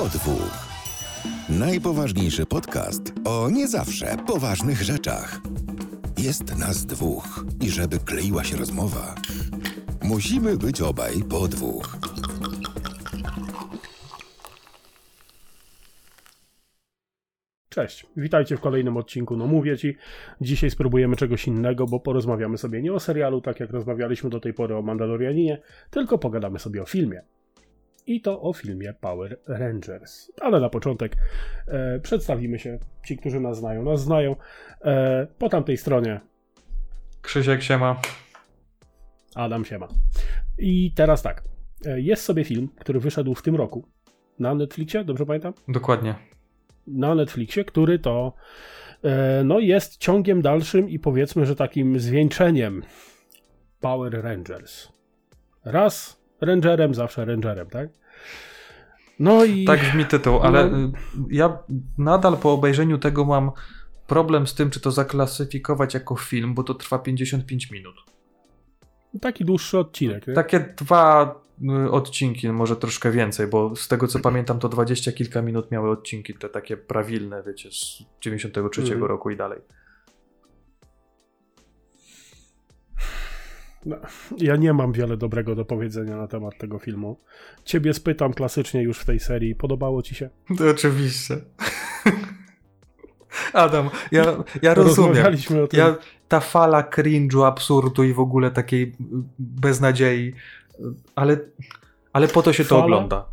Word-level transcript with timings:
po 0.00 0.08
dwóch. 0.08 0.68
Najpoważniejszy 1.48 2.46
podcast 2.46 3.12
o 3.24 3.50
nie 3.50 3.68
zawsze 3.68 4.16
poważnych 4.26 4.82
rzeczach. 4.82 5.40
Jest 6.18 6.58
nas 6.58 6.86
dwóch 6.86 7.44
i 7.60 7.70
żeby 7.70 7.98
kleiła 7.98 8.44
się 8.44 8.56
rozmowa, 8.56 9.14
musimy 10.02 10.56
być 10.56 10.80
obaj 10.80 11.12
po 11.30 11.48
dwóch. 11.48 11.96
Cześć, 17.68 18.06
witajcie 18.16 18.56
w 18.56 18.60
kolejnym 18.60 18.96
odcinku. 18.96 19.36
No 19.36 19.46
mówię 19.46 19.78
ci, 19.78 19.96
dzisiaj 20.40 20.70
spróbujemy 20.70 21.16
czegoś 21.16 21.46
innego, 21.46 21.86
bo 21.86 22.00
porozmawiamy 22.00 22.58
sobie 22.58 22.82
nie 22.82 22.92
o 22.92 23.00
serialu, 23.00 23.40
tak 23.40 23.60
jak 23.60 23.70
rozmawialiśmy 23.70 24.30
do 24.30 24.40
tej 24.40 24.54
pory 24.54 24.76
o 24.76 24.82
Mandalorianinie, 24.82 25.62
tylko 25.90 26.18
pogadamy 26.18 26.58
sobie 26.58 26.82
o 26.82 26.86
filmie. 26.86 27.22
I 28.10 28.20
to 28.20 28.42
o 28.42 28.52
filmie 28.52 28.94
Power 29.00 29.38
Rangers. 29.46 30.32
Ale 30.40 30.60
na 30.60 30.68
początek 30.68 31.16
e, 31.66 31.98
przedstawimy 32.00 32.58
się. 32.58 32.78
Ci, 33.06 33.16
którzy 33.16 33.40
nas 33.40 33.58
znają, 33.58 33.82
nas 33.82 34.02
znają. 34.02 34.36
E, 34.84 35.26
po 35.38 35.48
tamtej 35.48 35.76
stronie 35.76 36.20
Krzysiek 37.22 37.62
siema. 37.62 38.00
Adam 39.34 39.64
Siema. 39.64 39.88
I 40.58 40.92
teraz 40.94 41.22
tak. 41.22 41.42
E, 41.86 42.00
jest 42.00 42.22
sobie 42.22 42.44
film, 42.44 42.68
który 42.78 43.00
wyszedł 43.00 43.34
w 43.34 43.42
tym 43.42 43.56
roku 43.56 43.88
na 44.38 44.54
Netflixie, 44.54 45.04
dobrze 45.04 45.26
pamiętam? 45.26 45.52
Dokładnie. 45.68 46.14
na 46.86 47.14
Netflixie, 47.14 47.64
który 47.64 47.98
to 47.98 48.32
e, 49.02 49.44
no, 49.44 49.58
jest 49.58 49.96
ciągiem 49.96 50.42
dalszym 50.42 50.88
i 50.90 50.98
powiedzmy, 50.98 51.46
że 51.46 51.56
takim 51.56 52.00
zwieńczeniem 52.00 52.82
Power 53.80 54.22
Rangers. 54.22 54.88
Raz 55.64 56.19
Rangerem, 56.40 56.94
zawsze 56.94 57.24
Rangerem, 57.24 57.66
tak? 57.70 57.88
No 59.18 59.44
i. 59.44 59.64
Tak 59.64 59.80
brzmi 59.80 60.04
tytuł, 60.04 60.40
ale 60.40 60.70
No. 60.70 60.92
ja 61.30 61.58
nadal 61.98 62.36
po 62.36 62.52
obejrzeniu 62.52 62.98
tego 62.98 63.24
mam 63.24 63.50
problem 64.06 64.46
z 64.46 64.54
tym, 64.54 64.70
czy 64.70 64.80
to 64.80 64.90
zaklasyfikować 64.90 65.94
jako 65.94 66.16
film, 66.16 66.54
bo 66.54 66.62
to 66.62 66.74
trwa 66.74 66.98
55 66.98 67.70
minut. 67.70 67.94
Taki 69.20 69.44
dłuższy 69.44 69.78
odcinek. 69.78 70.26
nie? 70.26 70.34
Takie 70.34 70.74
dwa 70.76 71.34
y, 71.86 71.90
odcinki, 71.90 72.48
może 72.48 72.76
troszkę 72.76 73.10
więcej, 73.10 73.46
bo 73.46 73.76
z 73.76 73.88
tego 73.88 74.06
co 74.08 74.18
pamiętam, 74.20 74.58
to 74.58 74.68
20 74.68 75.12
kilka 75.12 75.42
minut 75.42 75.70
miały 75.70 75.90
odcinki, 75.90 76.34
te 76.34 76.48
takie 76.48 76.76
prawilne, 76.76 77.42
wiecie, 77.46 77.70
z 77.72 78.02
93 78.20 78.80
Mhm. 78.80 79.04
roku 79.04 79.30
i 79.30 79.36
dalej. 79.36 79.58
Ja 84.38 84.56
nie 84.56 84.72
mam 84.72 84.92
wiele 84.92 85.16
dobrego 85.16 85.54
do 85.54 85.64
powiedzenia 85.64 86.16
na 86.16 86.28
temat 86.28 86.58
tego 86.58 86.78
filmu. 86.78 87.16
Ciebie 87.64 87.94
spytam 87.94 88.32
klasycznie 88.32 88.82
już 88.82 88.98
w 88.98 89.04
tej 89.04 89.20
serii. 89.20 89.54
Podobało 89.54 90.02
ci 90.02 90.14
się? 90.14 90.30
To 90.58 90.70
oczywiście. 90.70 91.36
Adam, 93.52 93.90
ja, 94.12 94.24
ja 94.62 94.74
rozumiem. 94.74 95.08
Rozmawialiśmy 95.08 95.62
o 95.62 95.66
tym. 95.66 95.80
Ja, 95.80 95.96
ta 96.28 96.40
fala 96.40 96.82
cringe'u, 96.82 97.46
absurdu 97.46 98.04
i 98.04 98.14
w 98.14 98.20
ogóle 98.20 98.50
takiej 98.50 98.96
beznadziei, 99.38 100.34
ale, 101.14 101.38
ale 102.12 102.28
po 102.28 102.42
to 102.42 102.52
się 102.52 102.64
to 102.64 102.68
Fala? 102.68 102.84
ogląda. 102.84 103.24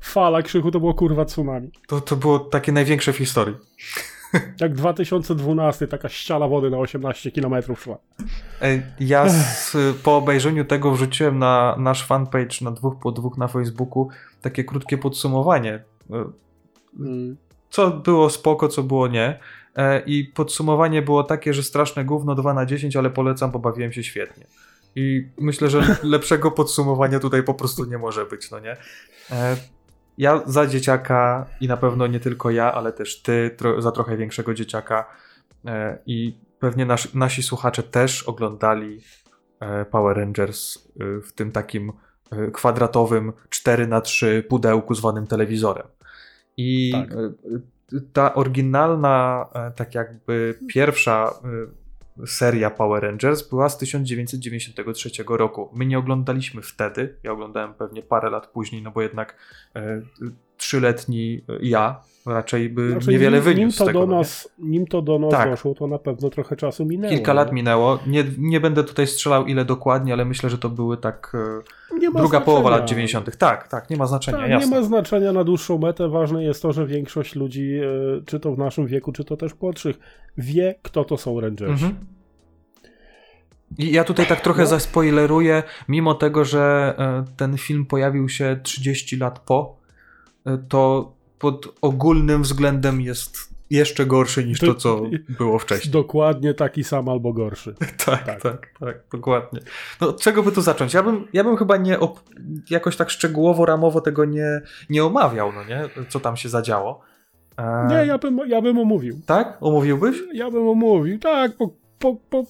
Fala 0.00 0.42
krzyku 0.42 0.70
to 0.70 0.80
było 0.80 0.94
kurwa 0.94 1.24
tsunami. 1.24 1.70
To, 1.86 2.00
to 2.00 2.16
było 2.16 2.38
takie 2.38 2.72
największe 2.72 3.12
w 3.12 3.16
historii. 3.16 3.54
Jak 4.60 4.74
2012, 4.74 5.86
taka 5.86 6.08
ściana 6.08 6.48
wody 6.48 6.70
na 6.70 6.78
18 6.78 7.32
km 7.32 7.76
szła. 7.76 7.98
Ja 9.00 9.28
z, 9.28 9.76
po 10.02 10.16
obejrzeniu 10.16 10.64
tego 10.64 10.92
wrzuciłem 10.92 11.38
na 11.38 11.76
nasz 11.78 12.06
fanpage 12.06 12.56
na 12.60 12.70
dwóch 12.70 12.94
po 13.02 13.12
dwóch 13.12 13.38
na 13.38 13.48
Facebooku 13.48 14.08
takie 14.42 14.64
krótkie 14.64 14.98
podsumowanie. 14.98 15.74
Y, 15.74 16.48
Mm. 16.98 17.36
Co 17.70 17.90
było 17.90 18.30
spoko, 18.30 18.68
co 18.68 18.82
było 18.82 19.08
nie. 19.08 19.40
E, 19.76 20.00
I 20.06 20.24
podsumowanie 20.24 21.02
było 21.02 21.24
takie, 21.24 21.54
że 21.54 21.62
straszne 21.62 22.04
gówno 22.04 22.34
2 22.34 22.54
na 22.54 22.66
10, 22.66 22.96
ale 22.96 23.10
polecam, 23.10 23.50
bo 23.50 23.58
bawiłem 23.58 23.92
się 23.92 24.02
świetnie. 24.02 24.46
I 24.96 25.28
myślę, 25.38 25.70
że 25.70 25.96
lepszego 26.02 26.50
podsumowania 26.50 27.20
tutaj 27.20 27.42
po 27.42 27.54
prostu 27.54 27.84
nie 27.84 27.98
może 27.98 28.26
być, 28.26 28.50
no 28.50 28.60
nie? 28.60 28.76
Ja 30.18 30.42
za 30.46 30.66
dzieciaka 30.66 31.46
i 31.60 31.68
na 31.68 31.76
pewno 31.76 32.06
nie 32.06 32.20
tylko 32.20 32.50
ja, 32.50 32.72
ale 32.74 32.92
też 32.92 33.22
ty 33.22 33.54
tro 33.56 33.82
za 33.82 33.92
trochę 33.92 34.16
większego 34.16 34.54
dzieciaka 34.54 35.06
e, 35.66 35.98
i 36.06 36.38
pewnie 36.58 36.86
nas 36.86 37.14
nasi 37.14 37.42
słuchacze 37.42 37.82
też 37.82 38.22
oglądali 38.22 39.00
e, 39.60 39.84
Power 39.84 40.16
Rangers 40.16 40.76
e, 40.76 41.20
w 41.20 41.32
tym 41.32 41.52
takim 41.52 41.92
e, 42.30 42.50
kwadratowym 42.50 43.32
4 43.48 43.86
na 43.86 44.00
3 44.00 44.44
pudełku 44.48 44.94
zwanym 44.94 45.26
telewizorem. 45.26 45.86
I 46.56 46.92
Tak. 46.92 47.12
e, 47.12 47.32
ta 48.12 48.34
oryginalna, 48.34 49.46
e, 49.54 49.70
tak 49.70 49.94
jakby 49.94 50.58
pierwsza 50.68 51.30
seria 52.26 52.70
Power 52.70 53.02
Rangers 53.02 53.48
była 53.48 53.68
z 53.68 53.78
1993 53.78 55.10
roku. 55.28 55.70
My 55.74 55.86
nie 55.86 55.98
oglądaliśmy 55.98 56.62
wtedy, 56.62 57.14
ja 57.22 57.32
oglądałem 57.32 57.74
pewnie 57.74 58.02
parę 58.02 58.30
lat 58.30 58.46
później, 58.46 58.82
no 58.82 58.90
bo 58.90 59.02
jednak 59.02 59.36
e, 59.76 60.02
trzyletni 60.56 61.44
ja 61.60 62.00
raczej 62.28 62.68
by 62.68 62.90
Znaczy, 62.90 63.10
niewiele 63.10 63.36
nim, 63.36 63.44
wyniósł 63.44 63.60
nim 63.60 63.78
to 63.78 63.84
tego. 63.86 64.00
do 64.00 64.06
no 64.06 64.12
nie? 64.12 64.18
nas, 64.18 64.48
nim 64.58 64.86
to 64.86 65.02
do 65.02 65.18
nas 65.18 65.30
Tak. 65.30 65.50
doszło, 65.50 65.74
to 65.74 65.86
na 65.86 65.98
pewno 65.98 66.30
trochę 66.30 66.56
czasu 66.56 66.84
minęło. 66.84 67.14
Kilka 67.14 67.32
lat 67.32 67.48
nie? 67.48 67.54
minęło. 67.54 67.98
Nie, 68.06 68.24
nie 68.38 68.60
będę 68.60 68.84
tutaj 68.84 69.06
strzelał 69.06 69.46
ile 69.46 69.64
dokładnie, 69.64 70.12
ale 70.12 70.24
myślę, 70.24 70.50
że 70.50 70.58
to 70.58 70.68
były 70.68 70.96
tak 70.96 71.32
e, 71.34 71.94
Nie 71.94 72.00
druga 72.00 72.20
znaczenia. 72.20 72.40
połowa 72.40 72.70
lat 72.70 72.84
90. 72.88 73.36
Tak, 73.36 73.68
tak, 73.68 73.90
nie 73.90 73.96
ma 73.96 74.06
znaczenia, 74.06 74.38
Tak, 74.38 74.60
nie 74.60 74.66
ma 74.66 74.82
znaczenia 74.82 75.32
na 75.32 75.44
dłuższą 75.44 75.78
metę. 75.78 76.08
Ważne 76.08 76.44
jest 76.44 76.62
to, 76.62 76.72
że 76.72 76.86
większość 76.86 77.34
ludzi, 77.34 77.72
e, 77.74 78.22
czy 78.26 78.40
to 78.40 78.54
w 78.54 78.58
naszym 78.58 78.86
wieku, 78.86 79.12
czy 79.12 79.24
to 79.24 79.36
też 79.36 79.52
młodszych, 79.60 79.98
wie, 80.38 80.74
kto 80.82 81.04
to 81.04 81.16
są 81.16 81.40
Rangersi. 81.40 81.72
Mhm. 81.84 81.94
I 83.78 83.92
ja 83.92 84.04
tutaj 84.04 84.26
tak 84.26 84.40
trochę 84.40 84.62
No. 84.62 84.68
zaspoileruję, 84.68 85.62
mimo 85.88 86.14
tego, 86.14 86.44
że 86.44 86.94
e, 86.98 87.24
ten 87.36 87.58
film 87.58 87.86
pojawił 87.86 88.28
się 88.28 88.60
30 88.62 89.16
lat 89.16 89.38
po, 89.38 89.78
to 90.68 91.12
pod 91.38 91.74
ogólnym 91.80 92.42
względem 92.42 93.00
jest 93.00 93.58
jeszcze 93.70 94.06
gorszy 94.06 94.44
niż 94.44 94.60
to, 94.60 94.74
co 94.74 95.02
było 95.38 95.58
wcześniej. 95.58 95.92
Dokładnie 95.92 96.54
taki 96.54 96.84
sam 96.84 97.08
albo 97.08 97.32
gorszy. 97.32 97.74
Tak, 98.06 98.24
tak. 98.26 98.42
tak, 98.42 98.74
tak, 98.80 99.02
dokładnie. 99.12 99.60
No, 100.00 100.08
od 100.08 100.20
czego 100.20 100.42
by 100.42 100.52
tu 100.52 100.60
zacząć? 100.60 100.94
Ja 100.94 101.02
bym, 101.02 101.28
ja 101.32 101.44
bym 101.44 101.56
chyba 101.56 101.76
nie 101.76 101.98
jakoś 102.70 102.96
tak 102.96 103.10
szczegółowo, 103.10 103.66
ramowo 103.66 104.00
tego 104.00 104.24
nie, 104.24 104.60
nie 104.90 105.04
omawiał, 105.04 105.52
no 105.52 105.64
nie? 105.64 106.04
Co 106.08 106.20
tam 106.20 106.36
się 106.36 106.48
zadziało. 106.48 107.00
E, 107.56 107.86
Nie, 107.90 108.06
ja 108.06 108.18
bym, 108.18 108.40
ja 108.46 108.62
bym 108.62 108.78
omówił. 108.78 109.20
Tak? 109.26 109.56
Omówiłbyś? 109.60 110.16
Ja 110.32 110.50
bym 110.50 110.68
omówił. 110.68 111.18
Tak, 111.18 111.56
po, 111.56 111.70
po, 111.98 112.16
po, 112.30 112.44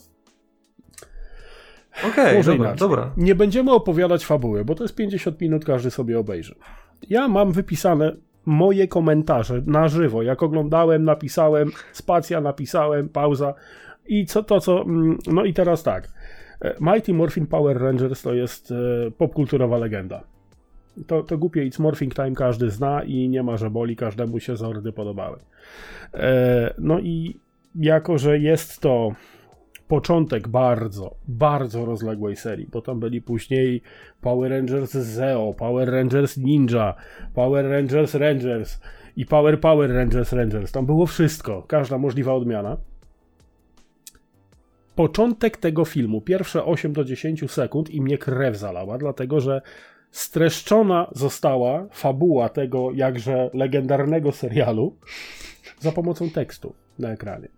Okej, 2.13 2.37
Może 2.37 2.53
dobra, 2.53 2.75
dobra. 2.75 3.11
Nie 3.17 3.35
będziemy 3.35 3.73
opowiadać 3.73 4.27
fabuły, 4.27 4.65
bo 4.65 4.75
to 4.75 4.85
jest 4.85 4.95
50 4.95 5.41
minut, 5.41 5.65
każdy 5.65 5.91
sobie 5.91 6.19
obejrzy. 6.19 6.55
Ja 7.09 7.29
mam 7.29 7.53
wypisane 7.53 8.17
moje 8.49 8.89
komentarze 8.89 9.63
na 9.67 9.89
żywo. 9.89 10.23
Jak 10.23 10.43
oglądałem, 10.43 11.05
napisałem, 11.05 11.71
spacja 11.93 12.41
napisałem, 12.41 13.09
pauza 13.09 13.55
i 14.07 14.27
co 14.27 14.43
to, 14.43 14.61
co. 14.61 14.83
mm, 14.83 15.19
No 15.27 15.45
i 15.45 15.55
teraz 15.55 15.83
tak. 15.83 16.09
E, 16.61 16.75
Mighty 16.81 17.15
Morphin 17.15 17.47
Power 17.47 17.81
Rangers 17.81 18.23
to 18.23 18.35
jest 18.35 18.71
e, 18.71 18.75
popkulturowa 19.11 19.79
legenda. 19.79 20.25
To, 21.07 21.23
to 21.23 21.39
głupie 21.39 21.71
It's 21.71 21.81
Morphing 21.81 22.15
Time 22.15 22.33
każdy 22.33 22.71
zna 22.71 23.03
i 23.03 23.29
nie 23.29 23.43
ma, 23.43 23.57
że 23.57 23.71
boli, 23.71 23.97
każdemu 23.97 24.41
się 24.41 24.57
zordy 24.57 24.93
podobały. 24.93 25.39
E, 26.15 26.75
no 26.79 26.99
i 26.99 27.41
jako, 27.75 28.19
że 28.19 28.39
jest 28.39 28.81
to 28.81 29.13
początek 29.89 30.49
bardzo, 30.49 31.15
bardzo 31.29 31.85
rozległej 31.85 32.37
serii, 32.37 32.67
bo 32.73 32.83
tam 32.83 33.01
byli 33.01 33.23
później 33.23 33.83
Power 34.21 34.51
Rangers 34.51 34.93
Zeo, 34.93 35.55
Power 35.55 35.91
Rangers 35.91 36.37
Ninja, 36.37 36.95
Power 37.35 37.67
Rangers 37.71 38.15
Rangers 38.15 38.81
i 39.17 39.27
Power 39.27 39.61
Power 39.61 39.91
Rangers 39.91 40.33
Rangers. 40.33 40.73
Tam 40.73 40.87
było 40.87 41.07
wszystko, 41.07 41.63
każda 41.63 41.99
możliwa 41.99 42.35
odmiana. 42.35 42.77
Początek 44.95 45.57
tego 45.57 45.85
filmu, 45.85 46.21
pierwsze 46.21 46.65
8 46.65 46.93
do 46.93 47.05
10 47.05 47.51
sekund 47.51 47.91
i 47.91 48.01
mnie 48.01 48.19
krew 48.19 48.57
zalała, 48.57 48.99
dlatego 48.99 49.41
że 49.41 49.63
streszczona 50.11 51.11
została 51.13 51.87
fabuła 51.93 52.49
tego 52.49 52.93
jakże 52.95 53.51
legendarnego 53.55 54.33
serialu 54.33 54.97
za 55.79 55.93
pomocą 55.93 56.31
tekstu 56.31 56.75
na 56.99 57.13
ekranie 57.13 57.58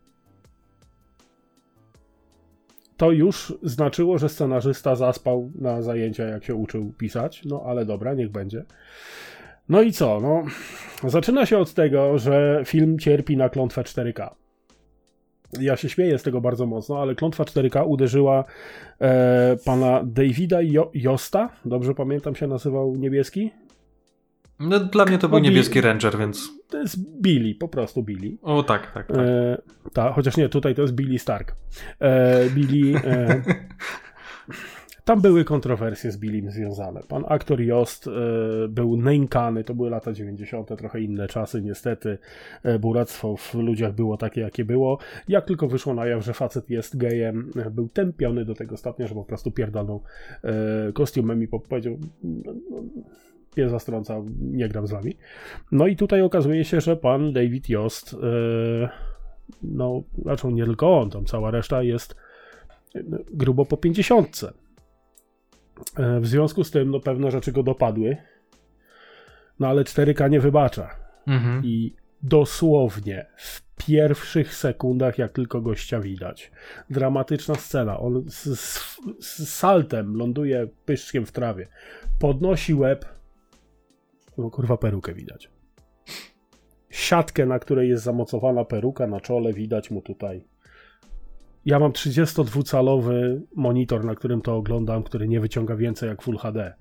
to 3.00 3.10
już 3.10 3.54
znaczyło, 3.62 4.18
że 4.18 4.28
scenarzysta 4.28 4.96
zaspał 4.96 5.52
na 5.54 5.82
zajęcia, 5.82 6.24
jak 6.24 6.44
się 6.44 6.54
uczył 6.54 6.92
pisać. 6.92 7.44
No 7.44 7.62
ale 7.66 7.86
dobra, 7.86 8.14
niech 8.14 8.30
będzie. 8.30 8.64
No 9.68 9.82
i 9.82 9.92
co? 9.92 10.20
No, 10.20 10.42
zaczyna 11.10 11.46
się 11.46 11.58
od 11.58 11.74
tego, 11.74 12.18
że 12.18 12.62
film 12.66 12.98
cierpi 12.98 13.36
na 13.36 13.48
klątwę 13.48 13.82
4K. 13.82 14.28
Ja 15.60 15.76
się 15.76 15.88
śmieję 15.88 16.18
z 16.18 16.22
tego 16.22 16.40
bardzo 16.40 16.66
mocno, 16.66 17.02
ale 17.02 17.14
klątwa 17.14 17.44
4K 17.44 17.86
uderzyła 17.86 18.44
e, 19.00 19.56
pana 19.64 20.02
Davida 20.04 20.62
jo 20.62 20.90
Josta. 20.94 21.48
Dobrze 21.64 21.94
pamiętam 21.94 22.34
się 22.34 22.46
nazywał 22.46 22.96
niebieski? 22.96 23.50
No, 24.60 24.80
dla 24.80 25.04
mnie 25.04 25.18
to 25.18 25.28
był 25.28 25.38
No, 25.38 25.44
niebieski 25.44 25.80
Ranger, 25.80 26.18
więc... 26.18 26.50
To 26.68 26.78
jest 26.78 27.20
Billy, 27.20 27.54
po 27.54 27.68
prostu 27.68 28.02
Billy. 28.02 28.36
O 28.42 28.62
tak, 28.62 28.92
tak, 28.94 29.06
tak. 29.06 29.16
E, 29.16 29.58
ta, 29.92 30.12
chociaż 30.12 30.36
nie, 30.36 30.48
tutaj 30.48 30.74
to 30.74 30.82
jest 30.82 30.94
Billy 30.94 31.18
Stark. 31.18 31.56
E, 32.00 32.50
Billy. 32.50 32.98
E, 33.04 33.42
tam 35.04 35.20
były 35.20 35.44
kontrowersje 35.44 36.12
z 36.12 36.16
Billym 36.18 36.50
związane. 36.50 37.00
Pan 37.08 37.24
aktor 37.28 37.60
Jost 37.60 38.06
e, 38.06 38.10
był 38.68 38.96
nękany, 38.96 39.64
to 39.64 39.74
były 39.74 39.90
lata 39.90 40.12
90., 40.12 40.68
trochę 40.78 41.00
inne 41.00 41.28
czasy, 41.28 41.62
niestety. 41.62 42.18
E, 42.62 42.78
buractwo 42.78 43.36
w 43.36 43.54
ludziach 43.54 43.94
było 43.94 44.16
takie, 44.16 44.40
jakie 44.40 44.64
było. 44.64 44.98
Jak 45.28 45.44
tylko 45.44 45.68
wyszło 45.68 45.94
na 45.94 46.06
jaw, 46.06 46.24
że 46.24 46.34
facet 46.34 46.70
jest 46.70 46.96
gejem, 46.96 47.50
e, 47.56 47.70
był 47.70 47.88
tępiony 47.88 48.44
do 48.44 48.54
tego 48.54 48.76
stopnia, 48.76 49.06
że 49.06 49.14
po 49.14 49.24
prostu 49.24 49.50
pierdolną 49.50 50.00
e, 50.44 50.92
kostiumem 50.92 51.42
i 51.42 51.48
po- 51.48 51.60
powiedział. 51.60 51.98
Pies 53.54 53.70
zastrąca, 53.70 54.22
nie 54.40 54.68
gram 54.68 54.86
z 54.86 54.90
wami. 54.90 55.16
No 55.72 55.86
i 55.86 55.96
tutaj 55.96 56.22
okazuje 56.22 56.64
się, 56.64 56.80
że 56.80 56.96
pan 56.96 57.32
David 57.32 57.68
Jost, 57.68 58.14
e, 58.14 58.88
no, 59.62 60.02
znaczy 60.22 60.46
nie 60.46 60.64
tylko 60.64 61.00
on, 61.00 61.10
tam 61.10 61.24
cała 61.24 61.50
reszta 61.50 61.82
jest 61.82 62.16
e, 62.94 63.00
grubo 63.32 63.64
po 63.64 63.76
pięćdziesiątce. 63.76 64.52
E, 65.96 66.20
W 66.20 66.26
związku 66.26 66.64
z 66.64 66.70
tym, 66.70 66.90
no, 66.90 67.00
pewne 67.00 67.30
rzeczy 67.30 67.52
go 67.52 67.62
dopadły, 67.62 68.16
no 69.60 69.68
ale 69.68 69.82
4K 69.84 70.30
nie 70.30 70.40
wybacza. 70.40 70.90
Mhm. 71.26 71.64
I 71.64 71.94
dosłownie 72.22 73.26
w 73.36 73.62
pierwszych 73.86 74.54
sekundach, 74.54 75.18
jak 75.18 75.32
tylko 75.32 75.60
gościa 75.60 76.00
widać, 76.00 76.50
dramatyczna 76.90 77.54
scena. 77.54 78.00
On 78.00 78.24
z, 78.28 78.60
z, 78.60 78.96
z 79.20 79.48
saltem 79.48 80.16
ląduje 80.16 80.68
pyszczkiem 80.84 81.26
w 81.26 81.32
trawie, 81.32 81.68
podnosi 82.18 82.74
łeb. 82.74 83.19
No 84.40 84.50
kurwa, 84.50 84.76
perukę 84.76 85.14
widać. 85.14 85.50
Siatkę, 86.90 87.46
na 87.46 87.58
której 87.58 87.88
jest 87.88 88.04
zamocowana 88.04 88.64
peruka 88.64 89.06
na 89.06 89.20
czole, 89.20 89.52
widać 89.52 89.90
mu 89.90 90.02
tutaj. 90.02 90.44
Ja 91.64 91.78
mam 91.78 91.92
32-calowy 91.92 93.40
monitor, 93.56 94.04
na 94.04 94.14
którym 94.14 94.40
to 94.40 94.56
oglądam, 94.56 95.02
który 95.02 95.28
nie 95.28 95.40
wyciąga 95.40 95.76
więcej 95.76 96.08
jak 96.08 96.22
Full 96.22 96.36
HD. 96.36 96.74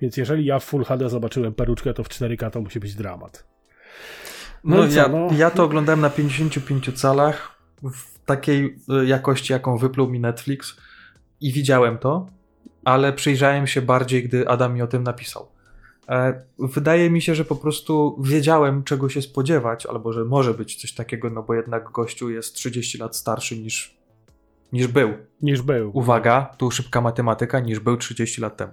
Więc 0.00 0.16
jeżeli 0.16 0.44
ja 0.44 0.58
w 0.58 0.64
Full 0.64 0.84
HD 0.84 1.08
zobaczyłem 1.08 1.54
peruczkę, 1.54 1.94
to 1.94 2.04
w 2.04 2.08
4K 2.08 2.50
to 2.50 2.60
musi 2.60 2.80
być 2.80 2.94
dramat. 2.94 3.46
No, 4.64 4.76
No 4.76 4.86
i 4.86 4.88
co, 4.88 4.96
ja, 4.96 5.08
no? 5.08 5.28
ja 5.36 5.50
to 5.50 5.64
oglądałem 5.64 6.00
na 6.00 6.10
55 6.10 7.00
calach 7.00 7.60
w 7.82 8.24
takiej 8.24 8.76
y, 9.02 9.06
jakości, 9.06 9.52
jaką 9.52 9.76
wypluł 9.76 10.08
mi 10.08 10.20
Netflix 10.20 10.76
i 11.40 11.52
widziałem 11.52 11.98
to, 11.98 12.26
ale 12.84 13.12
przyjrzałem 13.12 13.66
się 13.66 13.82
bardziej, 13.82 14.24
gdy 14.24 14.48
Adam 14.48 14.74
mi 14.74 14.82
o 14.82 14.86
tym 14.86 15.02
napisał. 15.02 15.59
E, 16.08 16.42
Wydaje 16.58 17.10
mi 17.10 17.22
się, 17.22 17.34
że 17.34 17.44
po 17.44 17.56
prostu 17.56 18.22
wiedziałem, 18.22 18.84
czego 18.84 19.08
się 19.08 19.22
spodziewać, 19.22 19.86
albo 19.86 20.12
że 20.12 20.24
może 20.24 20.54
być 20.54 20.80
coś 20.80 20.92
takiego, 20.92 21.30
no 21.30 21.42
bo 21.42 21.54
jednak 21.54 21.90
gościu 21.90 22.30
jest 22.30 22.54
30 22.54 22.98
lat 22.98 23.16
starszy 23.16 23.58
niż, 23.58 23.98
niż 24.72 24.86
był. 24.86 25.12
Niż 25.42 25.62
był. 25.62 25.90
Uwaga, 25.94 26.54
tu 26.58 26.70
szybka 26.70 27.00
matematyka, 27.00 27.60
niż 27.60 27.80
był 27.80 27.96
30 27.96 28.40
lat 28.40 28.56
temu. 28.56 28.72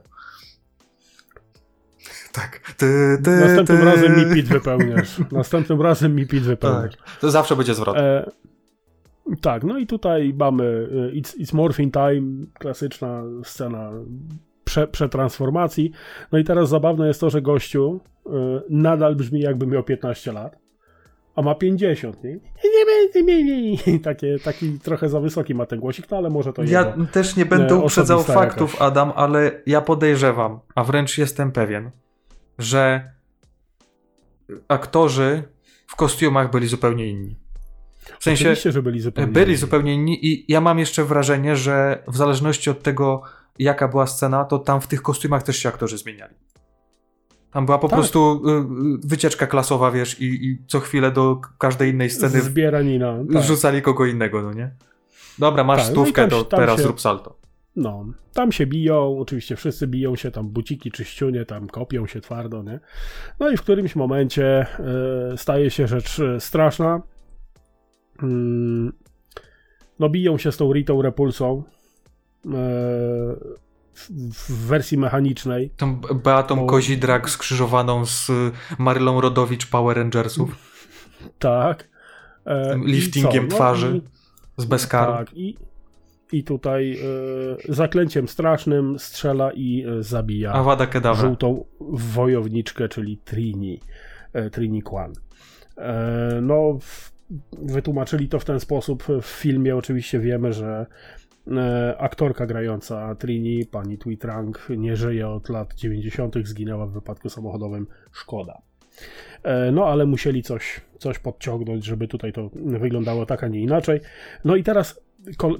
Tak. 2.31 2.74
Ty, 2.77 3.18
ty, 3.24 3.29
Następnym 3.31 3.77
ty. 3.77 3.85
razem 3.85 4.19
mi 4.19 4.35
pit 4.35 4.47
wypełniasz. 4.47 5.18
Następnym 5.31 5.81
razem 5.81 6.15
mi 6.15 6.27
pit 6.27 6.44
wypełniasz. 6.44 6.95
Tak. 6.97 7.19
To 7.19 7.31
zawsze 7.31 7.56
będzie 7.56 7.74
zwrot. 7.74 7.97
E, 7.97 8.31
tak, 9.41 9.63
no 9.63 9.77
i 9.77 9.88
tutaj 9.88 10.33
mamy 10.39 10.89
e, 11.13 11.15
It's, 11.15 11.38
it's 11.39 11.53
Morphine 11.53 11.91
Time, 11.91 12.45
klasyczna 12.53 13.24
scena 13.44 13.91
prze, 14.67 14.87
przetransformacji. 14.87 15.91
No 16.31 16.37
i 16.39 16.43
teraz 16.43 16.69
zabawne 16.69 17.07
jest 17.07 17.19
to, 17.21 17.29
że 17.29 17.41
gościu 17.41 17.99
e, 18.25 18.29
nadal 18.69 19.15
brzmi 19.15 19.39
jakby 19.39 19.67
miał 19.67 19.83
15 19.83 20.31
lat, 20.31 20.57
a 21.35 21.41
ma 21.41 21.55
50, 21.55 22.23
nie? 22.23 22.39
Takie, 24.03 24.39
taki 24.39 24.79
trochę 24.79 25.09
za 25.09 25.19
wysoki 25.19 25.55
ma 25.55 25.65
ten 25.65 25.79
głosik, 25.79 26.11
no 26.11 26.17
ale 26.17 26.29
może 26.29 26.53
to 26.53 26.63
Ja 26.63 26.79
jego. 26.87 27.05
też 27.11 27.35
nie 27.35 27.45
będę 27.45 27.75
e, 27.75 27.77
uprzedzał 27.77 28.23
faktów, 28.23 28.73
jakaś. 28.73 28.87
Adam, 28.87 29.11
ale 29.15 29.51
ja 29.65 29.81
podejrzewam, 29.81 30.59
a 30.75 30.83
wręcz 30.83 31.17
jestem 31.17 31.51
pewien, 31.51 31.91
że 32.59 33.11
aktorzy 34.67 35.43
w 35.87 35.95
kostiumach 35.95 36.51
byli 36.51 36.67
zupełnie 36.67 37.07
inni. 37.07 37.35
W 38.19 38.23
sensie 38.23 38.43
Oczywiście, 38.45 38.71
że 38.71 38.81
byli 38.81 38.99
zupełnie 38.99 39.31
byli 39.31 39.45
inni. 39.45 39.57
zupełnie 39.57 39.93
inni 39.93 40.25
i 40.27 40.51
ja 40.51 40.61
mam 40.61 40.79
jeszcze 40.79 41.03
wrażenie, 41.03 41.55
że 41.55 42.03
w 42.07 42.17
zależności 42.17 42.69
od 42.69 42.83
tego, 42.83 43.21
jaka 43.59 43.88
była 43.88 44.07
scena, 44.07 44.45
to 44.45 44.59
tam 44.59 44.81
w 44.81 44.88
tych 44.88 45.01
kostiumach 45.01 45.44
też 45.44 45.57
się 45.57 45.69
aktorzy 45.69 45.98
zmieniali. 45.98 46.36
Tam 47.51 47.65
była 47.65 47.77
po 47.80 47.88
Tak. 47.88 48.00
prostu 48.00 48.42
y, 48.48 48.51
y, 48.51 49.07
wycieczka 49.07 49.48
klasowa, 49.48 49.92
wiesz, 49.92 50.21
i, 50.21 50.25
i 50.45 50.62
co 50.68 50.80
chwilę 50.80 51.12
do 51.12 51.42
każdej 51.57 51.92
innej 51.92 52.09
sceny 52.09 52.42
Zbieranina. 52.42 53.18
Tak. 53.33 53.44
rzucali 53.44 53.81
kogo 53.81 54.06
innego, 54.06 54.42
no 54.42 54.54
nie? 54.54 54.71
Dobra, 55.39 55.63
masz 55.63 55.77
Tak, 55.88 55.95
no 55.95 56.01
stówkę, 56.04 56.21
tam 56.21 56.30
to 56.30 56.44
tam 56.44 56.59
teraz 56.59 56.77
się- 56.77 56.83
zrób 56.83 57.01
salto. 57.01 57.38
No, 57.75 58.06
tam 58.33 58.51
się 58.51 58.65
biją, 58.65 59.18
oczywiście 59.19 59.56
wszyscy 59.56 59.88
biją 59.88 60.15
się, 60.15 60.31
tam 60.31 60.50
buciki 60.50 60.92
czy 60.92 61.06
ściunie, 61.06 61.45
tam 61.45 61.68
kopią 61.68 62.07
się 62.07 62.21
twardo, 62.21 62.63
nie? 62.63 62.80
No 63.39 63.50
i 63.50 63.57
w 63.57 63.62
którymś 63.62 63.95
momencie 63.95 64.45
e, 65.33 65.38
staje 65.38 65.69
się 65.69 65.88
rzecz 65.88 66.19
e, 66.19 66.39
straszna. 66.39 67.01
Mm, 68.24 68.94
no 70.00 70.10
biją 70.10 70.38
się 70.38 70.51
z 70.51 70.57
tą 70.57 70.74
Ritą 70.74 71.01
Repulsą 71.01 71.63
w, 73.94 74.09
w 74.49 74.67
wersji 74.67 74.97
mechanicznej. 74.97 75.69
Tą 75.77 75.95
Beatą 76.01 76.55
Bo- 76.55 76.65
Kozidrak 76.65 77.29
skrzyżowaną 77.29 78.05
z 78.05 78.31
Marylą 78.77 79.21
Rodowicz 79.21 79.67
Power 79.69 79.97
Rangersów, 79.97 80.55
Tak. 81.39 81.88
E, 82.45 82.77
liftingiem 82.85 83.49
co? 83.49 83.55
twarzy 83.55 84.01
i- 84.57 84.61
z 84.61 84.65
Beskaru. 84.65 85.11
Tak, 85.13 85.33
i, 85.38 85.57
i 86.31 86.44
tutaj 86.44 86.99
e, 87.69 87.73
zaklęciem 87.73 88.27
strasznym 88.27 89.00
strzela 89.00 89.51
i 89.53 89.85
e, 90.00 90.03
zabija. 90.03 90.53
Awada 90.53 90.88
Kedavra. 90.88 91.22
żółtą 91.22 91.65
wojowniczkę, 91.89 92.89
czyli 92.89 93.17
Trini, 93.17 93.79
e, 94.33 94.50
Trini 94.50 94.81
Kwan. 94.83 95.13
E, 95.77 96.39
No, 96.41 96.77
w- 96.81 97.12
wytłumaczyli 97.62 98.29
to 98.29 98.39
w 98.39 98.45
ten 98.45 98.60
sposób. 98.60 99.03
W 99.22 99.25
filmie 99.25 99.75
oczywiście 99.75 100.19
wiemy, 100.19 100.53
że 100.53 100.86
e, 100.86 100.86
aktorka 101.98 102.46
grająca 102.46 103.16
Trini, 103.16 103.66
pani 103.66 103.98
Twitrang, 103.98 104.68
nie 104.77 104.96
żyje 104.96 105.27
od 105.30 105.50
lat 105.50 105.74
90., 105.74 106.36
zginęła 106.44 106.86
w 106.86 106.92
wypadku 106.92 107.30
samochodowym. 107.30 107.88
Szkoda. 108.12 108.62
E, 109.44 109.72
No, 109.72 109.86
ale 109.86 110.06
musieli 110.06 110.44
coś, 110.44 110.82
coś 111.00 111.20
podciągnąć, 111.20 111.86
żeby 111.86 112.08
tutaj 112.08 112.34
to 112.34 112.50
wyglądało 112.56 113.25
tak, 113.25 113.44
a 113.44 113.48
nie 113.48 113.60
inaczej. 113.62 114.00
No 114.46 114.56
i 114.56 114.63
teraz 114.63 115.00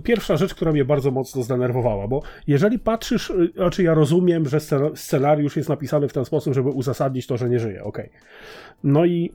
pierwsza 0.04 0.38
rzecz, 0.38 0.56
która 0.56 0.72
mnie 0.72 0.86
bardzo 0.86 1.12
mocno 1.12 1.44
zdenerwowała, 1.44 2.08
bo 2.08 2.22
jeżeli 2.48 2.80
patrzysz, 2.80 3.30
y, 3.30 3.52
znaczy 3.56 3.84
ja 3.84 3.94
rozumiem, 3.94 4.46
że 4.50 4.58
scena- 4.58 4.96
scenariusz 4.96 5.58
jest 5.58 5.70
napisany 5.70 6.08
w 6.08 6.14
ten 6.14 6.26
sposób, 6.26 6.54
żeby 6.54 6.70
uzasadnić 6.70 7.28
to, 7.28 7.38
że 7.38 7.50
nie 7.50 7.60
żyje, 7.60 7.84
okej. 7.84 8.10
No 8.84 9.06
i 9.06 9.32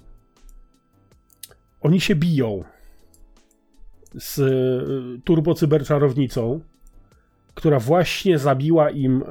oni 1.81 2.01
się 2.01 2.15
biją 2.15 2.65
z 4.15 4.39
y, 4.39 5.23
turbocyberczarownicą, 5.25 6.61
która 7.55 7.79
właśnie 7.79 8.39
zabiła 8.39 8.91
im 8.91 9.23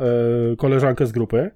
y, 0.54 0.58
koleżankę 0.58 1.06
z 1.06 1.12
grupy 1.12 1.52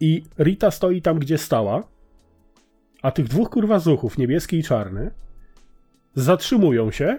i 0.00 0.24
Rita 0.38 0.70
stoi 0.70 1.02
tam, 1.02 1.18
gdzie 1.18 1.38
stała, 1.38 1.82
a 3.02 3.10
tych 3.10 3.28
dwóch 3.28 3.50
kurwa 3.50 3.78
zuchów, 3.78 4.18
niebieski 4.18 4.58
i 4.58 4.62
czarny, 4.62 5.10
zatrzymują 6.14 6.90
się, 6.90 7.18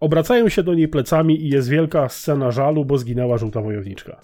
obracają 0.00 0.48
się 0.48 0.62
do 0.62 0.74
niej 0.74 0.88
plecami 0.88 1.42
i 1.42 1.48
jest 1.48 1.68
wielka 1.68 2.08
scena 2.08 2.50
żalu, 2.50 2.84
bo 2.84 2.98
zginęła 2.98 3.38
żółta 3.38 3.60
wojowniczka. 3.60 4.20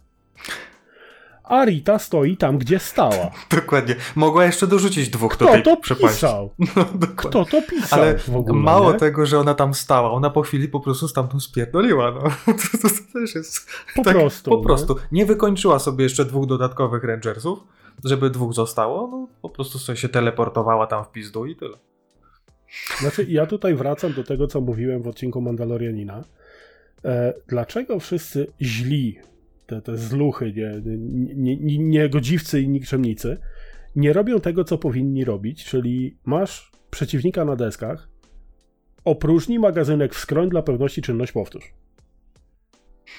A 1.48 1.64
Rita 1.64 1.98
stoi 1.98 2.36
tam, 2.36 2.58
gdzie 2.58 2.78
stała. 2.78 3.30
Dokładnie. 3.56 3.96
Mogła 4.16 4.44
jeszcze 4.44 4.66
dorzucić 4.66 5.08
dwóch 5.08 5.36
do 5.36 5.44
Kto 5.44 5.54
tej 5.54 5.62
to 5.62 5.76
przepaści. 5.76 6.16
pisał? 6.16 6.50
No. 6.76 6.84
Kto 7.16 7.44
to 7.44 7.62
pisał 7.62 8.00
Ale 8.00 8.18
ogóle? 8.34 8.62
mało 8.62 8.92
nie? 8.92 8.98
tego, 8.98 9.26
że 9.26 9.38
ona 9.38 9.54
tam 9.54 9.74
stała, 9.74 10.10
ona 10.10 10.30
po 10.30 10.42
chwili 10.42 10.68
po 10.68 10.80
prostu 10.80 11.08
stamtąd 11.08 11.42
spierdoliła. 11.42 12.10
No. 12.10 12.20
To, 12.46 12.78
to, 12.78 12.88
to 12.88 13.20
też 13.20 13.34
jest... 13.34 13.66
Po 13.96 14.04
tak, 14.04 14.14
prostu. 14.16 14.50
Po 14.50 14.56
nie? 14.56 14.62
prostu. 14.62 14.96
Nie 15.12 15.26
wykończyła 15.26 15.78
sobie 15.78 16.04
jeszcze 16.04 16.24
dwóch 16.24 16.46
dodatkowych 16.46 17.04
Rangersów, 17.04 17.58
żeby 18.04 18.30
dwóch 18.30 18.54
zostało, 18.54 19.08
no 19.08 19.28
po 19.42 19.48
prostu 19.48 19.78
sobie 19.78 19.96
się 19.96 20.08
teleportowała 20.08 20.86
tam 20.86 21.04
w 21.04 21.10
pizdu 21.10 21.46
i 21.46 21.56
tyle. 21.56 21.78
Znaczy, 23.00 23.26
ja 23.28 23.46
tutaj 23.46 23.74
wracam 23.74 24.12
do 24.12 24.24
tego, 24.24 24.46
co 24.46 24.60
mówiłem 24.60 25.02
w 25.02 25.08
odcinku 25.08 25.40
Mandalorianina. 25.40 26.24
E, 27.04 27.34
dlaczego 27.48 28.00
wszyscy 28.00 28.46
źli, 28.62 29.18
te, 29.68 29.82
te 29.82 29.96
zluchy, 29.96 30.52
nie, 30.52 30.80
nie, 31.34 31.56
nie, 31.56 31.78
niegodziwcy 31.78 32.60
i 32.60 32.68
nikczemnicy, 32.68 33.38
nie 33.96 34.12
robią 34.12 34.40
tego, 34.40 34.64
co 34.64 34.78
powinni 34.78 35.24
robić, 35.24 35.64
czyli 35.64 36.18
masz 36.24 36.72
przeciwnika 36.90 37.44
na 37.44 37.56
deskach, 37.56 38.08
opróżnij 39.04 39.58
magazynek 39.58 40.14
w 40.14 40.18
skroń 40.18 40.50
dla 40.50 40.62
pewności 40.62 41.02
czynność 41.02 41.32
powtórz. 41.32 41.72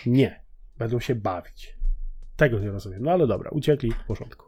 Nie. 0.06 0.42
Będą 0.78 1.00
się 1.00 1.16
bawić. 1.16 1.78
Tego 2.36 2.60
nie 2.60 2.72
rozumiem. 2.72 3.04
No 3.04 3.12
ale 3.12 3.28
dobra, 3.28 3.50
uciekli, 3.50 3.92
w 3.92 4.06
porządku. 4.08 4.46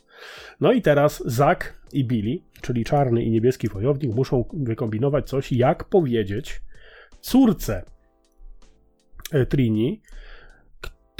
No 0.60 0.72
i 0.72 0.81
teraz 0.81 1.24
Zak 1.25 1.81
i 1.93 2.05
Billy, 2.05 2.39
czyli 2.62 2.86
czarny 2.86 3.24
i 3.24 3.31
niebieski 3.31 3.67
wojownik, 3.67 4.15
muszą 4.15 4.46
wykombinować 4.53 5.29
coś, 5.29 5.51
jak 5.51 5.84
powiedzieć 5.84 6.62
córce 7.22 7.84
e, 9.31 9.46
Trini, 9.46 10.01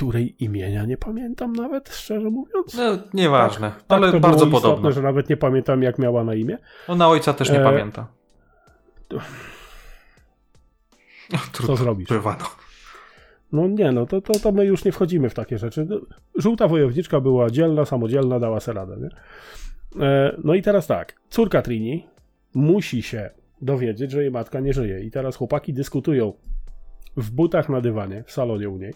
której 0.02 0.44
imienia 0.44 0.86
nie 0.86 0.98
pamiętam 0.98 1.54
nawet, 1.54 1.90
szczerze 1.90 2.30
mówiąc. 2.30 2.74
No, 2.78 2.84
nieważne, 3.14 3.72
Tak 3.72 3.98
ale 3.98 4.12
to 4.12 4.20
bardzo 4.20 4.46
było 4.46 4.62
podobne. 4.62 4.70
istotne, 4.80 4.92
że 4.92 5.02
nawet 5.02 5.30
nie 5.30 5.38
pamiętam, 5.38 5.84
jak 5.84 6.00
miała 6.00 6.24
na 6.24 6.36
imię. 6.36 6.58
Ona 6.88 7.08
ojca 7.08 7.34
też 7.34 7.50
nie 7.52 7.62
E, 7.62 7.64
pamięta. 7.64 8.08
No, 11.34 11.38
Co 11.40 11.52
trudno, 11.52 11.76
zrobisz? 11.76 12.10
bywa, 12.10 12.38
no. 12.40 12.46
No 13.52 13.68
nie, 13.68 13.92
no 13.92 14.06
to, 14.06 14.22
to, 14.22 14.34
to 14.40 14.52
my 14.52 14.66
już 14.66 14.86
nie 14.86 14.92
wchodzimy 14.92 15.30
w 15.30 15.34
takie 15.34 15.58
rzeczy. 15.58 15.86
No, 15.90 16.00
Żółta 16.36 16.68
wojowniczka 16.68 17.22
była 17.22 17.50
dzielna, 17.50 17.86
samodzielna, 17.86 18.40
dała 18.40 18.60
se 18.60 18.74
radę, 18.74 18.98
nie? 18.98 19.10
E, 20.08 20.36
No 20.44 20.54
i 20.54 20.62
teraz 20.62 20.88
tak, 20.88 21.16
córka 21.30 21.62
Trini 21.62 22.08
musi 22.54 23.02
się 23.04 23.30
dowiedzieć, 23.62 24.12
że 24.12 24.22
jej 24.22 24.32
matka 24.32 24.60
nie 24.60 24.74
żyje. 24.74 25.00
I 25.04 25.12
teraz 25.12 25.36
chłopaki 25.36 25.74
dyskutują 25.74 26.34
w 27.18 27.32
butach 27.32 27.70
na 27.70 27.82
dywanie, 27.82 28.24
w 28.28 28.32
salonie 28.32 28.70
u 28.70 28.78
niej, 28.78 28.94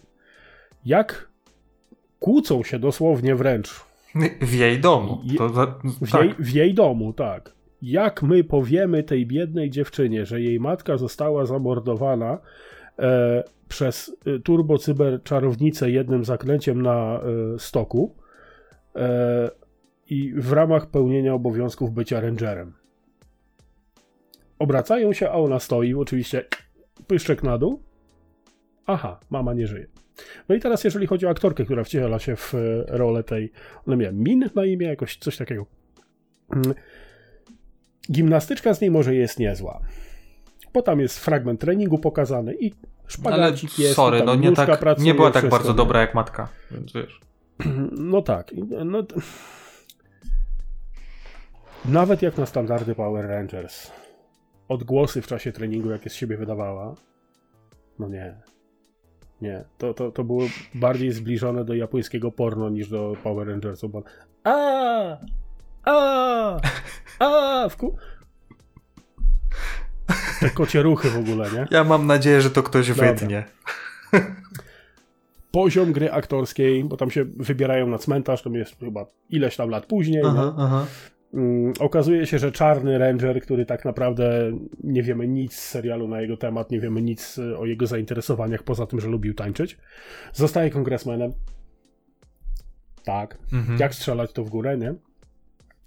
jak 0.85 1.29
kłócą 2.19 2.63
się 2.63 2.79
dosłownie 2.79 3.35
wręcz 3.35 3.85
W 4.41 4.53
jej 4.53 4.79
domu. 4.79 5.21
To, 5.37 5.49
za- 5.49 5.75
w, 6.01 6.11
tak. 6.11 6.23
jej, 6.23 6.33
w 6.39 6.53
jej 6.53 6.73
domu, 6.73 7.13
tak. 7.13 7.51
Jak 7.81 8.23
my 8.23 8.43
powiemy 8.43 9.03
tej 9.03 9.25
biednej 9.25 9.69
dziewczynie, 9.69 10.25
że 10.25 10.41
jej 10.41 10.59
matka 10.59 10.97
została 10.97 11.45
zamordowana 11.45 12.37
e, 12.99 13.43
przez 13.67 14.15
e, 14.25 14.39
turbocyber 14.39 15.23
czarownicę 15.23 15.91
jednym 15.91 16.25
zaklęciem 16.25 16.81
na 16.81 17.19
e, 17.19 17.59
stoku 17.59 18.15
e, 18.95 19.49
i 20.09 20.33
w 20.33 20.51
ramach 20.53 20.85
pełnienia 20.89 21.33
obowiązków 21.33 21.93
bycia 21.93 22.21
rangerem. 22.21 22.73
Obracają 24.59 25.13
się, 25.13 25.29
a 25.29 25.33
ona 25.33 25.59
stoi, 25.59 25.93
oczywiście 25.93 26.45
pyszczek 27.07 27.43
na 27.43 27.57
dół. 27.57 27.83
Aha, 28.85 29.19
mama 29.29 29.53
nie 29.53 29.67
żyje. 29.67 29.87
No 30.49 30.55
i 30.55 30.59
teraz, 30.59 30.83
jeżeli 30.83 31.07
chodzi 31.07 31.25
o 31.25 31.29
aktorkę, 31.29 31.65
która 31.65 31.83
wciela 31.83 32.19
się 32.19 32.35
w 32.35 32.53
e, 32.55 32.57
rolę 32.87 33.23
tej, 33.23 33.51
ona 33.87 33.95
miała 33.95 34.13
Min 34.13 34.49
na 34.55 34.65
imię, 34.65 34.87
jakoś 34.87 35.17
coś 35.17 35.37
takiego. 35.37 35.65
Mm. 36.55 36.73
Gimnastyczka 38.11 38.73
z 38.73 38.81
niej 38.81 38.91
może 38.91 39.15
jest 39.15 39.39
niezła. 39.39 39.81
Bo 40.73 40.81
tam 40.81 40.99
jest 40.99 41.19
fragment 41.19 41.61
treningu 41.61 41.97
pokazany 41.97 42.55
i 42.55 42.71
Ale 42.71 43.07
szpagacik 43.07 43.79
jest. 43.79 43.95
sorry, 43.95 44.23
no 44.23 44.35
nie, 44.35 44.51
tak, 44.51 44.79
pracuje, 44.79 45.05
nie 45.05 45.13
była 45.13 45.31
tak 45.31 45.49
bardzo 45.49 45.69
nie? 45.69 45.75
dobra 45.75 46.01
jak 46.01 46.15
matka, 46.15 46.49
więc 46.71 46.93
wiesz. 46.93 47.19
No 47.91 48.21
tak. 48.21 48.51
No, 48.85 49.03
nawet 51.85 52.21
jak 52.21 52.37
na 52.37 52.45
standardy 52.45 52.95
Power 52.95 53.25
Rangers, 53.25 53.91
odgłosy 54.67 55.21
w 55.21 55.27
czasie 55.27 55.51
treningu, 55.51 55.89
jakie 55.89 56.09
z 56.09 56.13
siebie 56.13 56.37
wydawała, 56.37 56.95
no 57.99 58.07
nie. 58.07 58.35
Nie. 59.41 59.63
To, 59.77 59.93
to, 59.93 60.11
to 60.11 60.23
było 60.23 60.41
bardziej 60.75 61.11
zbliżone 61.11 61.65
do 61.65 61.73
japońskiego 61.73 62.31
porno 62.31 62.69
niż 62.69 62.89
do 62.89 63.15
Power 63.23 63.47
Rangersów. 63.47 63.91
Bo... 63.91 64.03
A! 64.43 65.17
A! 65.85 66.59
A! 67.19 67.69
W 67.69 67.77
ku... 67.77 67.97
Te 70.39 70.49
kocie 70.49 70.81
ruchy 70.81 71.09
w 71.09 71.17
ogóle, 71.17 71.51
nie? 71.51 71.67
Ja 71.71 71.83
mam 71.83 72.07
nadzieję, 72.07 72.41
że 72.41 72.51
to 72.51 72.63
ktoś 72.63 72.89
Dobra. 72.89 73.13
wytnie. 73.13 73.43
Poziom 75.51 75.91
gry 75.91 76.11
aktorskiej, 76.11 76.83
bo 76.83 76.97
tam 76.97 77.11
się 77.11 77.25
wybierają 77.25 77.87
na 77.87 77.97
cmentarz, 77.97 78.41
to 78.41 78.49
jest 78.49 78.79
chyba 78.79 79.05
ileś 79.29 79.55
tam 79.55 79.69
lat 79.69 79.85
później. 79.85 80.23
nie? 80.23 80.29
Aha, 80.29 80.55
aha. 80.57 80.85
Mm, 81.35 81.73
Okazuje 81.79 82.25
się, 82.25 82.39
że 82.39 82.51
czarny 82.51 82.97
ranger, 82.97 83.41
który 83.41 83.65
tak 83.65 83.85
naprawdę 83.85 84.51
nie 84.83 85.03
wiemy 85.03 85.27
nic 85.27 85.53
z 85.53 85.69
serialu 85.69 86.07
na 86.07 86.21
jego 86.21 86.37
temat, 86.37 86.71
nie 86.71 86.79
wiemy 86.79 87.01
nic 87.01 87.37
y, 87.37 87.57
o 87.57 87.65
jego 87.65 87.87
zainteresowaniach, 87.87 88.63
poza 88.63 88.85
tym, 88.85 88.99
że 88.99 89.07
lubił 89.07 89.33
tańczyć, 89.33 89.77
zostaje 90.33 90.69
kongresmenem. 90.69 91.31
Tak. 93.03 93.37
Mhm. 93.53 93.79
Jak 93.79 93.95
strzelać 93.95 94.33
to 94.33 94.43
w 94.43 94.49
górę, 94.49 94.77
nie? 94.77 94.95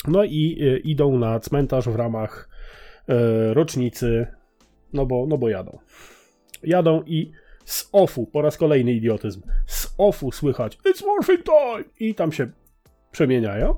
No 0.09 0.25
i 0.25 0.59
y, 0.63 0.79
idą 0.79 1.19
na 1.19 1.41
cmentarz 1.41 1.89
w 1.89 1.97
ramach 1.97 2.49
y, 3.09 3.55
rocznicy, 3.55 4.27
no 4.93 5.07
bo, 5.07 5.27
no 5.29 5.39
bo 5.39 5.49
jadą. 5.49 5.79
Jadą 6.63 7.03
i 7.07 7.33
z 7.65 7.89
ofu, 7.93 8.27
po 8.27 8.43
raz 8.43 8.57
kolejny 8.57 8.93
idiotyzm, 8.93 9.43
z 9.67 9.95
ofu 9.99 10.33
słychać 10.33 10.79
It's 10.79 11.07
morphing 11.07 11.43
time! 11.43 11.85
I 12.01 12.15
tam 12.15 12.33
się 12.33 12.51
przemieniają. 13.11 13.75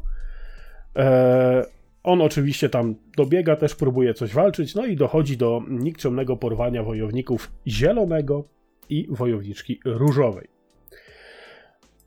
E, 0.97 1.65
on 2.03 2.21
oczywiście 2.21 2.69
tam 2.69 2.95
dobiega, 3.17 3.57
też 3.57 3.75
próbuje 3.75 4.15
coś 4.15 4.33
walczyć, 4.33 4.75
no 4.75 4.87
i 4.87 4.97
dochodzi 4.97 5.37
do 5.37 5.63
nikczemnego 5.69 6.37
porwania 6.37 6.83
wojowników 6.83 7.53
zielonego 7.67 8.45
i 8.89 9.07
wojowniczki 9.11 9.81
różowej. 9.85 10.49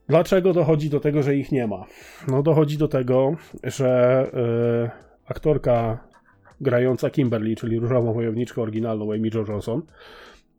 Dlaczego 0.08 0.54
dochodzi 0.54 0.90
do 0.90 1.00
tego, 1.00 1.24
że 1.24 1.36
ich 1.36 1.52
nie 1.52 1.68
ma? 1.68 1.86
No 2.28 2.44
dochodzi 2.44 2.78
do 2.78 2.88
tego, 2.88 3.36
że 3.64 3.90
e, 4.34 4.92
aktorka 5.26 6.08
grająca 6.62 7.10
Kimberly, 7.10 7.56
czyli 7.56 7.80
różową 7.80 8.14
wojowniczkę 8.14 8.62
oryginalną 8.62 9.14
Amy 9.14 9.30
Jo 9.34 9.46
Johnson, 9.48 9.82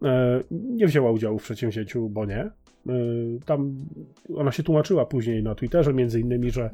e, 0.05 0.41
nie 0.51 0.87
wzięła 0.87 1.11
udziału 1.11 1.39
w 1.39 1.43
przedsięwzięciu, 1.43 2.09
bo 2.09 2.27
nie. 2.27 2.51
E, 2.89 2.93
Tam 3.47 3.75
ona 4.37 4.53
się 4.53 4.63
tłumaczyła 4.63 5.07
później 5.07 5.43
na 5.43 5.55
Twitterze, 5.55 5.95
między 5.95 6.21
innymi, 6.21 6.51
że 6.51 6.71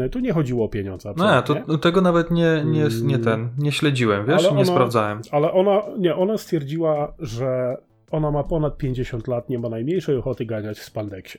e, 0.00 0.08
tu 0.08 0.18
nie 0.20 0.32
chodziło 0.32 0.64
o 0.64 0.68
pieniądze. 0.68 1.14
No, 1.16 1.42
to, 1.42 1.78
tego 1.78 2.00
nawet 2.00 2.30
nie, 2.30 2.62
nie, 2.66 2.86
nie 3.02 3.14
Mm. 3.16 3.24
ten, 3.24 3.48
nie 3.58 3.72
śledziłem, 3.72 4.26
wiesz, 4.26 4.38
Ale 4.44 4.50
nie 4.52 4.62
ona- 4.62 4.64
sprawdzałem. 4.72 5.20
Ale 5.30 5.52
ona, 5.52 5.82
nie, 5.98 6.16
ona 6.16 6.38
stwierdziła, 6.38 7.12
że 7.18 7.76
ona 8.10 8.30
ma 8.30 8.44
ponad 8.44 8.76
50 8.78 9.28
lat, 9.28 9.48
nie 9.48 9.58
ma 9.58 9.68
najmniejszej 9.68 10.16
ochoty 10.16 10.46
ganiać 10.46 10.78
w 10.78 10.84
spandeksie. 10.84 11.38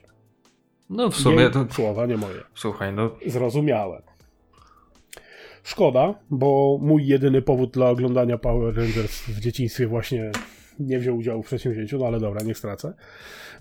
No 0.90 1.10
w 1.10 1.16
sumie, 1.16 1.42
Jej 1.42 1.50
to, 1.50 1.64
słowa, 1.70 2.06
nie 2.06 2.16
moje. 2.16 2.40
słuchaj, 2.54 2.92
no 2.92 3.10
Zrozumiałe. 3.26 4.02
Szkoda, 5.64 6.14
bo 6.30 6.78
mój 6.82 7.06
jedyny 7.06 7.42
powód 7.42 7.70
dla 7.70 7.90
oglądania 7.90 8.38
Power 8.38 8.76
Rangers 8.76 9.22
w 9.22 9.40
dzieciństwie 9.40 9.86
właśnie 9.86 10.30
nie 10.80 10.98
wziął 10.98 11.16
udziału 11.16 11.42
w 11.42 11.46
przedsięwzięciu, 11.46 11.98
no 11.98 12.06
ale 12.06 12.20
dobra, 12.20 12.42
nie 12.42 12.54
stracę. 12.54 12.94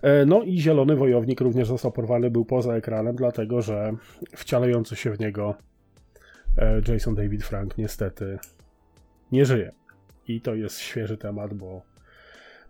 E, 0.01 0.25
No 0.25 0.43
i 0.43 0.57
Zielony 0.61 0.95
Wojownik 0.95 1.41
również 1.41 1.67
został 1.67 1.91
porwany, 1.91 2.31
był 2.31 2.45
poza 2.45 2.73
ekranem, 2.75 3.15
dlatego 3.15 3.61
że 3.61 3.93
wcielający 4.35 4.95
się 4.95 5.11
w 5.11 5.19
niego 5.19 5.55
e, 6.57 6.81
Jason 6.93 7.15
David 7.15 7.43
Frank 7.43 7.77
niestety 7.77 8.39
nie 9.31 9.45
żyje. 9.45 9.71
I 10.27 10.41
to 10.41 10.55
jest 10.55 10.79
świeży 10.79 11.17
temat, 11.17 11.53
bo 11.53 11.81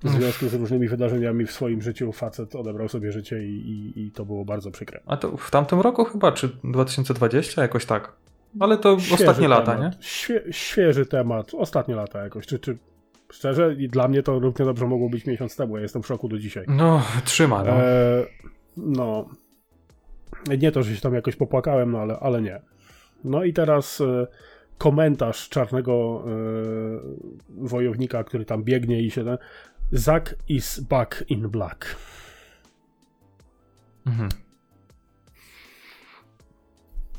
w 0.03 0.09
związku 0.09 0.47
z 0.47 0.53
różnymi 0.53 0.87
wydarzeniami 0.87 1.45
w 1.45 1.51
swoim 1.51 1.81
życiu 1.81 2.11
facet 2.11 2.55
odebrał 2.55 2.89
sobie 2.89 3.11
życie 3.11 3.43
i, 3.43 3.49
i, 3.95 4.01
i 4.05 4.11
to 4.11 4.25
było 4.25 4.45
bardzo 4.45 4.71
przykre. 4.71 4.99
a 5.05 5.17
to 5.17 5.37
w 5.37 5.51
tamtym 5.51 5.81
roku 5.81 6.05
chyba, 6.05 6.31
czy 6.31 6.49
2020, 6.63 7.61
jakoś 7.61 7.85
tak. 7.85 8.13
Ale 8.59 8.77
to 8.77 8.99
Świeży 8.99 9.13
ostatnie 9.23 9.47
lata, 9.47 9.75
temat. 9.75 9.97
nie? 9.97 10.03
Świe, 10.03 10.41
świeży 10.51 11.05
temat, 11.05 11.53
ostatnie 11.53 11.95
lata 11.95 12.23
jakoś. 12.23 12.47
Czy, 12.47 12.59
czy 12.59 12.77
szczerze, 13.31 13.73
i 13.79 13.89
dla 13.89 14.07
mnie 14.07 14.23
to 14.23 14.39
równie 14.39 14.65
dobrze 14.65 14.87
mogło 14.87 15.09
być 15.09 15.25
miesiąc 15.25 15.55
temu. 15.55 15.75
Ja 15.75 15.81
jestem 15.83 16.03
w 16.03 16.07
szoku 16.07 16.27
do 16.29 16.37
dzisiaj. 16.39 16.65
No, 16.67 17.01
trzyma, 17.25 17.63
no. 17.63 17.71
E, 17.71 18.25
no. 18.77 19.29
Nie 20.59 20.71
to, 20.71 20.83
że 20.83 20.95
się 20.95 21.01
tam 21.01 21.13
jakoś 21.13 21.35
popłakałem, 21.35 21.91
no 21.91 21.99
ale, 21.99 22.19
ale 22.19 22.41
nie. 22.41 22.61
No 23.23 23.43
i 23.43 23.53
teraz 23.53 24.01
e, 24.01 24.27
komentarz 24.77 25.49
czarnego 25.49 26.23
e, 26.25 26.29
wojownika, 27.49 28.23
który 28.23 28.45
tam 28.45 28.63
biegnie 28.63 29.01
i 29.01 29.11
się 29.11 29.23
ten. 29.25 29.37
Zack 29.91 30.35
is 30.49 30.79
back 30.79 31.23
in 31.29 31.49
black. 31.49 31.95
Mhm. 34.05 34.29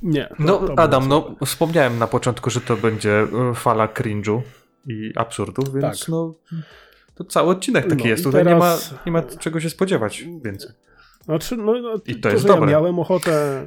Nie. 0.03 0.25
to- 0.27 0.35
No, 0.39 0.59
to 0.59 0.67
było 0.67 0.79
Adam, 0.79 1.09
no, 1.09 1.35
wspomniałem 1.47 1.99
na 1.99 2.07
początku, 2.07 2.51
że 2.51 2.61
to 2.61 2.77
będzie 2.77 3.27
e, 3.51 3.55
fala 3.55 3.87
cringe'u 3.87 4.41
i 4.87 5.13
absurdów, 5.17 5.75
więc 5.75 6.01
Tak. 6.01 6.09
no, 6.09 6.35
to 7.15 7.25
cały 7.25 7.51
odcinek 7.51 7.87
taki 7.89 8.03
No 8.03 8.09
jest. 8.11 8.25
Tutaj 8.25 8.45
teraz- 8.45 8.93
nie, 9.07 9.13
ma, 9.13 9.21
nie 9.21 9.29
ma 9.29 9.37
czego 9.39 9.61
się 9.61 9.71
spodziewać 9.71 10.25
więcej. 10.45 10.71
Znaczy, 11.25 11.57
no, 11.57 11.73
no, 11.81 11.95
I 12.07 12.15
to 12.15 12.21
to, 12.23 12.29
jest 12.29 12.43
że 12.43 12.49
dobre. 12.49 12.71
Ja 12.73 12.81
miałem 12.81 12.99
ochotę. 12.99 13.67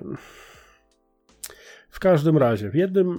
W 1.89 1.99
każdym 1.99 2.37
razie, 2.37 2.69
w 2.69 2.75
jednym 2.75 3.09
e, 3.11 3.17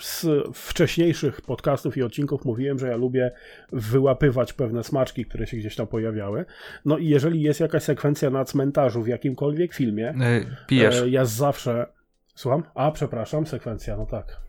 z 0.00 0.26
wcześniejszych 0.54 1.40
podcastów 1.40 1.96
i 1.96 2.02
odcinków 2.02 2.44
mówiłem, 2.44 2.78
że 2.78 2.88
ja 2.88 2.96
lubię 2.96 3.30
wyłapywać 3.72 4.52
pewne 4.52 4.84
smaczki, 4.84 5.24
które 5.24 5.46
się 5.46 5.56
gdzieś 5.56 5.76
tam 5.76 5.86
pojawiały. 5.86 6.44
No 6.84 6.98
i 6.98 7.08
jeżeli 7.08 7.42
jest 7.42 7.60
jakaś 7.60 7.82
sekwencja 7.82 8.30
na 8.30 8.44
cmentarzu 8.44 9.02
w 9.02 9.08
jakimkolwiek 9.08 9.74
filmie, 9.74 10.08
E, 10.08 10.40
Pijesz. 10.66 11.00
e, 11.02 11.08
ja 11.10 11.24
zawsze. 11.24 11.86
Słucham? 12.34 12.62
A, 12.74 12.90
przepraszam, 12.90 13.46
sekwencja, 13.46 13.96
no 13.96 14.06
tak. 14.06 14.40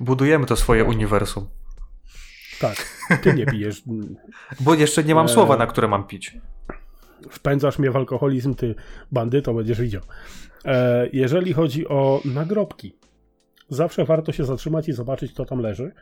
Budujemy 0.00 0.46
to 0.46 0.56
swoje 0.56 0.84
uniwersum. 0.84 1.46
Tak, 2.60 2.76
ty 3.22 3.34
nie 3.34 3.46
pijesz. 3.46 3.82
Bo 4.60 4.74
jeszcze 4.74 5.04
nie 5.04 5.14
mam 5.14 5.26
E. 5.26 5.28
słowa, 5.28 5.56
na 5.56 5.66
które 5.66 5.88
mam 5.88 6.04
pić. 6.06 6.38
wpędzasz 7.30 7.78
mnie 7.78 7.90
w 7.90 7.96
alkoholizm, 7.96 8.54
ty 8.54 8.74
bandyto, 9.12 9.54
będziesz 9.54 9.80
widział. 9.80 10.02
E, 10.64 11.08
jeżeli 11.12 11.52
chodzi 11.52 11.88
o 11.88 12.20
nagrobki, 12.24 12.96
zawsze 13.68 14.04
warto 14.04 14.32
się 14.32 14.44
zatrzymać 14.44 14.88
i 14.88 14.92
zobaczyć, 14.92 15.32
kto 15.32 15.44
tam 15.44 15.58
leży. 15.58 15.92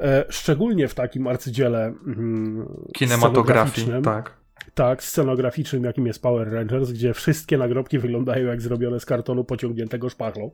E, 0.00 0.24
szczególnie 0.28 0.88
w 0.88 0.94
takim 0.94 1.26
arcydziele 1.26 1.84
mm, 2.06 2.68
Kinematografii, 2.94 3.88
tak. 4.04 4.40
Tak, 4.74 5.02
scenograficznym, 5.04 5.84
jakim 5.84 6.06
jest 6.06 6.22
Power 6.22 6.52
Rangers, 6.52 6.90
gdzie 6.92 7.14
wszystkie 7.14 7.58
nagrobki 7.58 7.98
wyglądają 7.98 8.46
jak 8.46 8.60
zrobione 8.62 9.00
z 9.00 9.06
kartonu 9.06 9.44
pociągniętego 9.44 10.08
szpachlą. 10.08 10.50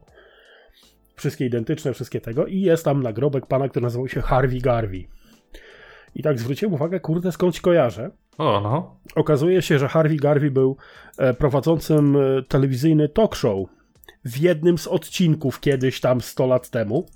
Wszystkie 1.16 1.46
identyczne, 1.46 1.92
wszystkie 1.92 2.20
tego. 2.20 2.46
I 2.46 2.60
jest 2.60 2.84
tam 2.84 3.02
nagrobek 3.02 3.46
pana, 3.46 3.68
który 3.68 3.82
nazywał 3.82 4.08
się 4.08 4.22
Harvey 4.22 4.60
Garvey. 4.60 5.08
I 6.14 6.22
tak 6.22 6.38
zwróciłem 6.38 6.74
uwagę, 6.74 7.00
kurde, 7.00 7.32
skądś 7.32 7.60
kojarzę. 7.60 8.10
O, 8.38 8.60
no. 8.60 9.00
Okazuje 9.14 9.62
się, 9.62 9.78
że 9.78 9.88
Harvey 9.88 10.16
Garvey 10.16 10.50
był 10.50 10.76
e, 11.18 11.34
prowadzącym 11.34 12.16
e, 12.16 12.42
telewizyjny 12.42 13.08
talk 13.08 13.34
show 13.34 13.68
w 14.24 14.38
jednym 14.38 14.78
z 14.78 14.86
odcinków 14.86 15.60
kiedyś 15.60 16.00
tam 16.00 16.20
100 16.20 16.46
lat 16.46 16.70
temu. 16.70 17.06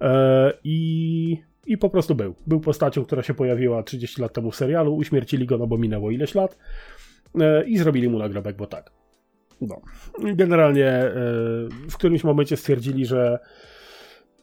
E, 0.00 0.52
I, 0.64 1.42
I 1.66 1.78
po 1.78 1.90
prostu 1.90 2.14
był. 2.14 2.34
Był 2.46 2.60
postacią, 2.60 3.04
która 3.04 3.22
się 3.22 3.34
pojawiła 3.34 3.82
30 3.82 4.22
lat 4.22 4.32
temu 4.32 4.50
w 4.50 4.56
serialu. 4.56 4.96
Uśmiercili 4.96 5.46
go, 5.46 5.58
no 5.58 5.66
bo 5.66 5.78
minęło 5.78 6.10
ileś 6.10 6.34
lat. 6.34 6.58
I 7.66 7.78
zrobili 7.78 8.08
mu 8.08 8.18
nagrobek, 8.18 8.56
bo 8.56 8.66
tak. 8.66 8.90
No. 9.68 9.80
Generalnie 10.34 10.86
e, 10.86 11.12
w 11.90 11.94
którymś 11.96 12.24
momencie 12.24 12.56
stwierdzili, 12.56 13.06
że 13.06 13.38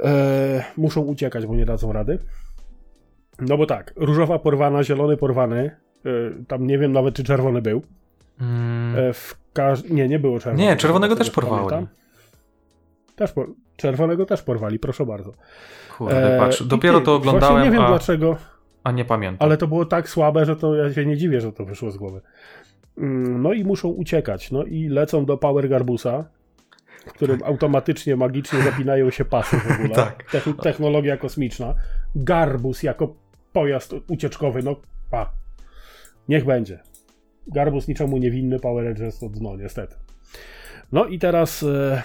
e, 0.04 0.63
muszą 0.78 1.01
uciekać, 1.01 1.46
bo 1.46 1.56
nie 1.56 1.66
dadzą 1.66 1.94
rady. 1.94 2.20
No 3.40 3.58
bo 3.58 3.66
tak, 3.66 3.94
różowa 3.96 4.40
porwana, 4.40 4.84
zielony 4.84 5.18
porwany. 5.18 5.72
e, 6.06 6.10
Tam 6.48 6.68
nie 6.68 6.78
wiem 6.78 6.92
nawet, 6.92 7.16
czy 7.16 7.24
czerwony 7.24 7.62
był. 7.62 7.82
Mm. 8.42 9.13
Nie, 9.90 10.08
nie 10.08 10.20
było 10.20 10.40
czerwonego. 10.40 10.70
Nie, 10.70 10.78
czerwonego 10.78 11.16
też 11.16 11.30
porwali. 11.32 11.88
Też 13.16 13.32
por... 13.32 13.48
Czerwonego 13.75 14.25
też 14.25 14.42
porwali, 14.42 14.80
proszę 14.80 15.06
bardzo. 15.06 15.34
kurde, 15.98 16.38
patrz, 16.40 16.63
dopiero 16.63 17.00
ty, 17.00 17.06
to 17.06 17.16
oglądałem, 17.16 17.63
nie 17.63 17.72
wiem 17.72 17.82
a, 17.82 17.88
dlaczego, 17.88 18.38
a 18.84 18.92
nie 18.92 19.06
pamiętam. 19.06 19.46
ale 19.46 19.58
to 19.58 19.68
było 19.68 19.86
tak 19.86 20.10
słabe, 20.10 20.46
że 20.46 20.56
to 20.56 20.75
ja 20.75 20.94
się 20.94 21.06
nie 21.06 21.18
dziwię, 21.18 21.42
że 21.42 21.51
to 21.54 21.66
wyszło 21.66 21.92
z 21.92 21.98
głowy. 21.98 22.22
Mm, 22.98 23.41
No 23.41 23.53
i 23.53 23.63
muszą 23.63 23.89
uciekać. 23.89 24.51
No 24.51 24.63
i 24.63 24.88
lecą 24.89 25.25
do 25.25 25.38
Power 25.38 25.69
Garbusa, 25.69 26.25
w 27.05 27.13
którym 27.13 27.39
automatycznie, 27.43 28.15
magicznie 28.15 28.62
zapinają 28.62 29.10
się 29.10 29.25
pasy 29.25 29.57
w 29.57 29.71
ogóle. 29.71 29.89
Tak. 30.05 30.24
Techn- 30.31 30.62
technologia 30.62 31.17
kosmiczna. 31.17 31.75
Garbus 32.15 32.83
jako 32.83 33.15
pojazd 33.53 33.93
ucieczkowy, 34.10 34.63
no 34.63 34.75
pa. 35.10 35.31
Niech 36.29 36.45
będzie. 36.45 36.79
Garbus 37.48 37.88
niczemu 37.88 38.17
niewinny, 38.17 38.60
Power 38.60 38.86
Rangers 38.86 39.19
to 39.19 39.29
dno, 39.29 39.57
niestety. 39.57 39.95
No 40.91 41.05
i 41.05 41.19
teraz, 41.19 41.63
e, 41.63 42.01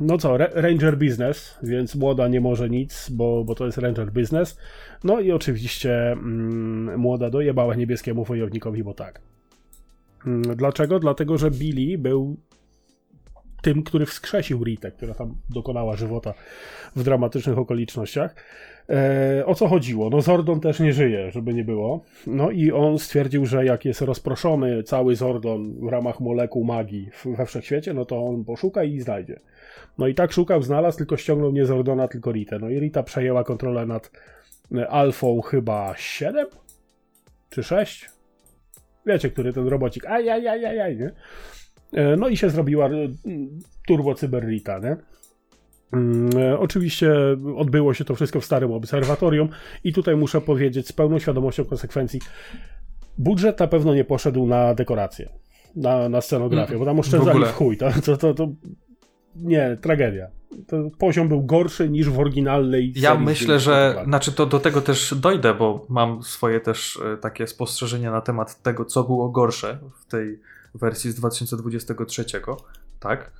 no 0.00 0.18
co, 0.18 0.36
Ra- 0.36 0.50
Ranger 0.54 0.98
Business, 0.98 1.58
więc 1.62 1.94
młoda 1.94 2.28
nie 2.28 2.40
może 2.40 2.70
nic, 2.70 3.10
bo, 3.10 3.44
bo 3.44 3.54
to 3.54 3.66
jest 3.66 3.78
Ranger 3.78 4.10
Business. 4.12 4.58
No 5.04 5.20
i 5.20 5.32
oczywiście 5.32 6.12
mm, 6.12 7.00
młoda 7.00 7.30
dojebała 7.30 7.74
niebieskiemu 7.74 8.24
wojownikowi, 8.24 8.84
bo 8.84 8.94
tak. 8.94 9.20
Mm, 10.26 10.42
Dlaczego? 10.42 10.98
Dlatego, 10.98 11.38
że 11.38 11.50
Billy 11.50 11.98
był 11.98 12.36
tym, 13.64 13.82
który 13.82 14.06
wskrzesił 14.06 14.64
Ritę, 14.64 14.90
która 14.90 15.14
tam 15.14 15.34
dokonała 15.50 15.96
żywota 15.96 16.34
w 16.96 17.02
dramatycznych 17.02 17.58
okolicznościach. 17.58 18.34
E, 18.90 19.46
o 19.46 19.54
co 19.54 19.68
chodziło? 19.68 20.10
No 20.10 20.20
Zordon 20.20 20.60
też 20.60 20.80
nie 20.80 20.92
żyje, 20.92 21.30
żeby 21.30 21.54
nie 21.54 21.64
było. 21.64 22.04
No 22.26 22.50
i 22.50 22.72
on 22.72 22.98
stwierdził, 22.98 23.46
że 23.46 23.64
jak 23.64 23.84
jest 23.84 24.00
rozproszony 24.00 24.82
cały 24.82 25.16
Zordon 25.16 25.74
w 25.86 25.88
ramach 25.88 26.20
molekuł 26.20 26.64
magii 26.64 27.10
we 27.24 27.46
wszechświecie, 27.46 27.94
no 27.94 28.04
to 28.04 28.26
on 28.26 28.44
poszuka 28.44 28.84
i 28.84 29.00
znajdzie. 29.00 29.40
No 29.98 30.06
i 30.06 30.14
tak 30.14 30.32
szukał, 30.32 30.62
znalazł, 30.62 30.98
tylko 30.98 31.16
ściągnął 31.16 31.52
nie 31.52 31.66
Zordona, 31.66 32.08
tylko 32.08 32.32
Ritę. 32.32 32.58
No 32.58 32.68
i 32.68 32.80
Rita 32.80 33.02
przejęła 33.02 33.44
kontrolę 33.44 33.86
nad 33.86 34.10
e, 34.74 34.88
Alfą 34.88 35.40
chyba 35.40 35.94
7 35.96 36.46
czy 37.50 37.62
6? 37.62 38.13
Wiecie, 39.06 39.30
który 39.30 39.52
ten 39.52 39.68
robocik, 39.68 40.06
ajajajajaj, 40.06 40.96
nie? 40.96 41.10
E, 41.92 42.16
No 42.16 42.28
i 42.28 42.36
się 42.36 42.50
zrobiła 42.50 42.86
e, 42.86 42.90
turbo 43.86 44.14
cyberrita, 44.14 44.78
nie? 44.78 44.96
Mm, 45.92 46.30
e, 46.38 46.58
Oczywiście 46.58 47.12
odbyło 47.56 47.94
się 47.94 48.04
to 48.04 48.14
wszystko 48.14 48.40
w 48.40 48.44
starym 48.44 48.72
obserwatorium 48.72 49.48
i 49.84 49.92
tutaj 49.92 50.16
muszę 50.16 50.40
powiedzieć 50.40 50.88
z 50.88 50.92
pełną 50.92 51.18
świadomością 51.18 51.64
konsekwencji, 51.64 52.20
budżet 53.18 53.60
na 53.60 53.66
pewno 53.66 53.94
nie 53.94 54.04
poszedł 54.04 54.46
na 54.46 54.74
dekoracje, 54.74 55.28
na, 55.76 56.08
na 56.08 56.20
scenografię, 56.20 56.78
bo 56.78 56.84
tam 56.84 57.00
oszczędzali 57.00 57.30
ogóle. 57.30 57.46
w, 57.46 57.54
chuj, 57.54 57.76
to, 57.76 58.16
to, 58.16 58.34
to 58.34 58.48
nie, 59.36 59.76
tragedia. 59.80 60.26
To 60.66 60.90
poziom 60.98 61.28
był 61.28 61.42
gorszy 61.42 61.88
niż 61.88 62.10
w 62.10 62.18
oryginalnej 62.18 62.92
Ja 62.96 63.14
myślę, 63.14 63.60
że 63.60 63.88
dokładnie. 63.88 64.10
znaczy 64.10 64.32
to 64.32 64.46
do 64.46 64.60
tego 64.60 64.80
też 64.80 65.14
dojdę, 65.14 65.54
bo 65.54 65.86
mam 65.88 66.22
swoje 66.22 66.60
też 66.60 67.00
e, 67.14 67.16
takie 67.16 67.46
spostrzeżenia 67.46 68.10
na 68.10 68.20
temat 68.20 68.62
tego, 68.62 68.84
co 68.84 69.04
było 69.04 69.28
gorsze 69.28 69.78
w 70.00 70.06
tej 70.06 70.40
wersji 70.74 71.10
z 71.10 71.14
2023, 71.14 72.24
tak? 73.00 73.30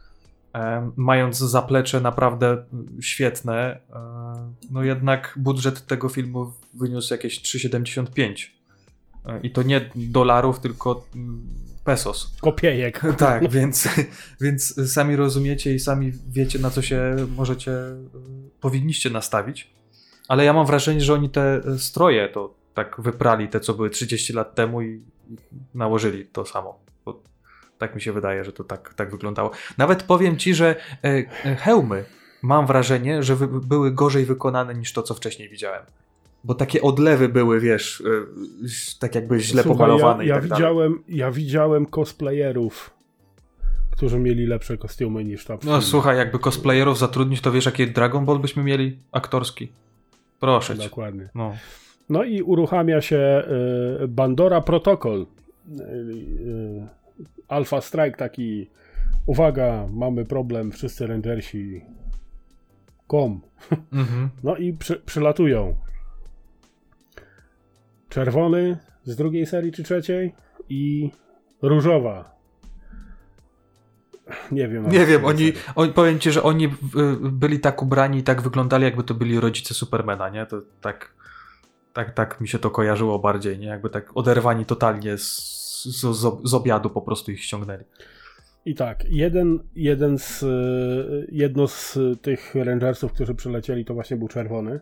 E, 0.55 0.91
Mając 0.97 1.39
zaplecze 1.39 2.01
naprawdę 2.01 2.65
świetne, 3.01 3.81
e, 3.93 4.53
no 4.71 4.83
jednak 4.83 5.35
budżet 5.37 5.87
tego 5.87 6.09
filmu 6.09 6.53
wyniósł 6.75 7.15
jakieś 7.15 7.41
3,75. 7.43 8.51
E, 9.27 9.41
I 9.41 9.51
to 9.51 9.63
nie 9.63 9.91
dolarów, 9.97 10.61
tylko 10.61 11.05
mm, 11.15 11.43
pesos. 11.85 12.37
Kopiejek. 12.41 13.03
Tak, 13.19 13.51
więc, 13.51 13.89
więc 14.41 14.93
sami 14.93 15.17
rozumiecie 15.17 15.75
i 15.75 15.79
sami 15.79 16.13
wiecie, 16.29 16.59
na 16.59 16.71
co 16.71 16.83
się 16.83 17.17
możecie, 17.37 17.73
y, 17.73 17.97
powinniście 18.61 19.11
nastawić. 19.11 19.75
Ale 20.29 20.45
ja 20.45 20.53
mam 20.53 20.67
wrażenie, 20.67 21.01
że 21.01 21.15
oni 21.15 21.31
te 21.31 21.61
y, 21.69 21.79
stroje 21.79 22.29
to 22.29 22.55
tak 22.75 22.97
wyprali, 22.99 23.49
te 23.49 23.61
co 23.61 23.75
były 23.75 23.91
30 23.91 24.33
lat 24.33 24.55
temu 24.55 24.83
i, 24.83 25.03
nałożyli 25.75 26.27
to 26.27 26.47
samo. 26.47 26.79
Bo 27.05 27.23
tak 27.79 27.95
mi 27.95 28.01
się 28.01 28.13
wydaje, 28.13 28.45
że 28.45 28.53
to 28.53 28.65
tak, 28.65 28.95
tak 28.95 29.11
wyglądało. 29.11 29.51
Nawet 29.79 30.03
powiem 30.03 30.37
ci, 30.37 30.55
że 30.55 30.77
e, 31.05 31.09
e, 31.45 31.57
hełmy 31.57 32.05
mam 32.43 32.67
wrażenie, 32.67 33.23
że 33.23 33.37
były 33.47 33.93
gorzej 33.93 34.25
wykonane 34.25 34.75
niż 34.75 34.93
to, 34.93 35.03
co 35.03 35.15
wcześniej 35.15 35.49
widziałem. 35.49 35.83
Bo 36.45 36.55
takie 36.55 36.83
odlewy 36.83 37.29
były, 37.29 37.61
wiesz, 37.61 38.03
e, 38.07 38.99
tak 38.99 39.15
jakby 39.15 39.41
źle 39.41 39.63
Słuchaj, 39.63 39.79
pomalowane 39.79 40.25
ja, 40.25 40.25
i 40.25 40.29
ja 40.29 40.35
tak 40.41 40.49
dalej. 40.49 40.59
widziałem, 40.63 41.03
Ja 41.09 41.31
widziałem 41.31 41.87
cosplayerów, 41.87 42.91
którzy 43.91 44.19
mieli 44.19 44.47
lepsze 44.47 44.77
kostiumy 44.79 45.25
niż 45.25 45.45
tam. 45.45 45.59
w 45.59 45.65
No 45.65 45.83
słuchaj, 45.83 46.17
jakby 46.17 46.39
cosplayerów 46.39 46.99
zatrudnić, 46.99 47.41
to 47.41 47.53
wiesz, 47.53 47.67
jaki 47.67 47.87
Dragon 47.87 48.25
Ball 48.25 48.39
byśmy 48.39 48.63
mieli 48.65 48.99
aktorski. 49.13 49.69
Proszę 50.41 50.77
cię. 50.79 50.85
Dokładnie. 50.85 51.29
No. 51.35 51.57
No 52.09 52.25
i 52.25 52.43
uruchamia 52.43 53.01
się 53.01 53.43
y, 54.05 54.09
Bandora 54.09 54.61
Protocol. 54.61 55.21
Y, 55.21 55.83
y, 55.83 56.87
Alpha 57.49 57.81
Strike 57.81 58.17
taki. 58.17 58.71
Uwaga, 59.27 59.87
mamy 59.93 60.25
problem, 60.25 60.73
wszyscy 60.73 61.07
rangersi. 61.07 61.81
Kom. 63.07 63.41
Mhm. 63.93 64.31
No 64.43 64.57
i 64.57 64.73
przy, 64.73 64.97
przylatują. 64.97 65.75
Czerwony 68.15 68.79
z 69.05 69.17
drugiej 69.17 69.47
serii 69.47 69.73
czy 69.73 69.83
trzeciej 69.83 70.35
i 70.69 71.11
różowa. 71.63 72.35
Nie 74.53 74.69
wiem. 74.69 74.89
Nie 74.89 75.07
wiem, 75.07 75.25
oni, 75.25 75.53
oni, 75.75 75.93
powiem 75.93 76.19
ci, 76.19 76.33
że 76.33 76.43
oni 76.43 76.69
byli 77.21 77.61
tak 77.61 77.83
ubrani 77.83 78.19
i 78.19 78.23
tak 78.23 78.43
wyglądali, 78.43 78.85
jakby 78.85 79.05
to 79.05 79.15
byli 79.15 79.41
rodzice 79.41 79.75
Supermana, 79.75 80.29
nie? 80.29 80.47
To 80.47 80.63
tak, 80.81 81.15
tak, 81.93 82.15
tak 82.15 82.41
mi 82.41 82.49
się 82.49 82.59
to 82.59 82.71
kojarzyło 82.71 83.19
bardziej, 83.19 83.59
nie? 83.59 83.67
Jakby 83.67 83.91
tak 83.91 84.17
oderwani 84.17 84.65
totalnie 84.65 85.19
z, 85.19 85.85
z, 85.85 86.01
z, 86.45 86.55
obiadu 86.55 86.91
po 86.91 87.03
prostu 87.03 87.33
ich 87.33 87.43
ściągnęli. 87.43 87.85
I 88.65 88.75
tak, 88.75 89.05
jeden, 89.09 89.59
jeden 89.77 90.19
z, 90.19 90.45
jedno 91.33 91.69
z 91.69 91.99
tych 92.23 92.55
rangersów, 92.55 93.13
którzy 93.13 93.35
przylecieli, 93.35 93.85
to 93.85 93.95
właśnie 93.95 94.17
był 94.17 94.29
czerwony. 94.29 94.81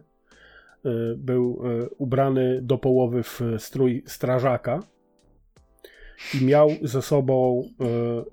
Y, 0.86 1.16
Był 1.16 1.62
y, 1.82 1.88
ubrany 1.98 2.60
do 2.62 2.78
połowy 2.78 3.22
w 3.22 3.40
strój 3.58 4.02
strażaka 4.06 4.80
i 6.40 6.44
miał 6.44 6.70
ze 6.82 7.02
sobą 7.02 7.62
y, 7.80 8.24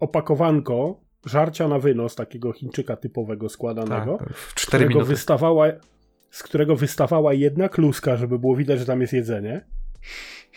opakowanko 0.00 1.00
żarcia 1.26 1.68
na 1.68 1.78
wynos, 1.78 2.14
takiego 2.14 2.52
Chińczyka 2.52 2.96
typowego 2.96 3.48
składanego, 3.48 4.16
Tak, 4.18 4.28
w 4.32 4.54
4 4.54 4.68
którego, 4.84 4.88
minuty. 4.88 5.08
wystawała, 5.08 5.66
z 6.30 6.42
którego 6.42 6.76
wystawała 6.76 7.34
jedna 7.34 7.68
kluska, 7.68 8.16
żeby 8.16 8.38
było 8.38 8.56
widać, 8.56 8.78
że 8.78 8.86
tam 8.86 9.00
jest 9.00 9.12
jedzenie. 9.12 9.64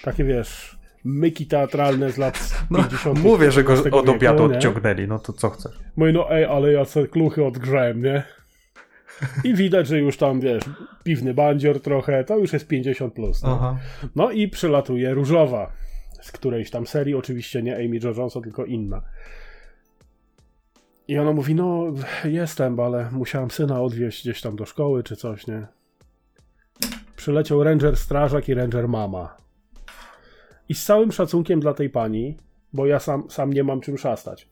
Takie 0.04 0.24
wiesz, 0.24 0.80
myki 1.04 1.48
teatralne 1.48 2.12
z 2.12 2.18
lat 2.18 2.40
No, 2.72 2.78
50. 2.78 3.20
mówię, 3.24 3.52
że 3.52 3.64
go 3.64 3.74
od 3.92 4.10
obiadu 4.10 4.48
nie? 4.48 4.56
odciągnęli, 4.56 5.08
no 5.08 5.20
to 5.20 5.34
co 5.34 5.50
chcesz? 5.50 5.80
Mój 5.96 6.14
no 6.14 6.32
ej, 6.32 6.46
ale 6.46 6.72
ja 6.72 6.86
te 6.86 7.08
kluchy 7.08 7.46
odgrzałem, 7.46 8.02
nie? 8.02 8.24
I 9.44 9.54
widać, 9.54 9.88
że 9.88 10.00
już 10.00 10.18
tam, 10.18 10.40
wiesz, 10.40 10.64
piwny 11.04 11.34
bandzior 11.34 11.82
trochę, 11.82 12.24
to 12.24 12.38
już 12.38 12.54
jest 12.54 12.68
50+. 12.68 13.12
Plus, 13.12 13.44
no. 13.44 13.78
No 14.16 14.32
i 14.32 14.48
przylatuje 14.48 15.14
różowa 15.14 15.72
z 16.22 16.32
którejś 16.32 16.70
tam 16.70 16.88
serii, 16.88 17.16
oczywiście 17.16 17.64
nie 17.64 17.76
Amy 17.76 18.00
Jo 18.04 18.14
Johnson, 18.18 18.44
tylko 18.44 18.66
inna. 18.66 19.02
I 21.08 21.18
ona 21.18 21.32
mówi, 21.32 21.56
no 21.56 21.94
jestem, 22.24 22.80
ale 22.80 23.12
musiałam 23.12 23.52
syna 23.52 23.82
odwieźć 23.82 24.22
gdzieś 24.22 24.42
tam 24.42 24.56
do 24.56 24.66
szkoły 24.66 25.04
czy 25.04 25.16
coś, 25.16 25.48
nie? 25.48 25.68
Przyleciał 27.16 27.64
ranger 27.64 27.98
strażak 27.98 28.50
i 28.50 28.54
ranger 28.54 28.88
mama. 28.88 29.38
I 30.70 30.74
z 30.74 30.86
całym 30.86 31.12
szacunkiem 31.12 31.60
dla 31.60 31.74
tej 31.74 31.90
pani, 31.90 32.38
bo 32.74 32.86
ja 32.86 33.00
sam, 33.00 33.30
sam 33.30 33.54
nie 33.54 33.64
mam 33.64 33.82
czym 33.82 33.98
szastać, 33.98 34.50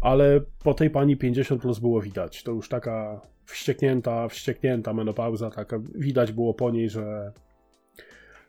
ale 0.00 0.40
po 0.64 0.74
tej 0.74 0.90
pani 0.90 1.16
50 1.16 1.62
plus 1.62 1.78
było 1.78 2.00
widać. 2.00 2.42
To 2.42 2.52
już 2.52 2.68
taka 2.68 3.20
wścieknięta, 3.52 4.28
wścieknięta 4.28 4.92
menopauza, 4.92 5.50
taka 5.50 5.78
widać 5.94 6.32
było 6.32 6.54
po 6.54 6.70
niej, 6.70 6.90
że 6.90 7.32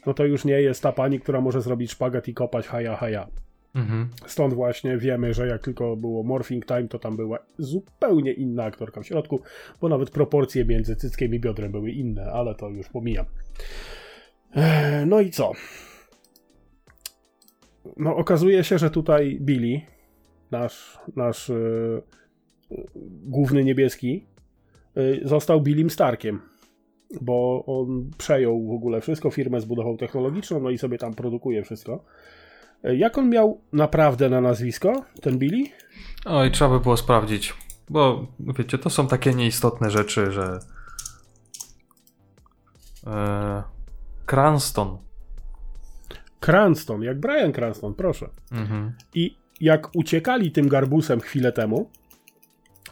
no 0.05 0.13
to 0.13 0.25
już 0.25 0.45
nie 0.45 0.61
jest 0.61 0.83
ta 0.83 0.91
pani, 0.91 1.19
która 1.19 1.41
może 1.41 1.61
zrobić 1.61 1.91
szpagat 1.91 2.27
i 2.27 2.33
kopać 2.33 2.67
haja 2.67 2.95
haja. 2.95 3.27
Mhm. 3.75 4.09
Stąd 4.25 4.53
właśnie 4.53 4.97
wiemy, 4.97 5.33
że 5.33 5.47
jak 5.47 5.61
tylko 5.61 5.95
było 5.95 6.23
Morphing 6.23 6.65
Time, 6.65 6.87
to 6.87 6.99
tam 6.99 7.15
była 7.15 7.39
zupełnie 7.57 8.33
inna 8.33 8.63
aktorka 8.63 9.01
w 9.01 9.07
środku, 9.07 9.41
bo 9.81 9.89
nawet 9.89 10.09
proporcje 10.09 10.65
między 10.65 10.95
cyckiem 10.95 11.33
i 11.33 11.39
biodrem 11.39 11.71
były 11.71 11.91
inne, 11.91 12.31
ale 12.31 12.55
to 12.55 12.69
już 12.69 12.89
pomijam. 12.89 13.25
Eee, 14.55 15.05
No 15.05 15.21
i 15.21 15.31
co? 15.31 15.51
No 17.97 18.15
okazuje 18.15 18.63
się, 18.63 18.77
że 18.77 18.89
tutaj 18.89 19.37
Billy, 19.41 19.81
nasz, 20.51 20.99
nasz 21.15 21.49
yy, 21.49 22.03
główny 23.05 23.63
niebieski, 23.63 24.25
został 25.23 25.61
Billym 25.61 25.89
Starkiem, 25.89 26.41
bo 27.21 27.63
on 27.67 28.11
przejął 28.17 28.67
w 28.67 28.71
ogóle 28.71 29.01
wszystko, 29.01 29.31
firmę 29.31 29.61
zbudował 29.61 29.97
technologiczną, 29.97 30.59
no 30.59 30.69
i 30.69 30.77
sobie 30.77 30.97
tam 30.97 31.13
produkuje 31.13 31.63
wszystko. 31.63 32.03
Yy, 32.83 32.97
Jak 32.97 33.17
on 33.17 33.29
miał 33.29 33.61
naprawdę 33.73 34.29
na 34.29 34.41
nazwisko, 34.41 35.05
ten 35.21 35.37
Billy? 35.37 35.63
Oj, 36.25 36.51
trzeba 36.51 36.71
by 36.71 36.79
było 36.79 36.97
sprawdzić. 36.97 37.53
Bo 37.89 38.27
wiecie, 38.57 38.77
to 38.77 38.89
są 38.89 39.07
takie 39.07 39.33
nieistotne 39.33 39.91
rzeczy, 39.91 40.31
że. 40.31 40.59
E, 43.07 43.63
Cranston. 44.25 44.97
Cranston, 46.39 47.03
jak 47.03 47.19
Brian 47.19 47.51
Cranston, 47.51 47.93
proszę. 47.93 48.29
Mhm. 48.51 48.93
I 49.13 49.37
jak 49.61 49.89
uciekali 49.95 50.51
tym 50.51 50.67
garbusem 50.67 51.19
chwilę 51.19 51.51
temu, 51.51 51.89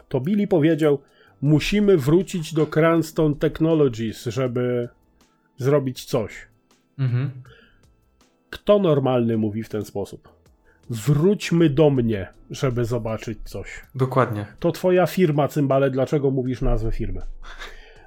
to 0.08 0.20
Billy 0.20 0.48
powiedział: 0.48 1.02
Musimy 1.42 1.98
wrócić 1.98 2.54
do 2.54 2.68
Cranston 2.68 3.36
Technologies, 3.36 4.26
żeby 4.26 4.90
zrobić 5.58 6.06
coś. 6.06 6.48
Mhm. 7.00 7.32
Kto 8.50 8.80
normalny 8.80 9.38
mówi 9.38 9.64
w 9.64 9.70
ten 9.70 9.86
sposób? 9.86 10.30
Wróćmy 10.90 11.70
do 11.70 11.90
mnie, 11.90 12.28
żeby 12.50 12.86
zobaczyć 12.86 13.40
coś. 13.44 13.86
Dokładnie. 13.96 14.46
To 14.60 14.72
twoja 14.72 15.08
firma, 15.08 15.48
cymbale, 15.48 15.92
dlaczego 15.92 16.32
mówisz 16.32 16.62
nazwę 16.62 16.92
firmy? 16.92 17.22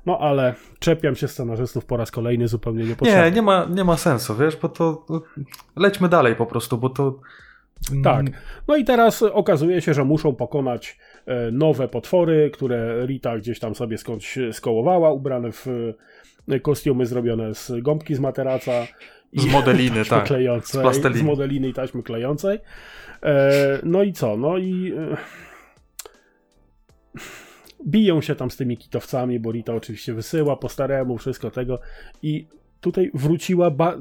No 0.07 0.18
ale 0.18 0.55
czepiam 0.79 1.16
się 1.16 1.29
scenarzystów 1.29 1.85
po 1.85 1.97
raz 1.97 2.11
kolejny 2.11 2.49
zupełnie 2.49 2.85
niepotrzebnie. 2.85 3.23
Nie, 3.23 3.31
nie 3.31 3.42
ma, 3.42 3.66
nie 3.70 3.85
ma 3.85 3.97
sensu, 3.97 4.37
wiesz, 4.37 4.57
bo 4.57 4.68
to. 4.68 5.07
lećmy 5.77 6.09
dalej 6.09 6.37
po 6.37 6.47
prostu, 6.47 6.79
bo 6.79 6.90
to. 6.90 7.20
Tak. 8.05 8.27
No 8.68 8.77
i 8.77 8.85
teraz 8.85 9.23
okazuje 9.23 9.81
się, 9.81 9.94
że 9.94 10.05
muszą 10.05 10.35
pokonać 10.35 10.99
nowe 11.53 11.89
potwory, 11.89 12.51
które 12.51 13.07
Rita 13.07 13.39
gdzieś 13.39 13.59
tam 13.59 13.75
sobie 13.75 13.99
skądś 13.99 14.39
skołowała, 14.53 15.13
ubrane 15.13 15.53
w 15.53 15.67
e, 16.49 16.61
kostiumy 16.61 17.07
zrobione 17.07 17.55
z 17.55 17.73
gąbki 17.83 18.15
z 18.15 18.21
materaca. 18.21 18.73
Z 19.37 19.47
modeliny, 19.47 19.97
taśmy 20.05 20.11
tak. 20.17 20.25
Klejącej, 20.27 20.81
Z 20.81 20.83
plasteliny. 20.83 21.21
z 21.21 21.23
modeliny 21.23 21.69
i 21.69 21.73
taśmy 21.73 22.03
klejącej. 22.03 22.59
E, 23.23 23.79
no 23.83 24.03
i 24.03 24.13
co? 24.13 24.37
No 24.37 24.59
i 24.59 24.93
e, 24.97 25.17
biją 27.87 28.21
się 28.21 28.35
tam 28.35 28.51
z 28.51 28.57
tymi 28.57 28.77
kitowcami, 28.77 29.41
bo 29.41 29.53
Rita 29.53 29.75
oczywiście 29.75 30.15
wysyła 30.15 30.57
po 30.57 30.69
staremu 30.69 31.19
wszystko 31.19 31.51
tego 31.51 31.79
i 32.23 32.47
tutaj 32.81 33.11
wróciła 33.15 33.71
ba- 33.71 33.97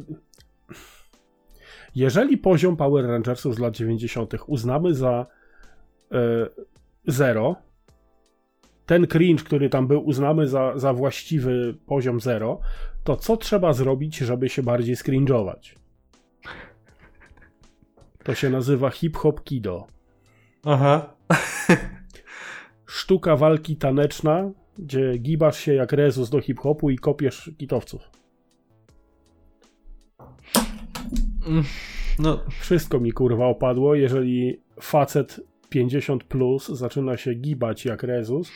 jeżeli 1.95 2.37
poziom 2.37 2.77
Power 2.77 3.05
Rangersów 3.05 3.55
z 3.55 3.59
lat 3.59 3.75
90. 3.75 4.33
uznamy 4.47 4.93
za 4.93 5.25
e, 6.11 6.17
zero, 7.07 7.55
ten 8.85 9.07
cringe, 9.07 9.43
który 9.43 9.69
tam 9.69 9.87
był, 9.87 10.05
uznamy 10.05 10.47
za, 10.47 10.73
za 10.75 10.93
właściwy 10.93 11.77
poziom 11.85 12.19
zero, 12.19 12.59
to 13.03 13.15
co 13.15 13.37
trzeba 13.37 13.73
zrobić, 13.73 14.17
żeby 14.17 14.49
się 14.49 14.63
bardziej 14.63 14.95
skringe'ować? 14.95 15.75
To 18.23 18.35
się 18.35 18.49
nazywa 18.49 18.89
hip-hop 18.89 19.43
kido. 19.43 19.87
Aha. 20.65 21.15
Sztuka 22.85 23.35
walki 23.35 23.75
taneczna, 23.75 24.51
gdzie 24.77 25.17
gibasz 25.17 25.59
się 25.59 25.73
jak 25.73 25.91
Rezus 25.91 26.29
do 26.29 26.41
hip-hopu 26.41 26.89
i 26.89 26.97
kopiesz 26.97 27.51
kitowców. 27.57 28.09
No, 32.19 32.39
Wszystko 32.59 32.99
mi 32.99 33.11
kurwa 33.11 33.45
opadło, 33.45 33.95
jeżeli 33.95 34.61
facet 34.81 35.39
50 35.73 36.23
plus 36.23 36.67
zaczyna 36.67 37.17
się 37.17 37.33
gibać 37.33 37.85
jak 37.85 38.03
Rezus 38.03 38.51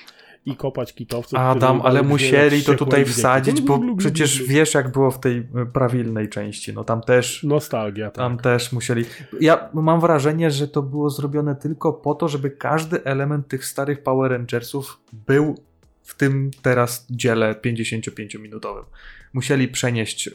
i 0.45 0.56
kopać 0.56 0.93
kitowców. 0.93 1.39
Adam, 1.39 1.82
ale 1.82 2.03
musieli 2.03 2.63
to 2.63 2.73
tutaj 2.73 3.06
wsadzić, 3.06 3.62
bo 3.62 3.77
glu, 3.77 3.86
glu, 3.86 3.95
przecież 3.95 4.43
wiesz, 4.43 4.73
jak 4.73 4.91
było 4.91 5.12
w 5.12 5.19
tej 5.19 5.38
y, 5.38 5.45
prawilnej 5.73 6.30
części. 6.30 6.73
No 6.73 6.84
tam 6.84 7.01
też. 7.01 7.43
Nostalgia, 7.43 8.06
tak. 8.06 8.15
Tam 8.15 8.38
też 8.38 8.71
musieli. 8.71 9.06
Ja 9.39 9.69
mam 9.73 10.01
wrażenie, 10.01 10.51
że 10.51 10.67
to 10.67 10.82
było 10.82 11.10
zrobione 11.10 11.56
tylko 11.56 11.93
po 11.93 12.15
to, 12.15 12.27
żeby 12.27 12.51
każdy 12.51 13.03
element 13.03 13.47
tych 13.47 13.65
starych 13.65 14.03
Power 14.03 14.32
Rangersów 14.32 14.99
był 15.27 15.56
w 16.03 16.15
tym 16.15 16.51
teraz 16.62 17.06
dziele 17.10 17.56
55-minutowym. 17.65 18.84
Musieli 19.34 19.67
przenieść 19.67 20.27
y, 20.27 20.32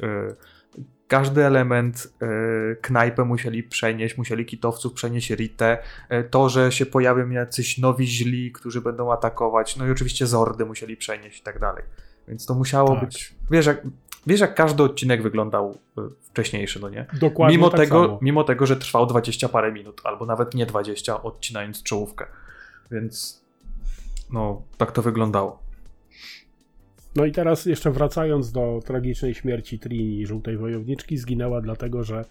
każdy 1.12 1.44
element, 1.44 2.12
y, 2.72 2.76
knajpę 2.80 3.24
musieli 3.24 3.62
przenieść, 3.62 4.18
musieli 4.18 4.46
kitowców 4.46 4.92
przenieść 4.92 5.30
Ritę, 5.30 5.78
y, 6.12 6.24
to, 6.30 6.48
że 6.48 6.72
się 6.72 6.86
pojawią 6.86 7.30
jacyś 7.30 7.78
nowi 7.78 8.06
źli, 8.06 8.52
którzy 8.52 8.80
będą 8.80 9.12
atakować, 9.12 9.76
no 9.76 9.86
i 9.86 9.90
oczywiście 9.90 10.26
Zordy 10.26 10.66
musieli 10.66 10.96
przenieść 10.96 11.40
i 11.40 11.42
tak 11.42 11.58
dalej. 11.58 11.84
Więc 12.28 12.46
to 12.46 12.54
musiało 12.54 12.88
Tak. 12.94 13.04
być. 13.04 13.34
Wiesz 13.50 13.66
jak, 13.66 13.82
wiesz, 14.26 14.40
jak 14.40 14.54
każdy 14.54 14.82
odcinek 14.82 15.22
wyglądał 15.22 15.78
y, 15.98 16.02
wcześniejszy, 16.30 16.80
no 16.80 16.88
nie? 16.88 17.06
Dokładnie 17.20 17.56
mimo, 17.56 17.70
tak 17.70 17.80
tego, 17.80 18.04
samo. 18.04 18.18
mimo 18.22 18.44
tego, 18.44 18.66
że 18.66 18.76
trwał 18.76 19.06
20 19.06 19.48
parę 19.48 19.72
minut, 19.72 20.00
albo 20.04 20.26
nawet 20.26 20.54
nie 20.54 20.66
20, 20.66 21.22
odcinając 21.22 21.82
czołówkę. 21.82 22.26
Więc 22.90 23.42
no, 24.30 24.62
tak 24.76 24.92
to 24.92 25.02
wyglądało. 25.02 25.61
No 27.16 27.24
i 27.24 27.32
teraz 27.32 27.66
jeszcze 27.66 27.90
wracając 27.90 28.52
do 28.52 28.80
tragicznej 28.84 29.34
śmierci 29.34 29.78
Trini, 29.78 30.26
żółtej 30.26 30.56
wojowniczki, 30.56 31.16
zginęła 31.16 31.60
dlatego, 31.60 32.04
że 32.04 32.24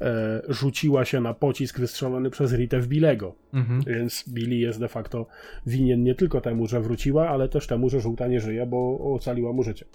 e, 0.00 0.42
rzuciła 0.48 1.04
się 1.04 1.20
na 1.20 1.34
pocisk 1.34 1.80
wystrzelony 1.80 2.30
przez 2.30 2.52
Ritę 2.52 2.80
w 2.80 2.88
Bilego. 2.88 3.34
Mhm. 3.54 3.82
Więc 3.86 4.24
Billy 4.28 4.56
jest 4.56 4.80
de 4.80 4.88
facto 4.88 5.26
winien 5.66 6.02
nie 6.02 6.14
tylko 6.14 6.40
temu, 6.40 6.66
że 6.66 6.80
wróciła, 6.80 7.28
ale 7.28 7.48
też 7.48 7.66
temu, 7.66 7.88
że 7.88 8.00
żółta 8.00 8.26
nie 8.26 8.40
żyje, 8.40 8.66
bo 8.66 8.98
ocaliła 9.14 9.52
mu 9.52 9.62
życie. 9.62 9.86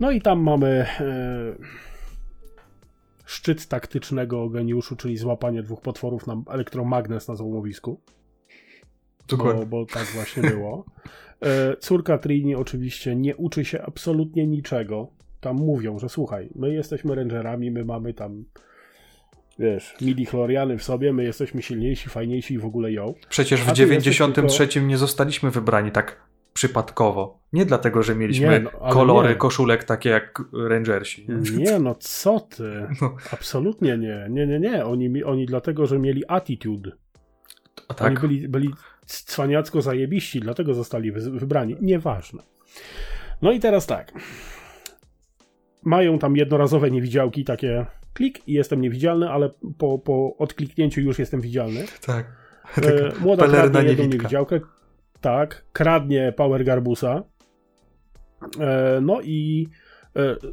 No 0.00 0.10
i 0.10 0.20
tam 0.20 0.40
mamy 0.40 0.86
e, 1.00 1.56
szczyt 3.24 3.68
taktycznego 3.68 4.48
geniuszu, 4.48 4.96
czyli 4.96 5.16
złapanie 5.16 5.62
dwóch 5.62 5.80
potworów 5.80 6.26
na 6.26 6.42
elektromagnes 6.48 7.28
na 7.28 7.34
złomowisku. 7.34 8.00
Bo, 9.38 9.66
bo 9.66 9.86
tak 9.86 10.04
właśnie 10.04 10.42
było. 10.42 10.84
E, 11.42 11.76
córka 11.76 12.18
Trini 12.18 12.54
oczywiście 12.54 13.16
nie 13.16 13.36
uczy 13.36 13.64
się 13.64 13.82
absolutnie 13.82 14.46
niczego. 14.46 15.08
Tam 15.40 15.56
mówią, 15.56 15.98
że 15.98 16.08
słuchaj, 16.08 16.48
my 16.54 16.74
jesteśmy 16.74 17.14
rangerami, 17.14 17.70
my 17.70 17.84
mamy 17.84 18.14
tam 18.14 18.44
wiesz, 19.58 19.94
midi-chloriany 20.00 20.78
w 20.78 20.82
sobie, 20.82 21.12
my 21.12 21.24
jesteśmy 21.24 21.62
silniejsi, 21.62 22.08
fajniejsi 22.08 22.54
i 22.54 22.58
w 22.58 22.64
ogóle 22.64 22.92
ją. 22.92 23.14
Przecież 23.28 23.60
w 23.60 23.68
A 23.68 23.72
ty 23.72 23.82
jesteś 23.82 24.16
93 24.16 24.82
nie 24.82 24.96
zostaliśmy 24.98 25.50
wybrani 25.50 25.92
tak 25.92 26.20
przypadkowo. 26.52 27.38
Nie 27.52 27.66
dlatego, 27.66 28.02
że 28.02 28.14
mieliśmy 28.14 28.48
Nie, 28.48 28.60
no, 28.60 28.70
kolory 28.70 29.28
nie. 29.28 29.34
koszulek 29.34 29.84
takie 29.84 30.10
jak 30.10 30.42
Rangersi. 30.68 31.26
Nie? 31.28 31.64
Nie, 31.64 31.78
no 31.78 31.94
co 31.94 32.40
ty? 32.40 32.62
No. 33.02 33.16
Absolutnie 33.32 33.98
nie. 33.98 34.26
Nie, 34.30 34.46
nie, 34.46 34.60
nie. 34.60 34.84
Oni, 34.84 35.24
oni 35.24 35.46
dlatego, 35.46 35.86
że 35.86 35.98
mieli 35.98 36.22
attitude. 36.28 36.92
A 37.88 38.04
Oni 38.04 38.16
tak. 38.16 38.20
byli, 38.20 38.48
byli 38.48 38.70
cwaniacko 39.06 39.82
zajebiści, 39.82 40.40
dlatego 40.40 40.74
zostali 40.74 41.12
wy, 41.12 41.30
wybrani. 41.30 41.76
Nieważne. 41.80 42.42
No 43.42 43.52
i 43.52 43.60
teraz 43.60 43.86
tak. 43.86 44.12
Mają 45.82 46.18
tam 46.18 46.36
jednorazowe 46.36 46.90
niewidziałki, 46.90 47.44
takie 47.44 47.86
klik 48.14 48.48
i 48.48 48.52
jestem 48.52 48.80
niewidzialny, 48.80 49.30
ale 49.30 49.50
po, 49.78 49.98
po 49.98 50.36
odkliknięciu 50.38 51.00
już 51.00 51.18
jestem 51.18 51.40
widzialny. 51.40 51.84
tak. 52.06 52.26
E, 52.78 53.12
młoda 53.20 53.42
pelerna 53.42 53.70
kradnie 53.70 53.90
jedną 53.90 54.04
niewidziałkę. 54.04 54.60
Tak, 55.20 55.64
kradnie 55.72 56.32
Power 56.36 56.64
Garbusa. 56.64 57.22
E, 58.60 58.98
no 59.02 59.20
i 59.22 59.68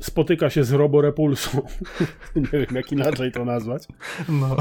spotyka 0.02 0.49
się 0.49 0.63
z 0.63 0.71
Roborepulsą. 0.73 1.62
nie 2.36 2.60
wiem, 2.60 2.76
jak 2.76 2.91
inaczej 2.91 3.32
to 3.32 3.45
nazwać. 3.45 3.84
No. 4.30 4.56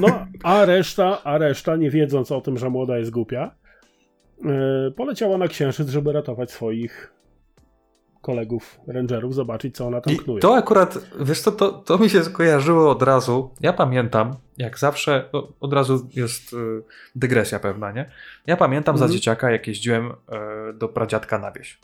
No, 0.00 0.26
a 0.42 0.64
reszta, 0.64 1.22
a 1.24 1.38
reszta, 1.38 1.76
nie 1.76 1.90
wiedząc 1.90 2.32
o 2.32 2.40
tym, 2.40 2.58
że 2.58 2.70
młoda 2.70 2.98
jest 2.98 3.10
głupia, 3.10 3.54
e, 4.44 4.90
poleciała 4.90 5.38
na 5.38 5.48
księżyc, 5.48 5.88
żeby 5.88 6.12
ratować 6.12 6.50
swoich 6.50 7.12
kolegów 8.22 8.80
rangerów, 8.86 9.34
zobaczyć, 9.34 9.76
co 9.76 9.86
ona 9.86 10.00
tam 10.00 10.14
I 10.14 10.16
knuje. 10.18 10.40
to 10.40 10.56
akurat, 10.56 10.98
wiesz 11.20 11.40
co, 11.40 11.52
to, 11.52 11.72
to 11.72 11.98
mi 11.98 12.10
się 12.10 12.24
skojarzyło 12.24 12.90
od 12.90 13.02
razu. 13.02 13.50
Ja 13.60 13.72
pamiętam, 13.72 14.34
jak 14.56 14.78
zawsze, 14.78 15.24
od 15.60 15.72
razu 15.72 16.08
jest 16.16 16.52
y, 16.52 16.56
dygresja 17.14 17.58
pewna, 17.58 17.92
nie? 17.92 18.10
Ja 18.46 18.56
pamiętam 18.56 18.94
Mhm. 18.94 19.08
za 19.10 19.14
dzieciaka, 19.14 19.50
jak 19.50 19.66
jeździłem 19.66 20.12
do 20.74 20.88
pradziadka 20.88 21.38
na 21.38 21.52
wieś. 21.52 21.78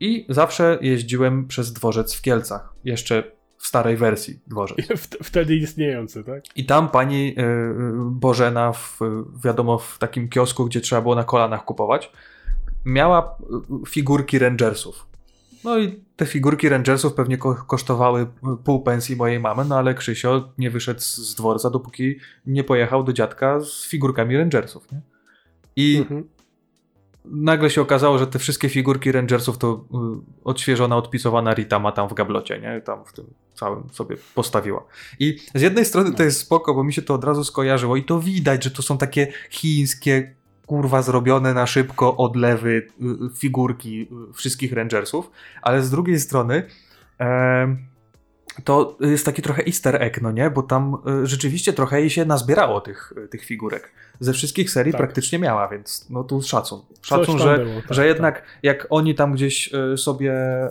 I 0.00 0.26
zawsze 0.28 0.78
jeździłem 0.80 1.46
przez 1.46 1.72
dworzec 1.72 2.14
w 2.14 2.22
Kielcach. 2.22 2.74
Jeszcze 2.84 3.32
w 3.58 3.66
starej 3.66 3.96
wersji 3.96 4.40
dworzec. 4.46 4.78
Wtedy 5.22 5.56
istniejący, 5.56 6.24
tak? 6.24 6.42
I 6.56 6.66
tam 6.66 6.88
pani 6.88 7.34
y, 7.38 7.42
y, 7.42 7.92
Bożena, 8.10 8.72
w, 8.72 8.98
wiadomo, 9.44 9.78
w 9.78 9.98
takim 9.98 10.28
kiosku, 10.28 10.64
gdzie 10.64 10.80
trzeba 10.80 11.02
było 11.02 11.14
na 11.14 11.24
kolanach 11.24 11.64
kupować, 11.64 12.12
miała 12.84 13.38
y, 13.84 13.90
figurki 13.90 14.38
Rangersów. 14.38 15.06
No 15.64 15.78
i 15.78 16.00
te 16.16 16.26
figurki 16.26 16.68
Rangersów 16.68 17.14
pewnie 17.14 17.38
ko 17.38 17.54
kosztowały 17.54 18.26
pół 18.64 18.82
pensji 18.82 19.16
mojej 19.16 19.40
mamy, 19.40 19.64
no 19.64 19.78
ale 19.78 19.94
Krzysio 19.94 20.52
nie 20.58 20.70
wyszedł 20.70 21.00
z 21.00 21.16
z 21.16 21.34
dworca, 21.34 21.70
dopóki 21.70 22.16
nie 22.46 22.64
pojechał 22.64 23.04
do 23.04 23.12
dziadka 23.12 23.60
z 23.60 23.86
figurkami 23.86 24.36
Rangersów. 24.36 24.92
Nie? 24.92 25.00
I 25.76 25.96
Mhm. 25.98 26.28
Nagle 27.24 27.70
się 27.70 27.80
okazało, 27.80 28.18
że 28.18 28.26
te 28.26 28.38
wszystkie 28.38 28.68
figurki 28.68 29.12
Rangersów 29.12 29.58
to 29.58 29.84
y, 29.94 30.44
odświeżona, 30.44 30.96
odpisowana 30.96 31.54
Rita 31.54 31.78
ma 31.78 31.92
tam 31.92 32.08
w 32.08 32.14
gablocie, 32.14 32.60
nie? 32.60 32.80
Tam 32.80 33.04
w 33.04 33.12
tym 33.12 33.24
całym 33.54 33.88
sobie 33.92 34.16
postawiła. 34.34 34.84
I 35.18 35.38
z 35.54 35.62
jednej 35.62 35.84
strony 35.84 36.12
to 36.12 36.22
jest 36.22 36.40
spoko, 36.40 36.74
bo 36.74 36.84
mi 36.84 36.92
się 36.92 37.02
to 37.02 37.14
od 37.14 37.24
razu 37.24 37.44
skojarzyło 37.44 37.96
i 37.96 38.04
to 38.04 38.20
widać, 38.20 38.64
że 38.64 38.70
to 38.70 38.82
są 38.82 38.98
takie 38.98 39.32
chińskie, 39.50 40.34
kurwa 40.66 41.02
zrobione 41.02 41.54
na 41.54 41.66
szybko 41.66 42.16
odlewy 42.16 42.70
y, 42.70 43.36
figurki 43.36 44.08
y, 44.30 44.32
wszystkich 44.32 44.72
Rangersów, 44.72 45.30
ale 45.62 45.82
z 45.82 45.90
drugiej 45.90 46.20
strony 46.20 46.66
to 48.64 48.98
jest 49.00 49.24
taki 49.24 49.42
trochę 49.42 49.66
easter 49.66 50.02
egg, 50.02 50.22
no 50.22 50.30
nie? 50.32 50.50
Bo 50.50 50.62
tam 50.62 50.96
rzeczywiście 51.22 51.72
trochę 51.72 52.00
jej 52.00 52.10
się 52.10 52.24
nazbierało 52.24 52.80
tych, 52.80 53.12
tych 53.30 53.44
figurek. 53.44 53.92
Ze 54.20 54.32
wszystkich 54.32 54.70
serii 54.70 54.92
Tak. 54.92 54.98
praktycznie 54.98 55.38
miała, 55.38 55.68
więc 55.68 56.06
no 56.10 56.24
tu 56.24 56.42
szacun. 56.42 56.80
Szacun, 57.02 57.38
że, 57.38 57.58
było, 57.58 57.80
tak, 57.80 57.94
że 57.94 58.02
tak. 58.02 58.08
jednak 58.08 58.42
jak 58.62 58.86
oni 58.90 59.14
tam 59.14 59.32
gdzieś 59.32 59.70
y, 59.94 59.98
sobie 59.98 60.32
y, 60.66 60.70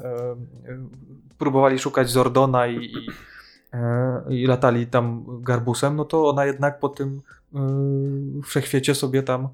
próbowali 1.38 1.80
szukać 1.80 2.10
Zordona 2.10 2.68
i, 2.68 2.76
i, 2.76 3.10
y, 4.30 4.36
i 4.36 4.48
latali 4.48 4.88
tam 4.88 5.26
garbusem, 5.42 5.96
no 5.96 6.06
to 6.06 6.30
ona 6.30 6.46
jednak 6.46 6.80
po 6.80 6.90
tym 6.90 7.22
wszechświecie 8.44 8.96
sobie 8.96 9.24
tam 9.24 9.50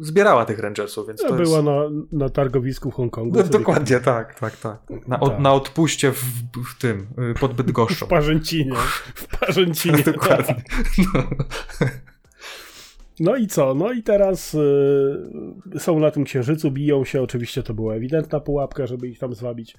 zbierała 0.00 0.44
tych 0.44 0.58
Rangersów, 0.58 1.06
więc 1.06 1.22
Ja 1.22 1.28
to 1.28 1.34
była 1.34 1.56
jest... 1.56 1.64
na, 1.64 1.72
na 2.12 2.28
targowisku 2.28 2.90
w 2.90 2.94
Hongkongu. 2.94 3.38
No, 3.38 3.44
dokładnie, 3.44 4.00
tak, 4.00 4.40
tak, 4.40 4.56
tak. 4.56 4.78
Na, 5.08 5.20
od, 5.20 5.30
Tak. 5.30 5.40
na 5.40 5.52
odpuście 5.52 6.12
w, 6.12 6.24
w 6.74 6.78
tym, 6.78 7.06
pod 7.40 7.54
Bydgoszczą. 7.62 8.06
W 8.06 8.08
Parzęcinie. 8.08 8.76
W 9.14 9.38
Parzęcinie. 9.38 10.02
Dokładnie. 10.12 10.62
No. 11.14 11.22
No 13.20 13.36
i 13.36 13.46
co? 13.46 13.74
No 13.74 13.92
i 13.92 14.02
teraz 14.02 14.54
y, 14.54 15.78
są 15.78 15.98
na 15.98 16.10
tym 16.10 16.24
księżycu, 16.24 16.70
biją 16.70 17.04
się. 17.04 17.22
Oczywiście 17.22 17.62
to 17.62 17.74
była 17.74 17.94
ewidentna 17.94 18.40
pułapka, 18.40 18.86
żeby 18.86 19.08
ich 19.08 19.18
tam 19.18 19.34
zwabić. 19.34 19.76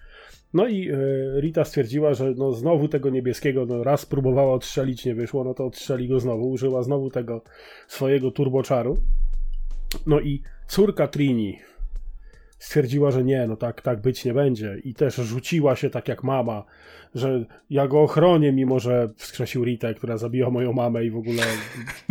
No 0.54 0.68
i 0.68 0.92
y, 0.92 1.42
Rita 1.42 1.66
stwierdziła, 1.66 2.14
że 2.14 2.34
no 2.38 2.52
znowu 2.52 2.88
tego 2.88 3.10
niebieskiego, 3.10 3.66
no 3.66 3.84
raz 3.84 4.06
próbowała 4.06 4.54
odstrzelić, 4.54 5.06
nie 5.06 5.16
wyszło, 5.16 5.44
no 5.44 5.54
to 5.54 5.66
odstrzeli 5.66 6.08
go 6.08 6.20
znowu. 6.20 6.50
Użyła 6.50 6.84
znowu 6.84 7.10
tego 7.10 7.42
swojego 7.88 8.32
turboczaru. 8.32 8.98
No 10.06 10.20
i 10.20 10.42
córka 10.68 11.08
Trini 11.08 11.60
stwierdziła, 12.58 13.12
że 13.12 13.24
nie, 13.24 13.48
no 13.48 13.56
tak, 13.56 13.82
tak 13.82 14.02
być 14.02 14.26
nie 14.26 14.34
będzie. 14.34 14.78
I 14.84 14.94
też 14.94 15.16
rzuciła 15.16 15.76
się 15.76 15.90
tak 15.90 16.08
jak 16.08 16.24
mama, 16.24 16.64
że 17.16 17.46
ja 17.70 17.88
go 17.88 18.02
ochronię, 18.02 18.52
mimo 18.52 18.80
że 18.80 19.10
wskrzesił 19.16 19.64
Ritę, 19.66 19.94
która 19.94 20.18
zabiła 20.18 20.50
moją 20.50 20.74
mamę 20.74 21.06
i 21.06 21.12
w 21.12 21.18
ogóle 21.18 21.44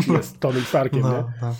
jest 0.08 0.38
Tonym 0.40 0.62
Starkiem, 0.62 1.02
nie? 1.02 1.08
No, 1.08 1.30
no. 1.42 1.54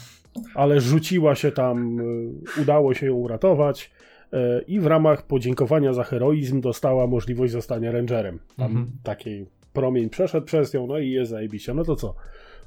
ale 0.55 0.81
rzuciła 0.81 1.35
się 1.35 1.53
tam, 1.53 2.01
y, 2.01 2.61
udało 2.63 2.95
się 2.95 3.07
ją 3.07 3.15
uratować 3.15 3.91
y, 4.33 4.37
i 4.67 4.81
w 4.81 4.87
ramach 4.87 5.27
podziękowania 5.27 5.93
za 5.93 6.05
heroizm 6.05 6.61
dostała 6.61 7.07
możliwość 7.07 7.53
zostania 7.53 7.93
rangerem. 7.93 8.39
Tam 8.57 8.71
Mhm. 8.71 8.91
taki 9.03 9.47
promień 9.73 10.11
przeszedł 10.11 10.47
przez 10.47 10.75
nią, 10.75 10.87
no 10.87 10.99
i 10.99 11.11
jest 11.11 11.31
zajebiście. 11.31 11.75
No 11.75 11.85
to 11.85 11.97
co? 11.97 12.15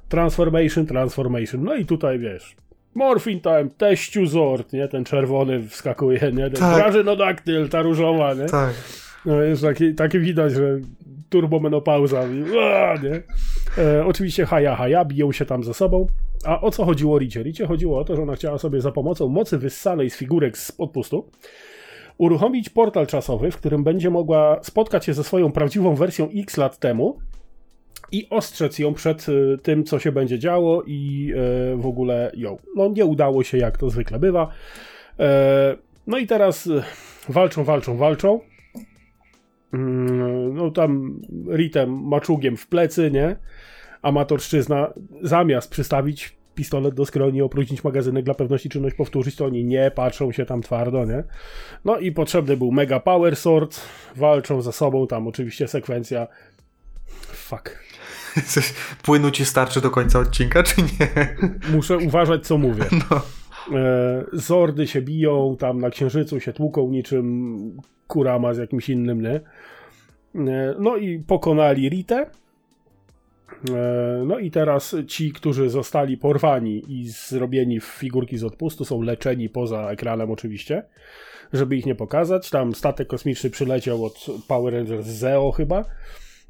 Transformation, 0.10 0.86
transformation. 0.86 1.64
No 1.64 1.76
i 1.76 1.86
tutaj 1.86 2.20
wiesz, 2.20 2.56
Morphin 2.98 3.42
time, 3.42 3.68
teściu 3.78 4.26
Zord, 4.26 4.74
nie? 4.74 4.88
Ten 4.88 5.04
czerwony 5.04 5.68
wskakuje, 5.68 6.20
nie? 6.34 6.50
Ten 6.50 6.60
Tak. 6.60 6.76
grażynodaktyl, 6.76 7.70
ta 7.70 7.82
różowa, 7.82 8.34
nie? 8.34 8.46
Tak. 8.46 8.74
No 9.26 9.42
jest 9.42 9.62
taki, 9.62 9.96
taki 9.96 10.20
widać, 10.20 10.54
że 10.54 10.80
turbomenopauza. 11.30 12.24
i- 12.28 12.36
nie? 13.04 13.22
E, 13.84 14.06
oczywiście 14.06 14.46
haja, 14.46 14.76
haja, 14.76 15.06
biją 15.06 15.32
się 15.32 15.46
tam 15.46 15.64
ze 15.64 15.74
sobą. 15.74 16.08
A 16.46 16.62
o 16.62 16.72
co 16.72 16.86
chodziło 16.86 17.20
Ricie? 17.20 17.44
Ricie 17.44 17.66
chodziło 17.68 18.00
o 18.00 18.04
to, 18.04 18.16
że 18.16 18.22
ona 18.22 18.36
chciała 18.36 18.58
sobie 18.58 18.82
za 18.82 18.92
pomocą 18.92 19.28
mocy 19.28 19.58
wyssanej 19.58 20.10
z 20.10 20.18
figurek 20.18 20.58
z 20.58 20.72
podpustu 20.72 21.30
uruchomić 22.18 22.70
portal 22.70 23.08
czasowy, 23.08 23.52
w 23.52 23.58
którym 23.58 23.84
będzie 23.84 24.10
mogła 24.10 24.60
spotkać 24.64 25.06
się 25.06 25.14
ze 25.14 25.24
swoją 25.24 25.52
prawdziwą 25.52 25.96
wersją 25.96 26.30
X 26.36 26.58
lat 26.58 26.78
temu 26.80 27.20
i 28.12 28.28
ostrzec 28.30 28.80
ją 28.80 28.94
przed 28.94 29.26
e, 29.30 29.58
tym, 29.58 29.84
co 29.84 30.00
się 30.00 30.12
będzie 30.12 30.40
działo 30.40 30.84
i 30.88 31.32
e, 31.36 31.78
w 31.78 31.86
ogóle 31.86 32.32
ją. 32.36 32.58
No 32.76 32.90
nie 32.90 33.06
udało 33.06 33.44
się, 33.44 33.58
jak 33.58 33.78
to 33.78 33.90
zwykle 33.90 34.20
bywa. 34.20 34.52
E, 35.20 35.76
no 36.08 36.18
i 36.18 36.28
teraz 36.28 36.68
e, 36.68 36.84
walczą, 37.30 37.64
walczą, 37.64 37.98
walczą. 37.98 38.40
Mm, 39.74 40.54
No 40.56 40.72
tam 40.72 41.20
ritem 41.52 42.08
maczugiem 42.08 42.58
w 42.58 42.68
plecy, 42.68 43.12
nie? 43.12 43.36
Amatorszczyzna 44.02 44.94
zamiast 45.22 45.72
przystawić 45.72 46.38
pistolet 46.56 46.96
do 46.96 47.06
skroni, 47.06 47.42
opróżnić 47.42 47.84
magazynek 47.84 48.26
dla 48.26 48.34
pewności 48.34 48.70
czynność 48.70 48.96
powtórzyć, 48.96 49.36
to 49.36 49.46
oni 49.46 49.66
nie 49.66 49.92
patrzą 49.96 50.32
się 50.32 50.46
tam 50.46 50.62
twardo, 50.62 51.06
nie? 51.06 51.24
No 51.86 51.98
i 51.98 52.12
potrzebny 52.12 52.58
był 52.58 52.72
Mega 52.72 53.00
Power 53.00 53.36
Sword, 53.36 53.82
walczą 54.16 54.62
ze 54.62 54.72
sobą, 54.72 55.08
tam 55.08 55.28
oczywiście 55.28 55.68
sekwencja 55.68 56.28
fuck. 57.34 57.78
Płynu 59.04 59.32
ci 59.32 59.46
starczy 59.46 59.82
do 59.82 59.90
końca 59.92 60.20
odcinka, 60.20 60.64
czy 60.64 60.82
nie? 60.82 61.36
Muszę 61.72 61.98
uważać, 61.98 62.48
co 62.48 62.58
mówię. 62.58 62.84
No. 63.12 63.22
E, 63.80 64.26
Zordy 64.34 64.88
się 64.88 65.02
biją, 65.02 65.56
tam 65.60 65.80
na 65.82 65.90
księżycu 65.90 66.40
się 66.40 66.54
tłuką 66.54 66.90
niczym 66.90 67.78
Kurama 68.08 68.54
z 68.54 68.58
jakimś 68.58 68.90
innym, 68.90 69.22
nie? 69.22 69.36
E, 70.52 70.76
No 70.80 70.98
i 70.98 71.20
pokonali 71.20 71.90
Ritę. 71.90 72.30
E, 73.70 74.24
No 74.26 74.40
i 74.40 74.52
teraz 74.52 74.96
ci, 75.08 75.32
którzy 75.34 75.70
zostali 75.70 76.18
porwani 76.18 76.84
i 76.88 77.10
zrobieni 77.10 77.80
w 77.80 77.86
figurki 77.86 78.38
z 78.38 78.44
odpustu, 78.44 78.86
są 78.86 79.02
leczeni 79.02 79.50
poza 79.50 79.92
ekranem 79.92 80.32
oczywiście, 80.32 80.84
żeby 81.54 81.76
ich 81.78 81.86
nie 81.86 81.96
pokazać. 81.96 82.50
Tam 82.50 82.76
statek 82.76 83.08
kosmiczny 83.08 83.50
przyleciał 83.50 84.06
od 84.06 84.26
Power 84.48 84.74
Rangers 84.74 85.08
Zeo 85.08 85.52
chyba. 85.52 85.86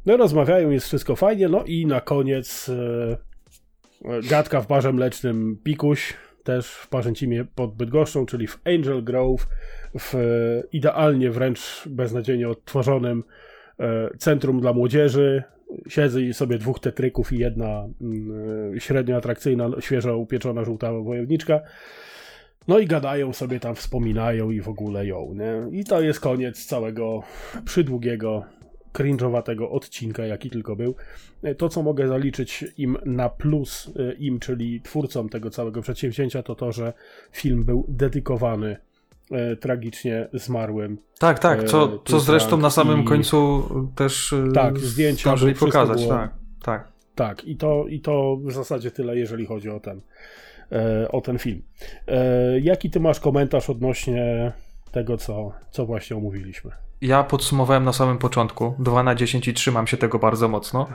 No 0.08 0.18
rozmawiają, 0.18 0.70
jest 0.70 0.88
wszystko 0.88 1.16
fajnie, 1.16 1.50
no 1.50 1.64
i 1.64 1.86
na 1.86 2.02
koniec 2.02 2.70
e, 2.70 4.22
gadka 4.30 4.62
w 4.62 4.68
barze 4.68 4.94
mlecznym 4.94 5.58
Pikuś, 5.64 6.14
też 6.44 6.68
w 6.68 6.88
Parzęcimie 6.88 7.46
pod 7.56 7.76
Bydgoszczą, 7.76 8.26
czyli 8.26 8.48
w 8.48 8.62
Angel 8.66 9.04
Grove, 9.04 9.48
w 10.00 10.16
e, 10.16 10.20
idealnie 10.72 11.32
wręcz 11.32 11.84
beznadziejnie 11.86 12.50
odtworzonym 12.50 13.24
e, 13.80 14.10
centrum 14.18 14.62
dla 14.62 14.74
młodzieży. 14.74 15.44
Siedzi 15.88 16.34
sobie 16.34 16.58
dwóch 16.58 16.80
tetryków 16.80 17.34
i 17.34 17.40
jedna 17.40 17.88
mm, 18.02 18.76
e, 18.76 18.80
średnio 18.80 19.18
atrakcyjna, 19.18 19.70
świeżo 19.80 20.18
upieczona 20.18 20.64
żółta 20.64 20.92
wojowniczka. 20.92 21.62
No 22.68 22.80
i 22.80 22.86
gadają 22.86 23.34
sobie 23.34 23.60
tam, 23.60 23.76
wspominają 23.76 24.52
i 24.52 24.62
w 24.62 24.70
ogóle 24.70 25.06
ją, 25.06 25.34
nie? 25.34 25.80
I 25.80 25.86
to 25.86 26.02
jest 26.02 26.20
koniec 26.20 26.66
całego 26.66 27.24
przydługiego, 27.66 28.46
cringe'owatego 28.94 29.70
odcinka, 29.72 30.26
jaki 30.26 30.50
tylko 30.50 30.76
był. 30.76 30.96
E, 31.44 31.56
To, 31.56 31.70
co 31.70 31.84
mogę 31.84 32.08
zaliczyć 32.08 32.66
im 32.78 32.98
na 33.06 33.30
plus, 33.30 33.92
e, 34.00 34.14
im, 34.14 34.40
czyli 34.40 34.82
twórcom 34.82 35.30
tego 35.30 35.50
całego 35.50 35.82
przedsięwzięcia, 35.82 36.44
to 36.44 36.56
to, 36.56 36.72
że 36.72 36.94
film 37.32 37.64
był 37.64 37.86
dedykowany 37.88 38.78
e, 39.32 39.56
tragicznie 39.56 40.28
zmarłym. 40.34 40.98
Tak, 41.20 41.40
tak, 41.40 41.64
co, 41.64 41.84
E, 41.86 41.98
co 42.06 42.20
zresztą 42.20 42.58
na 42.58 42.70
samym 42.70 43.02
i- 43.02 43.06
końcu 43.06 43.64
też 43.96 44.34
y, 44.34 44.52
Tak, 44.54 44.80
zdjęcia, 44.80 45.22
zdążyli 45.22 45.56
pokazać, 45.56 45.98
było- 46.02 46.10
tak, 46.14 46.32
tak. 46.64 46.88
Tak, 47.16 47.46
i 47.46 47.56
to, 47.58 47.86
i 47.90 48.00
to 48.00 48.38
w 48.44 48.52
zasadzie 48.52 48.92
tyle, 48.92 49.18
jeżeli 49.18 49.46
chodzi 49.46 49.70
o 49.70 49.80
ten, 49.80 50.02
e, 50.72 51.12
o 51.12 51.22
ten 51.22 51.38
film. 51.40 51.62
E, 52.08 52.60
jaki 52.60 52.90
ty 52.90 53.00
masz 53.00 53.20
komentarz 53.20 53.70
odnośnie 53.70 54.52
tego, 54.98 55.18
co, 55.18 55.52
co 55.72 55.86
właśnie 55.86 56.16
omówiliśmy. 56.16 56.72
Ja 57.02 57.24
podsumowałem 57.24 57.84
na 57.84 57.94
samym 57.94 58.18
początku 58.18 58.76
2 58.80 59.04
na 59.04 59.16
10 59.16 59.48
i 59.48 59.54
trzymam 59.54 59.88
się 59.88 59.98
tego 59.98 60.20
bardzo 60.20 60.48
mocno, 60.48 60.88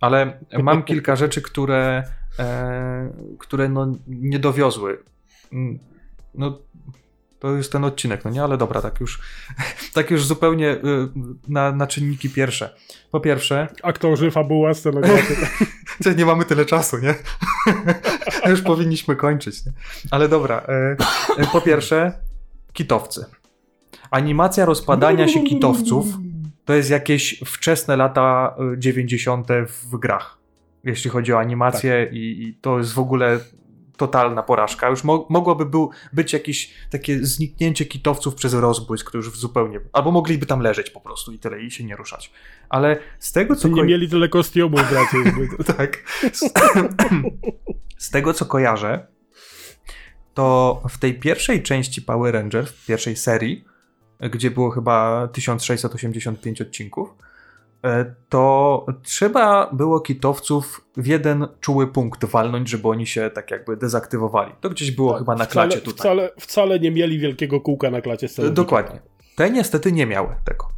ale 0.00 0.38
mam 0.62 0.82
kilka 0.90 1.16
rzeczy, 1.16 1.42
które, 1.42 2.04
e, 2.38 3.12
które 3.38 3.68
no, 3.68 3.86
nie 4.06 4.38
dowiozły. 4.38 4.98
Mm, 5.52 5.78
no, 6.34 6.58
to 7.38 7.56
jest 7.56 7.72
ten 7.72 7.84
odcinek, 7.84 8.24
no 8.24 8.30
nie, 8.30 8.42
ale 8.42 8.56
dobra, 8.56 8.82
tak 8.82 9.00
już, 9.00 9.20
tak 9.94 10.10
już 10.10 10.26
zupełnie 10.26 10.70
y, 10.70 10.78
na, 11.48 11.72
na 11.72 11.86
czynniki 11.86 12.30
pierwsze. 12.30 12.74
Po 13.10 13.20
pierwsze. 13.20 13.68
Aktorzy, 13.82 14.30
fabuła, 14.30 14.74
scenografia. 14.74 15.34
nie 16.18 16.26
mamy 16.26 16.44
tyle 16.44 16.64
czasu, 16.66 16.98
nie? 16.98 17.14
już 18.50 18.62
powinniśmy 18.62 19.16
kończyć, 19.16 19.66
nie? 19.66 19.72
Ale 20.10 20.28
dobra. 20.28 20.56
E, 20.68 20.96
e, 21.38 21.46
po 21.52 21.60
pierwsze, 21.60 22.12
kitowcy. 22.72 23.26
Animacja 24.14 24.64
rozpadania 24.64 25.28
się 25.28 25.42
kitowców 25.42 26.06
to 26.64 26.74
jest 26.74 26.90
jakieś 26.90 27.40
wczesne 27.46 27.96
lata 27.96 28.56
90. 28.78 29.48
w 29.68 29.96
grach. 29.96 30.38
Jeśli 30.84 31.10
chodzi 31.10 31.32
o 31.32 31.38
animację, 31.38 32.04
tak. 32.06 32.14
i, 32.14 32.42
i 32.42 32.54
to 32.54 32.78
jest 32.78 32.92
w 32.92 32.98
ogóle 32.98 33.40
totalna 33.96 34.42
porażka. 34.42 34.88
Już 34.88 35.04
mo 35.04 35.26
mogłoby 35.30 35.66
był, 35.66 35.90
być 36.12 36.32
jakieś 36.32 36.74
takie 36.90 37.26
zniknięcie 37.26 37.86
kitowców 37.86 38.34
przez 38.34 38.54
rozbłysk, 38.54 39.08
który 39.08 39.24
już 39.24 39.38
zupełnie. 39.38 39.80
Albo 39.92 40.10
mogliby 40.10 40.46
tam 40.46 40.60
leżeć 40.60 40.90
po 40.90 41.00
prostu 41.00 41.32
i 41.32 41.38
tyle, 41.38 41.62
i 41.62 41.70
się 41.70 41.84
nie 41.84 41.96
ruszać. 41.96 42.32
Ale 42.68 42.98
z 43.18 43.32
tego 43.32 43.56
co. 43.56 43.68
Nie 43.68 43.82
mieli 43.82 44.08
tyle 44.08 44.28
kostiumów, 44.28 44.80
tak. 45.76 46.04
Z, 46.32 46.40
z 48.06 48.10
tego 48.10 48.34
co 48.34 48.46
kojarzę, 48.46 49.06
to 50.34 50.82
w 50.88 50.98
tej 50.98 51.14
pierwszej 51.14 51.62
części 51.62 52.02
Power 52.02 52.34
Rangers, 52.34 52.70
w 52.70 52.86
pierwszej 52.86 53.16
serii, 53.16 53.73
gdzie 54.20 54.50
było 54.50 54.70
chyba 54.70 55.28
1685 55.32 56.60
odcinków, 56.60 57.14
e, 57.82 58.14
to 58.28 58.86
trzeba 59.02 59.70
było 59.72 60.00
kitowców 60.00 60.84
w 60.96 61.06
jeden 61.06 61.46
czuły 61.60 61.86
punkt 61.86 62.24
walnąć, 62.24 62.68
żeby 62.68 62.88
oni 62.88 63.06
się 63.06 63.30
tak 63.34 63.50
jakby 63.50 63.76
dezaktywowali. 63.76 64.52
To 64.60 64.70
gdzieś 64.70 64.90
było 64.90 65.10
tak, 65.10 65.18
chyba 65.18 65.34
na 65.34 65.44
wcale, 65.44 65.68
klacie 65.68 65.84
tutaj. 65.84 65.98
Wcale, 65.98 66.30
wcale 66.38 66.80
nie 66.80 66.90
mieli 66.90 67.18
wielkiego 67.18 67.60
kółka 67.60 67.90
na 67.90 68.00
klacie 68.00 68.28
sceny. 68.28 68.50
Dokładnie. 68.50 69.00
Te 69.36 69.50
niestety 69.50 69.92
nie 69.92 70.06
miały 70.06 70.28
tego. 70.44 70.68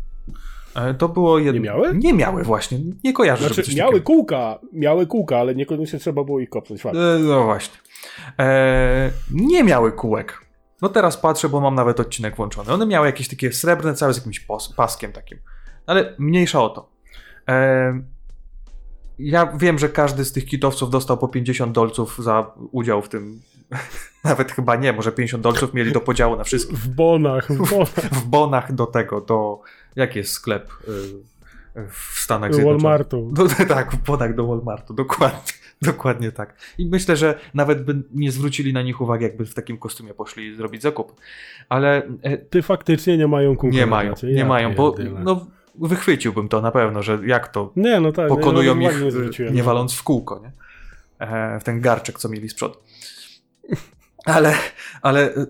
E, 0.77 0.95
to 0.95 1.09
było 1.09 1.39
jedno. 1.39 1.53
Nie 1.53 1.61
miały? 1.61 1.95
Nie 1.95 2.13
miały 2.13 2.43
właśnie. 2.43 2.79
Nie 3.05 3.13
kojarzę. 3.13 3.49
Znaczy, 3.49 3.75
miały 3.77 3.93
takiego... 3.93 4.07
kółka, 4.07 4.59
miały 4.73 5.07
kółka, 5.07 5.39
ale 5.39 5.55
niekoniecznie 5.55 5.99
trzeba 5.99 6.25
było 6.25 6.41
ich 6.41 6.49
kopnąć. 6.49 6.87
E, 6.87 6.93
no 7.21 7.45
właśnie. 7.45 7.77
E, 8.39 9.11
nie 9.31 9.65
miały 9.65 9.93
kółek. 9.93 10.46
No 10.83 10.89
teraz 10.89 11.17
patrzę, 11.17 11.49
bo 11.49 11.61
mam 11.61 11.75
nawet 11.75 12.01
odcinek 12.01 12.37
włączony. 12.37 12.73
One 12.73 12.87
miały 12.87 13.07
jakieś 13.07 13.29
takie 13.29 13.53
srebrne, 13.53 13.95
całe 13.95 14.15
z 14.15 14.17
jakimś 14.17 14.47
paskiem 14.77 15.13
takim. 15.13 15.39
Ale 15.87 16.15
mniejsza 16.19 16.63
o 16.63 16.69
to. 16.69 16.89
Ja 19.19 19.47
wiem, 19.57 19.79
że 19.79 19.89
każdy 19.89 20.25
z 20.25 20.33
tych 20.33 20.45
kitowców 20.45 20.91
dostał 20.91 21.19
po 21.19 21.29
50 21.29 21.73
dolców 21.73 22.19
za 22.19 22.51
udział 22.73 23.03
w 23.03 23.09
tym. 23.09 23.41
Nawet 24.25 24.53
chyba 24.53 24.77
nie, 24.77 24.93
może 24.93 25.13
50 25.13 25.43
dolców 25.43 25.75
mieli 25.75 25.93
do 25.93 26.01
podziału 26.01 26.37
na 26.37 26.45
wszystkich. 26.45 26.79
W 26.79 26.89
bonach, 26.89 27.53
w 27.53 27.71
bonach. 27.71 27.89
w 28.13 28.25
bonach 28.25 28.73
do 28.73 28.87
tego, 28.87 29.21
do. 29.21 29.61
Jaki 29.97 30.19
jest 30.19 30.31
sklep 30.33 30.71
y, 30.89 31.89
w 31.91 32.21
Stanach 32.21 32.55
Zjednoczonych? 32.55 32.83
Walmartu. 32.83 33.31
Do, 33.33 33.49
tak, 33.75 33.93
w 33.93 33.97
bonach 33.97 34.35
do 34.35 34.47
Walmartu, 34.47 34.95
dokładnie. 34.95 35.53
Dokładnie 35.83 36.33
tak. 36.33 36.55
I 36.79 36.87
myślę, 36.87 37.17
że 37.17 37.39
nawet 37.55 37.85
by 37.85 38.03
nie 38.15 38.33
zwrócili 38.33 38.73
na 38.73 38.83
nich 38.83 39.01
uwagi, 39.01 39.25
jakby 39.25 39.47
w 39.47 39.55
takim 39.55 39.79
kostiumie 39.79 40.15
poszli 40.15 40.57
zrobić 40.57 40.83
zakup. 40.83 41.21
Ale. 41.69 42.03
E, 42.23 42.39
Ty 42.39 42.63
faktycznie 42.63 43.19
nie 43.19 43.27
mają 43.27 43.57
kółka. 43.57 43.77
Nie 43.77 43.87
mają, 43.87 44.15
nie 44.23 44.33
ja 44.33 44.47
mają, 44.47 44.75
bo 44.75 44.95
no, 45.25 45.47
wychwyciłbym 45.75 46.49
to 46.49 46.61
na 46.61 46.71
pewno, 46.71 47.03
że 47.03 47.19
jak 47.27 47.49
to 47.49 47.73
nie, 47.77 48.01
no 48.01 48.13
tak, 48.13 48.29
pokonują 48.29 48.75
no, 48.75 48.91
ich 48.91 49.01
nie, 49.39 49.51
nie 49.51 49.63
waląc 49.63 49.95
w 49.95 50.03
kółko, 50.03 50.41
nie? 50.43 50.53
E, 51.19 51.61
w 51.61 51.65
ten 51.65 51.81
garczek, 51.81 52.19
co 52.19 52.29
mieli 52.29 52.49
z 52.49 52.55
przodu. 52.55 52.79
Ale, 54.25 54.55
ale 55.03 55.37
y, 55.37 55.47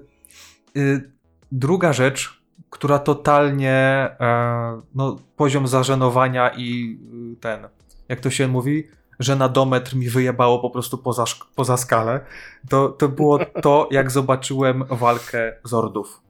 y, 0.77 1.11
druga 1.53 1.93
rzecz, 1.93 2.43
która 2.71 2.99
totalnie 2.99 3.73
e, 4.21 4.83
no, 4.95 5.17
poziom 5.37 5.67
zażenowania 5.67 6.51
i 6.57 6.99
y, 7.33 7.41
ten, 7.41 7.69
jak 8.09 8.21
to 8.21 8.31
się 8.31 8.49
mówi, 8.49 8.89
że 9.19 9.37
na 9.37 9.49
dometr 9.49 9.97
mi 9.97 10.09
wyjebało 10.09 10.59
po 10.59 10.71
prostu 10.71 10.99
poza, 10.99 11.25
poza 11.55 11.77
skalę, 11.77 12.21
to, 12.69 12.89
to 12.89 13.09
było 13.09 13.39
to, 13.63 13.89
jak 13.91 14.11
zobaczyłem 14.11 14.85
walkę 14.91 15.53
Zordów. 15.65 16.21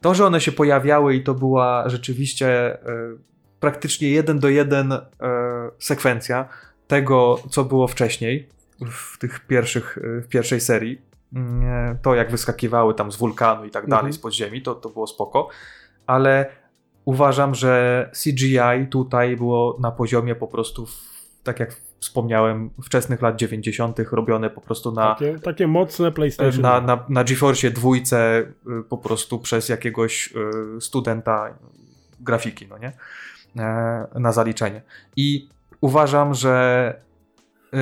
To, 0.00 0.14
że 0.14 0.26
one 0.26 0.40
się 0.40 0.52
pojawiały 0.52 1.14
i 1.14 1.22
to 1.22 1.34
była 1.34 1.88
rzeczywiście 1.88 2.48
e, 2.48 2.78
praktycznie 3.60 4.10
jeden 4.10 4.38
do 4.38 4.48
jeden 4.48 4.92
e, 4.92 5.00
sekwencja 5.78 6.48
tego, 6.86 7.38
co 7.50 7.64
było 7.64 7.88
wcześniej 7.88 8.48
w 8.90 9.18
tych 9.18 9.46
pierwszych, 9.46 9.98
e, 9.98 10.20
w 10.20 10.28
pierwszej 10.28 10.60
serii. 10.60 11.00
Mm, 11.34 11.98
to, 12.02 12.14
jak 12.14 12.30
wyskakiwały 12.30 12.94
tam 12.94 13.12
z 13.12 13.16
wulkanu 13.16 13.64
i 13.64 13.70
tak 13.70 13.86
dalej, 13.86 14.00
mhm. 14.00 14.12
z 14.12 14.18
podziemi, 14.18 14.62
to, 14.62 14.74
to 14.74 14.88
było 14.88 15.06
spoko, 15.06 15.48
ale 16.06 16.46
uważam, 17.04 17.54
że 17.54 18.10
CGI 18.24 18.86
tutaj 18.90 19.36
było 19.36 19.76
na 19.80 19.90
poziomie 19.90 20.34
po 20.34 20.46
prostu 20.46 20.86
tak 21.46 21.60
jak 21.60 21.76
wspomniałem, 22.00 22.70
wczesnych 22.84 23.22
lat 23.22 23.36
90. 23.36 23.98
robione 24.12 24.50
po 24.50 24.60
prostu 24.60 24.92
na. 24.92 25.14
Takie, 25.14 25.38
takie 25.38 25.66
mocne 25.66 26.12
PlayStation. 26.12 26.62
Na, 26.62 26.80
na, 26.80 27.04
na 27.08 27.24
GeForce 27.24 27.70
dwójce 27.70 28.40
y, 28.40 28.82
po 28.88 28.98
prostu 28.98 29.38
przez 29.38 29.68
jakiegoś 29.68 30.34
y, 30.76 30.80
studenta 30.80 31.58
grafiki, 32.20 32.66
no 32.68 32.78
nie? 32.78 32.92
E, 33.58 34.06
na 34.14 34.32
zaliczenie. 34.32 34.82
I 35.16 35.48
uważam, 35.80 36.34
że 36.34 36.94
y, 37.74 37.78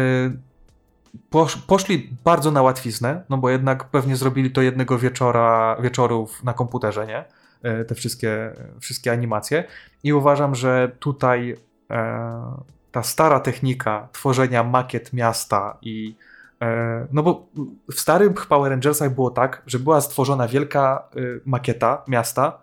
poszli 1.67 2.17
bardzo 2.25 2.51
na 2.51 2.63
łatwiznę, 2.63 3.25
no 3.29 3.39
bo 3.39 3.51
jednak 3.51 3.85
pewnie 3.85 4.17
zrobili 4.17 4.51
to 4.51 4.63
jednego 4.63 4.99
wieczora, 4.99 5.77
wieczorów 5.83 6.45
na 6.45 6.53
komputerze, 6.53 7.07
nie? 7.07 7.25
E, 7.63 7.85
te 7.85 7.95
wszystkie, 7.95 8.53
wszystkie 8.81 9.13
animacje. 9.13 9.65
I 10.03 10.13
uważam, 10.13 10.55
że 10.55 10.93
tutaj 10.99 11.57
e, 11.91 12.75
ta 12.95 13.03
stara 13.03 13.41
technika 13.41 14.09
tworzenia 14.13 14.65
makiet 14.65 15.13
miasta 15.13 15.79
i 15.83 16.17
e, 16.63 17.07
no 17.13 17.23
bo 17.23 17.47
w 17.93 18.01
starych 18.01 18.47
Power 18.47 18.71
Rangersach 18.71 19.15
było 19.15 19.31
tak, 19.31 19.63
że 19.67 19.79
była 19.79 20.01
stworzona 20.01 20.49
wielka 20.49 21.09
e, 21.17 21.21
makieta 21.45 22.05
miasta, 22.09 22.59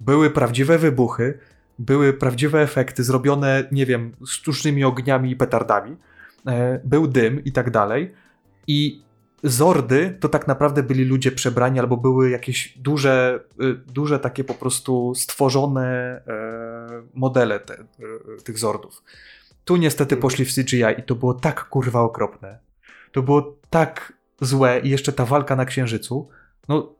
były 0.00 0.30
prawdziwe 0.30 0.78
wybuchy, 0.78 1.38
były 1.78 2.12
prawdziwe 2.12 2.62
efekty 2.62 3.04
zrobione, 3.04 3.64
nie 3.72 3.86
wiem, 3.86 4.12
sztucznymi 4.26 4.84
ogniami 4.84 5.30
i 5.30 5.36
petardami, 5.36 5.96
e, 6.46 6.80
był 6.84 7.06
dym 7.06 7.44
i 7.44 7.52
tak 7.52 7.70
dalej. 7.70 8.14
I 8.66 9.06
Zordy 9.42 10.16
to 10.20 10.28
tak 10.28 10.46
naprawdę 10.46 10.82
byli 10.82 11.04
ludzie 11.04 11.32
przebrani 11.32 11.80
albo 11.80 11.96
były 11.96 12.30
jakieś 12.30 12.78
duże, 12.78 13.40
duże 13.86 14.18
takie 14.18 14.44
po 14.44 14.54
prostu 14.54 15.14
stworzone 15.14 16.20
modele 17.14 17.60
te, 17.60 17.84
tych 18.44 18.58
Zordów. 18.58 19.02
Tu 19.66 19.76
niestety 19.76 20.16
poszli 20.16 20.44
w 20.44 20.54
CGI 20.54 20.84
i 20.98 21.02
to 21.02 21.14
było 21.14 21.34
tak 21.34 21.68
kurwa 21.68 22.00
okropne. 22.00 22.58
To 23.12 23.22
było 23.22 23.56
tak 23.70 24.12
złe 24.40 24.80
i 24.80 24.90
jeszcze 24.90 25.12
ta 25.12 25.24
walka 25.24 25.56
na 25.56 25.64
Księżycu. 25.64 26.28
No, 26.68 26.94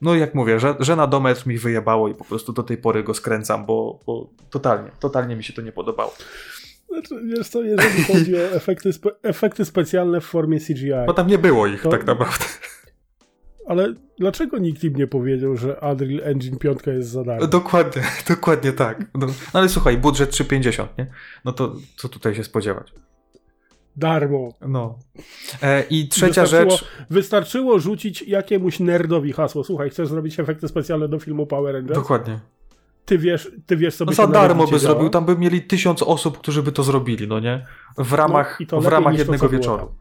no 0.00 0.14
jak 0.14 0.34
mówię, 0.34 0.60
że, 0.60 0.74
że 0.80 0.96
na 0.96 1.06
dometr 1.06 1.46
mi 1.46 1.58
wyjebało 1.58 2.08
i 2.08 2.14
po 2.14 2.24
prostu 2.24 2.52
do 2.52 2.62
tej 2.62 2.76
pory 2.76 3.02
go 3.02 3.14
skręcam, 3.14 3.66
bo, 3.66 4.00
bo 4.06 4.30
totalnie, 4.50 4.90
totalnie 5.00 5.36
mi 5.36 5.44
się 5.44 5.52
to 5.52 5.62
nie 5.62 5.72
podobało. 5.72 6.14
Znaczy, 6.88 7.14
wiesz 7.24 7.48
co, 7.48 7.62
jeżeli 7.62 8.04
chodzi 8.04 8.36
o 8.36 8.40
efekty, 8.40 8.92
spe 8.92 9.10
efekty 9.22 9.64
specjalne 9.64 10.20
w 10.20 10.24
formie 10.24 10.60
CGI. 10.60 11.06
Bo 11.06 11.14
tam 11.14 11.26
nie 11.26 11.38
było 11.38 11.66
ich 11.66 11.82
to, 11.82 11.90
tak 11.90 12.06
naprawdę. 12.06 12.44
Ale 13.66 13.94
dlaczego 14.18 14.58
nikt 14.58 14.84
im 14.84 14.96
nie 14.96 15.06
powiedział, 15.06 15.56
że 15.56 15.80
Unreal 15.80 16.20
Engine 16.24 16.58
5 16.58 16.78
jest 16.86 17.08
za 17.08 17.24
darmo? 17.24 17.46
Dokładnie, 17.46 18.02
dokładnie 18.28 18.72
tak. 18.72 19.00
No, 19.14 19.26
no 19.26 19.32
ale 19.52 19.68
słuchaj, 19.68 19.98
budżet 19.98 20.30
3,50, 20.30 20.86
nie? 20.98 21.06
No 21.44 21.52
to 21.52 21.76
co 21.96 22.08
tutaj 22.08 22.34
się 22.34 22.44
spodziewać? 22.44 22.92
Darmo. 23.96 24.48
No. 24.68 24.98
E, 25.62 25.82
I 25.90 26.08
trzecia 26.08 26.42
wystarczyło, 26.42 26.70
rzecz. 26.70 26.84
Wystarczyło 27.10 27.78
rzucić 27.78 28.22
jakiemuś 28.22 28.80
nerdowi 28.80 29.32
hasło. 29.32 29.64
Słuchaj, 29.64 29.90
chcesz 29.90 30.08
zrobić 30.08 30.40
efekty 30.40 30.68
specjalne 30.68 31.08
do 31.08 31.18
filmu 31.18 31.46
Power 31.46 31.74
Rangers? 31.74 31.98
Dokładnie. 31.98 32.40
Ty 33.04 33.18
wiesz, 33.18 33.50
ty 33.66 33.76
wiesz 33.76 33.94
sobie. 33.94 34.10
No 34.10 34.14
za 34.14 34.26
darmo 34.26 34.66
by 34.66 34.78
zrobił, 34.78 35.08
tam 35.08 35.24
by 35.24 35.36
mieli 35.36 35.62
tysiąc 35.62 36.02
osób, 36.02 36.38
którzy 36.38 36.62
by 36.62 36.72
to 36.72 36.82
zrobili, 36.82 37.28
no 37.28 37.40
nie? 37.40 37.66
W 37.98 38.12
ramach, 38.12 38.58
no, 38.72 38.80
w 38.80 38.86
ramach 38.86 39.18
jednego 39.18 39.48
wieczoru. 39.48 39.94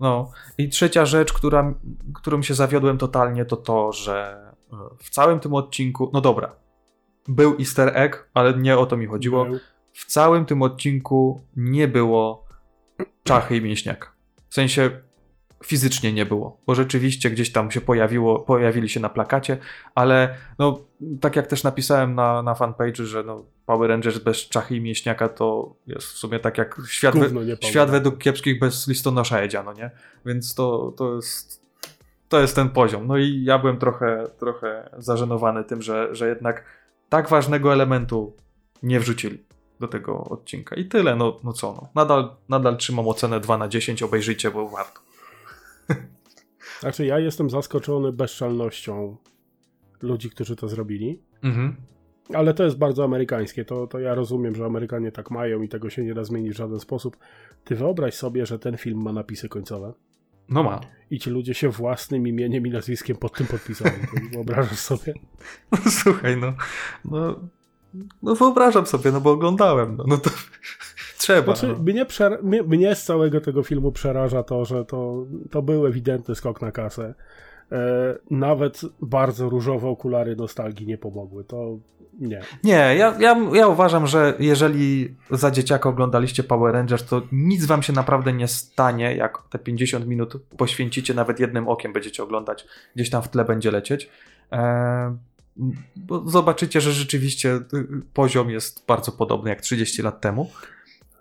No 0.00 0.30
i 0.58 0.68
trzecia 0.68 1.06
rzecz, 1.06 1.32
która, 1.32 1.74
którą 2.14 2.42
się 2.42 2.54
zawiodłem 2.54 2.98
totalnie, 2.98 3.44
to 3.44 3.56
to, 3.56 3.92
że 3.92 4.46
e, 4.72 4.76
w 4.98 5.10
całym 5.10 5.40
tym 5.40 5.54
odcinku, 5.54 6.10
no 6.12 6.20
dobra, 6.20 6.56
był 7.28 7.56
easter 7.58 7.92
egg, 7.94 8.28
ale 8.34 8.54
nie 8.58 8.78
o 8.78 8.86
to 8.86 8.96
mi 8.96 9.06
chodziło. 9.06 9.46
W 9.92 10.06
całym 10.06 10.46
tym 10.46 10.62
odcinku 10.62 11.40
nie 11.56 11.88
było 11.88 12.44
czachy 13.24 13.56
i 13.56 13.62
mięśniaka. 13.62 14.12
W 14.48 14.54
sensie 14.54 14.90
fizycznie 15.64 16.12
nie 16.12 16.26
było, 16.26 16.60
bo 16.66 16.74
rzeczywiście 16.74 17.30
gdzieś 17.30 17.52
tam 17.52 17.70
się 17.70 17.80
pojawiło, 17.80 18.38
pojawili 18.38 18.88
się 18.88 19.00
na 19.00 19.08
plakacie, 19.08 19.58
ale 19.94 20.34
no, 20.58 20.80
tak 21.20 21.36
jak 21.36 21.46
też 21.46 21.64
napisałem 21.64 22.14
na, 22.14 22.42
na 22.42 22.54
fanpage, 22.54 23.06
że 23.06 23.22
no, 23.22 23.44
Power 23.66 23.90
Rangers 23.90 24.18
bez 24.18 24.36
czachy 24.36 24.76
i 24.76 24.80
mięśniaka 24.80 25.28
to 25.28 25.74
jest 25.86 26.06
w 26.06 26.18
sumie 26.18 26.38
tak 26.38 26.58
jak 26.58 26.80
świat, 26.88 27.14
Gówno, 27.14 27.40
we, 27.40 27.56
świat 27.68 27.90
według 27.90 28.18
kiepskich 28.18 28.58
bez 28.58 28.88
listonosza 28.88 29.42
jedziano, 29.42 29.72
nie? 29.72 29.90
Więc 30.26 30.54
to, 30.54 30.94
to 30.96 31.14
jest 31.14 31.60
to 32.28 32.40
jest 32.40 32.54
ten 32.54 32.68
poziom. 32.68 33.06
No 33.06 33.18
i 33.18 33.44
ja 33.44 33.58
byłem 33.58 33.78
trochę, 33.78 34.30
trochę 34.38 34.90
zażenowany 34.98 35.64
tym, 35.64 35.82
że, 35.82 36.14
że 36.14 36.28
jednak 36.28 36.64
tak 37.08 37.28
ważnego 37.28 37.72
elementu 37.72 38.36
nie 38.82 39.00
wrzucili 39.00 39.44
do 39.80 39.88
tego 39.88 40.24
odcinka. 40.24 40.76
I 40.76 40.84
tyle, 40.84 41.16
no, 41.16 41.40
no 41.44 41.52
co, 41.52 41.72
no. 41.72 41.88
Nadal, 41.94 42.36
nadal 42.48 42.76
trzymam 42.76 43.08
ocenę 43.08 43.40
2 43.40 43.58
na 43.58 43.68
10, 43.68 44.02
obejrzyjcie, 44.02 44.50
bo 44.50 44.68
warto. 44.68 45.00
Znaczy, 46.80 47.06
ja 47.06 47.18
jestem 47.18 47.50
zaskoczony 47.50 48.12
bezczelnością 48.12 49.16
ludzi, 50.02 50.30
którzy 50.30 50.56
to 50.56 50.68
zrobili. 50.68 51.22
Mhm. 51.42 51.76
Ale 52.34 52.54
to 52.54 52.64
jest 52.64 52.78
bardzo 52.78 53.04
amerykańskie. 53.04 53.64
To, 53.64 53.86
to 53.86 53.98
ja 53.98 54.14
rozumiem, 54.14 54.54
że 54.54 54.64
Amerykanie 54.64 55.12
tak 55.12 55.30
mają 55.30 55.62
i 55.62 55.68
tego 55.68 55.90
się 55.90 56.04
nie 56.04 56.14
da 56.14 56.24
zmienić 56.24 56.52
w 56.52 56.56
żaden 56.56 56.80
sposób. 56.80 57.16
Ty 57.64 57.74
wyobraź 57.76 58.14
sobie, 58.14 58.46
że 58.46 58.58
ten 58.58 58.76
film 58.76 59.02
ma 59.02 59.12
napisy 59.12 59.48
końcowe 59.48 59.92
No 60.48 60.62
ma. 60.62 60.80
i 61.10 61.18
ci 61.18 61.30
ludzie 61.30 61.54
się 61.54 61.68
własnym 61.68 62.26
imieniem 62.26 62.66
i 62.66 62.70
nazwiskiem 62.70 63.16
pod 63.16 63.32
tym 63.32 63.46
podpisali. 63.46 63.94
Wyobrażasz 64.32 64.78
sobie? 64.78 65.14
No, 65.72 65.78
słuchaj, 65.90 66.36
no, 66.36 66.52
no, 67.04 67.40
no 68.22 68.34
wyobrażam 68.34 68.86
sobie, 68.86 69.12
no 69.12 69.20
bo 69.20 69.30
oglądałem, 69.30 69.96
no, 69.96 70.04
no 70.06 70.16
to 70.16 70.30
trzeba. 71.20 71.56
Znaczy, 71.56 71.66
no. 71.66 71.82
mnie, 71.92 72.04
przera- 72.06 72.42
mnie, 72.42 72.62
mnie 72.62 72.94
z 72.94 73.04
całego 73.04 73.40
tego 73.40 73.62
filmu 73.62 73.92
przeraża 73.92 74.42
to, 74.42 74.64
że 74.64 74.84
to, 74.84 75.26
to 75.50 75.62
był 75.62 75.86
ewidentny 75.86 76.34
skok 76.34 76.62
na 76.62 76.72
kasę. 76.72 77.14
E, 77.72 78.14
nawet 78.30 78.80
bardzo 79.02 79.48
różowe 79.48 79.88
okulary 79.88 80.36
nostalgii 80.36 80.86
nie 80.86 80.98
pomogły. 80.98 81.44
To 81.44 81.78
nie. 82.20 82.40
Nie, 82.64 82.72
ja, 82.72 83.16
ja, 83.20 83.36
ja 83.52 83.68
uważam, 83.68 84.06
że 84.06 84.34
jeżeli 84.38 85.14
za 85.30 85.50
dzieciaka 85.50 85.88
oglądaliście 85.88 86.42
Power 86.44 86.74
Rangers, 86.74 87.04
to 87.04 87.22
nic 87.32 87.66
wam 87.66 87.82
się 87.82 87.92
naprawdę 87.92 88.32
nie 88.32 88.48
stanie, 88.48 89.16
jak 89.16 89.38
te 89.50 89.58
50 89.58 90.06
minut 90.06 90.34
poświęcicie, 90.56 91.14
nawet 91.14 91.40
jednym 91.40 91.68
okiem 91.68 91.92
będziecie 91.92 92.22
oglądać, 92.22 92.66
gdzieś 92.94 93.10
tam 93.10 93.22
w 93.22 93.28
tle 93.28 93.44
będzie 93.44 93.70
lecieć. 93.70 94.10
Bo 95.96 96.28
zobaczycie, 96.30 96.80
że 96.80 96.92
rzeczywiście 96.92 97.54
y, 97.54 97.62
poziom 98.14 98.50
jest 98.50 98.86
bardzo 98.86 99.12
podobny 99.12 99.50
jak 99.50 99.60
30 99.60 100.02
lat 100.02 100.20
temu. 100.20 100.50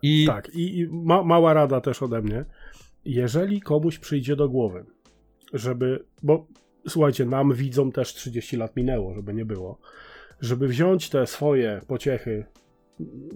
I 0.01 0.25
Tak, 0.27 0.49
i, 0.49 0.79
i 0.79 0.87
ma, 0.87 1.23
mała 1.23 1.53
rada 1.53 1.81
też 1.81 2.03
ode 2.03 2.21
mnie. 2.21 2.45
Jeżeli 3.05 3.61
komuś 3.61 3.99
przyjdzie 3.99 4.35
do 4.35 4.49
głowy, 4.49 4.85
żeby, 5.53 6.05
bo 6.23 6.47
słuchajcie, 6.87 7.25
nam 7.25 7.53
widzom 7.53 7.91
też 7.91 8.13
30 8.13 8.57
lat 8.57 8.75
minęło, 8.75 9.15
żeby 9.15 9.33
nie 9.33 9.45
było, 9.45 9.79
żeby 10.41 10.67
wziąć 10.67 11.09
te 11.09 11.27
swoje 11.27 11.81
pociechy, 11.87 12.45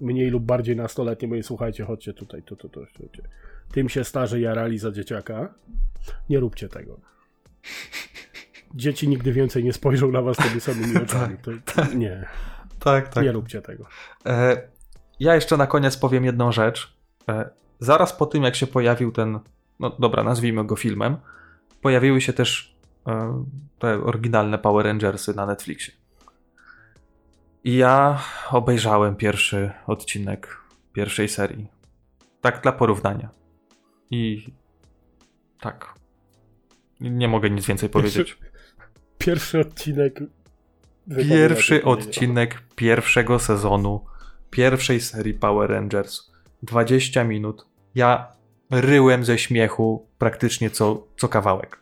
mniej 0.00 0.30
lub 0.30 0.44
bardziej 0.44 0.76
nastoletnie, 0.76 1.28
bo 1.28 1.34
słuchajcie, 1.42 1.84
chodźcie 1.84 2.12
tutaj, 2.12 2.42
tu, 2.42 2.56
tu, 2.56 2.68
tu, 2.68 2.86
tu, 2.94 3.22
tym 3.72 3.88
się 3.88 4.04
starzy 4.04 4.40
jarali 4.40 4.78
za 4.78 4.92
dzieciaka, 4.92 5.54
nie 6.30 6.40
róbcie 6.40 6.68
tego. 6.68 7.00
Dzieci 8.74 9.08
nigdy 9.08 9.32
więcej 9.32 9.64
nie 9.64 9.72
spojrzą 9.72 10.10
na 10.10 10.22
was 10.22 10.36
tymi 10.36 10.60
samymi 10.60 10.96
oczami. 11.04 11.36
To, 11.42 11.50
nie, 11.94 12.24
tak, 12.78 13.08
tak. 13.08 13.24
nie 13.24 13.32
róbcie 13.32 13.62
tego. 13.62 13.86
E, 14.26 14.68
ja 15.20 15.34
jeszcze 15.34 15.56
na 15.56 15.66
koniec 15.66 15.96
powiem 15.96 16.24
jedną 16.24 16.52
rzecz. 16.52 16.96
E, 17.28 17.50
zaraz 17.80 18.12
po 18.12 18.26
tym, 18.26 18.42
jak 18.42 18.56
się 18.56 18.66
pojawił 18.66 19.12
ten, 19.12 19.38
no 19.80 19.90
dobra, 19.98 20.22
nazwijmy 20.22 20.64
go 20.64 20.76
filmem, 20.76 21.16
pojawiły 21.82 22.20
się 22.20 22.32
też 22.32 22.76
e, 23.06 23.44
te 23.78 24.04
oryginalne 24.04 24.58
Power 24.58 24.86
Rangersy 24.86 25.34
na 25.34 25.46
Netflixie. 25.46 25.94
I 27.64 27.76
ja 27.76 28.22
obejrzałem 28.50 29.16
pierwszy 29.16 29.70
odcinek 29.86 30.64
pierwszej 30.92 31.28
serii. 31.28 31.68
Tak 32.40 32.62
dla 32.62 32.72
porównania. 32.72 33.28
I 34.10 34.52
tak. 35.60 35.94
Nie 37.00 37.28
mogę 37.28 37.50
nic 37.50 37.66
więcej 37.66 37.88
powiedzieć. 37.88 38.38
Pierwszy 39.18 39.60
odcinek. 39.60 40.20
Pierwszy 41.16 41.74
wypowiada- 41.74 41.88
odcinek 41.88 42.62
pierwszego 42.76 43.38
sezonu 43.38 44.04
pierwszej 44.54 45.00
serii 45.00 45.34
Power 45.34 45.70
Rangers. 45.70 46.30
20 46.62 47.24
minut. 47.24 47.66
Ja 47.94 48.32
ryłem 48.70 49.24
ze 49.24 49.38
śmiechu 49.38 50.06
praktycznie 50.18 50.70
co, 50.70 51.06
co 51.16 51.28
kawałek. 51.28 51.80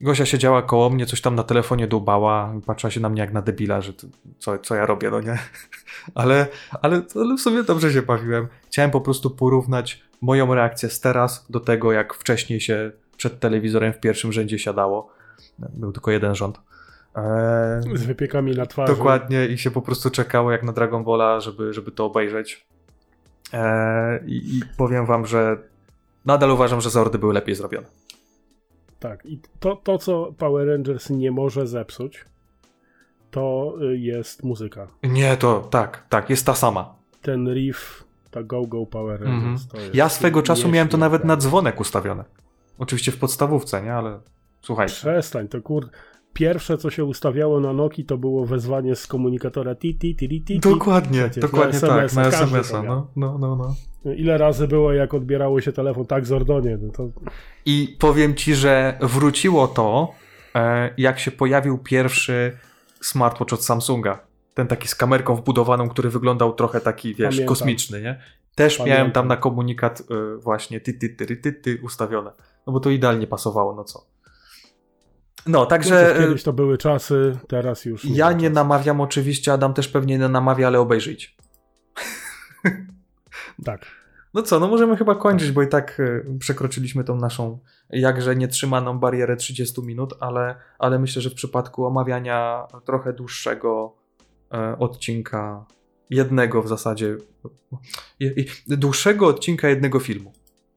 Gosia 0.00 0.26
siedziała 0.26 0.62
koło 0.62 0.90
mnie, 0.90 1.06
coś 1.06 1.20
tam 1.20 1.34
na 1.34 1.42
telefonie 1.42 1.86
dłubała, 1.86 2.54
patrzyła 2.66 2.90
się 2.90 3.00
na 3.00 3.08
mnie 3.08 3.20
jak 3.20 3.32
na 3.32 3.42
debila, 3.42 3.80
że 3.80 3.92
to, 3.92 4.06
co, 4.38 4.58
co 4.58 4.74
ja 4.74 4.86
robię, 4.86 5.10
no 5.10 5.20
nie? 5.20 5.38
Ale, 6.14 6.46
ale, 6.82 7.02
ale 7.14 7.36
w 7.36 7.40
sumie 7.40 7.62
dobrze 7.62 7.92
się 7.92 8.02
bawiłem. 8.02 8.48
Chciałem 8.66 8.90
po 8.90 9.00
prostu 9.00 9.30
porównać 9.30 10.02
moją 10.20 10.54
reakcję 10.54 10.90
z 10.90 11.00
teraz 11.00 11.46
do 11.50 11.60
tego, 11.60 11.92
jak 11.92 12.14
wcześniej 12.14 12.60
się 12.60 12.92
przed 13.16 13.40
telewizorem 13.40 13.92
w 13.92 14.00
pierwszym 14.00 14.32
rzędzie 14.32 14.58
siadało. 14.58 15.10
Był 15.58 15.92
tylko 15.92 16.10
jeden 16.10 16.34
rząd. 16.34 16.60
Eee, 17.16 17.96
Z 17.98 18.04
wypiekami 18.04 18.52
na 18.56 18.66
twarzy. 18.66 18.92
Dokładnie 18.96 19.46
i 19.46 19.58
się 19.58 19.70
po 19.70 19.82
prostu 19.82 20.10
czekało 20.10 20.52
jak 20.52 20.62
na 20.62 20.72
Dragon 20.72 21.04
Balla, 21.04 21.40
żeby, 21.40 21.72
żeby 21.72 21.90
to 21.90 22.04
obejrzeć. 22.04 22.66
Eee, 23.52 24.20
i, 24.26 24.58
I 24.58 24.62
powiem 24.76 25.06
wam, 25.06 25.26
że 25.26 25.56
nadal 26.24 26.50
uważam, 26.50 26.80
że 26.80 26.90
Zordy 26.90 27.18
były 27.18 27.34
lepiej 27.34 27.54
zrobione. 27.54 27.86
Tak. 29.00 29.26
I 29.26 29.40
to, 29.60 29.76
to, 29.76 29.98
co 29.98 30.32
Power 30.38 30.68
Rangers 30.68 31.10
nie 31.10 31.30
może 31.30 31.66
zepsuć, 31.66 32.24
to 33.30 33.74
y, 33.82 33.98
jest 33.98 34.44
muzyka. 34.44 34.86
Nie, 35.02 35.36
to 35.36 35.60
tak, 35.70 36.06
tak, 36.08 36.30
jest 36.30 36.46
ta 36.46 36.54
sama. 36.54 36.94
Ten 37.22 37.54
riff, 37.54 38.04
ta 38.30 38.42
Go 38.42 38.66
Go 38.66 38.86
Power 38.86 39.22
Mhm. 39.22 39.42
Rangers. 39.42 39.68
To 39.68 39.80
jest 39.80 39.94
Ja 39.94 40.08
swego 40.08 40.42
czasu 40.42 40.68
miałem 40.68 40.88
to 40.88 40.96
nawet 40.96 41.24
na 41.24 41.36
dzwonek 41.36 41.80
ustawione. 41.80 42.24
Oczywiście 42.78 43.12
w 43.12 43.18
podstawówce, 43.18 43.82
nie? 43.82 43.94
Ale 43.94 44.20
słuchajcie. 44.62 44.94
Przestań, 44.94 45.48
to 45.48 45.62
kur... 45.62 45.88
Pierwsze, 46.36 46.78
co 46.78 46.90
się 46.90 47.04
ustawiało 47.04 47.60
na 47.60 47.72
Noki, 47.72 48.04
to 48.04 48.18
było 48.18 48.46
wezwanie 48.46 48.96
z 48.96 49.06
komunikatora 49.06 49.74
ti 49.74 49.98
ti. 49.98 50.58
Dokładnie, 50.60 51.20
Przecież 51.20 51.42
dokładnie 51.42 51.80
na 51.80 51.88
tak, 51.88 52.14
na 52.14 52.26
SMS-a. 52.26 52.82
miał. 52.82 53.06
No, 53.16 53.38
no, 53.38 53.38
no, 53.38 53.56
no. 53.56 54.12
Ile 54.12 54.38
razy 54.38 54.68
było, 54.68 54.92
jak 54.92 55.14
odbierało 55.14 55.60
się 55.60 55.72
telefon, 55.72 56.06
tak 56.06 56.26
Zordonie, 56.26 56.78
no 56.82 56.92
to 56.92 57.08
I 57.66 57.96
powiem 57.98 58.34
ci, 58.34 58.54
że 58.54 58.98
wróciło 59.00 59.68
to, 59.68 60.12
e, 60.54 60.94
jak 60.98 61.18
się 61.18 61.30
pojawił 61.30 61.78
pierwszy 61.78 62.58
smartwatch 63.00 63.52
od 63.52 63.64
Samsunga. 63.64 64.18
Ten 64.54 64.66
taki 64.66 64.88
z 64.88 64.94
kamerką 64.94 65.36
wbudowaną, 65.36 65.88
który 65.88 66.10
wyglądał 66.10 66.52
trochę 66.52 66.80
taki, 66.80 67.08
wiesz, 67.14 67.28
Pamiętam. 67.28 67.46
kosmiczny, 67.46 68.02
nie? 68.02 68.20
Też 68.54 68.78
Pamiętam. 68.78 68.98
miałem 68.98 69.12
tam 69.12 69.28
na 69.28 69.36
komunikat 69.36 70.00
e, 70.00 70.36
właśnie 70.36 70.80
ty, 70.80 70.94
ty, 70.94 71.08
ty, 71.08 71.36
ty, 71.36 71.52
ty 71.52 71.78
ustawione. 71.82 72.32
No 72.66 72.72
bo 72.72 72.80
to 72.80 72.90
idealnie 72.90 73.26
pasowało, 73.26 73.74
no 73.74 73.84
co. 73.84 74.15
No, 75.46 75.66
także 75.66 76.16
e, 76.16 76.20
kiedyś 76.20 76.42
to 76.42 76.52
były 76.52 76.78
czasy, 76.78 77.38
teraz 77.48 77.84
już 77.84 78.04
ja 78.04 78.26
ma 78.26 78.32
nie 78.32 78.50
namawiam 78.50 79.00
oczywiście, 79.00 79.52
Adam 79.52 79.74
też 79.74 79.88
pewnie 79.88 80.18
nie 80.18 80.28
namawia, 80.28 80.66
ale 80.66 80.80
obejrzyjcie. 80.80 81.28
Tak. 83.64 83.86
No 84.34 84.42
co, 84.42 84.60
no 84.60 84.68
możemy 84.68 84.96
chyba 84.96 85.14
kończyć, 85.14 85.52
bo 85.52 85.62
i 85.62 85.68
tak 85.68 86.00
e, 86.00 86.38
przekroczyliśmy 86.38 87.04
tą 87.04 87.16
naszą 87.16 87.58
jakże 87.90 88.36
nietrzymaną 88.36 88.98
barierę 88.98 89.36
30 89.36 89.82
minut, 89.82 90.14
ale, 90.20 90.54
ale 90.78 90.98
myślę, 90.98 91.22
że 91.22 91.30
w 91.30 91.34
przypadku 91.34 91.86
omawiania 91.86 92.66
trochę 92.84 93.12
dłuższego 93.12 93.96
e, 94.54 94.78
odcinka, 94.78 95.64
jednego 96.10 96.62
w 96.62 96.68
zasadzie, 96.68 97.16
i- 98.20 98.46
dłuższego 98.66 99.26
odcinka 99.26 99.68
jednego 99.68 100.00
filmu. 100.00 100.32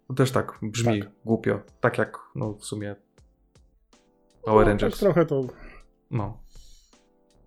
To 0.08 0.14
też 0.14 0.32
tak 0.32 0.60
brzmi 0.62 1.00
Tak. 1.02 1.10
głupio, 1.26 1.60
tak 1.82 1.98
jak 1.98 2.18
no 2.36 2.54
w 2.54 2.66
sumie 2.66 2.96
Power 4.44 4.66
no, 4.66 4.70
Rangers. 4.70 4.94
Tak 4.94 5.00
trochę 5.00 5.26
to, 5.26 5.44
No. 6.12 6.38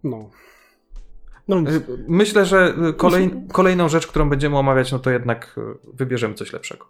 no. 0.04 0.30
No 1.48 1.60
nic. 1.60 1.70
Y, 1.70 2.04
Myślę, 2.08 2.46
że 2.46 2.74
y, 2.90 2.94
kolej, 2.94 3.30
kolejną 3.52 3.88
rzecz, 3.88 4.06
którą 4.06 4.30
będziemy 4.30 4.58
omawiać, 4.58 4.92
no 4.92 4.98
to 4.98 5.10
jednak 5.10 5.58
y, 5.58 5.60
wybierzemy 5.94 6.34
coś 6.34 6.52
lepszego. 6.52 6.86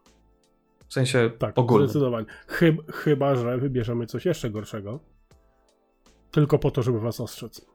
W 0.88 0.92
sensie 0.92 1.30
Tak, 1.38 1.58
ogólnym. 1.58 1.88
zdecydowanie. 1.88 2.26
Chyb, 2.46 2.92
chyba, 2.92 3.34
że 3.36 3.58
wybierzemy 3.58 4.06
coś 4.06 4.24
jeszcze 4.26 4.50
gorszego. 4.50 5.00
Tylko 6.30 6.58
po 6.58 6.70
to, 6.70 6.82
żeby 6.82 7.00
was 7.00 7.20
ostrzec. 7.20 7.66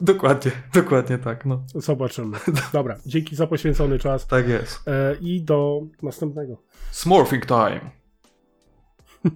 Dokładnie, 0.00 0.52
dokładnie 0.74 1.18
tak. 1.18 1.46
No. 1.46 1.62
Zobaczymy. 1.74 2.38
Dobra, 2.72 2.96
dzięki 3.06 3.36
za 3.36 3.46
poświęcony 3.46 3.98
czas 3.98 4.26
Tak 4.26 4.48
jest. 4.48 4.88
e, 4.88 5.16
i 5.20 5.42
do 5.42 5.80
następnego. 6.02 6.56
Smurfing 6.90 7.46
time. 7.46 7.80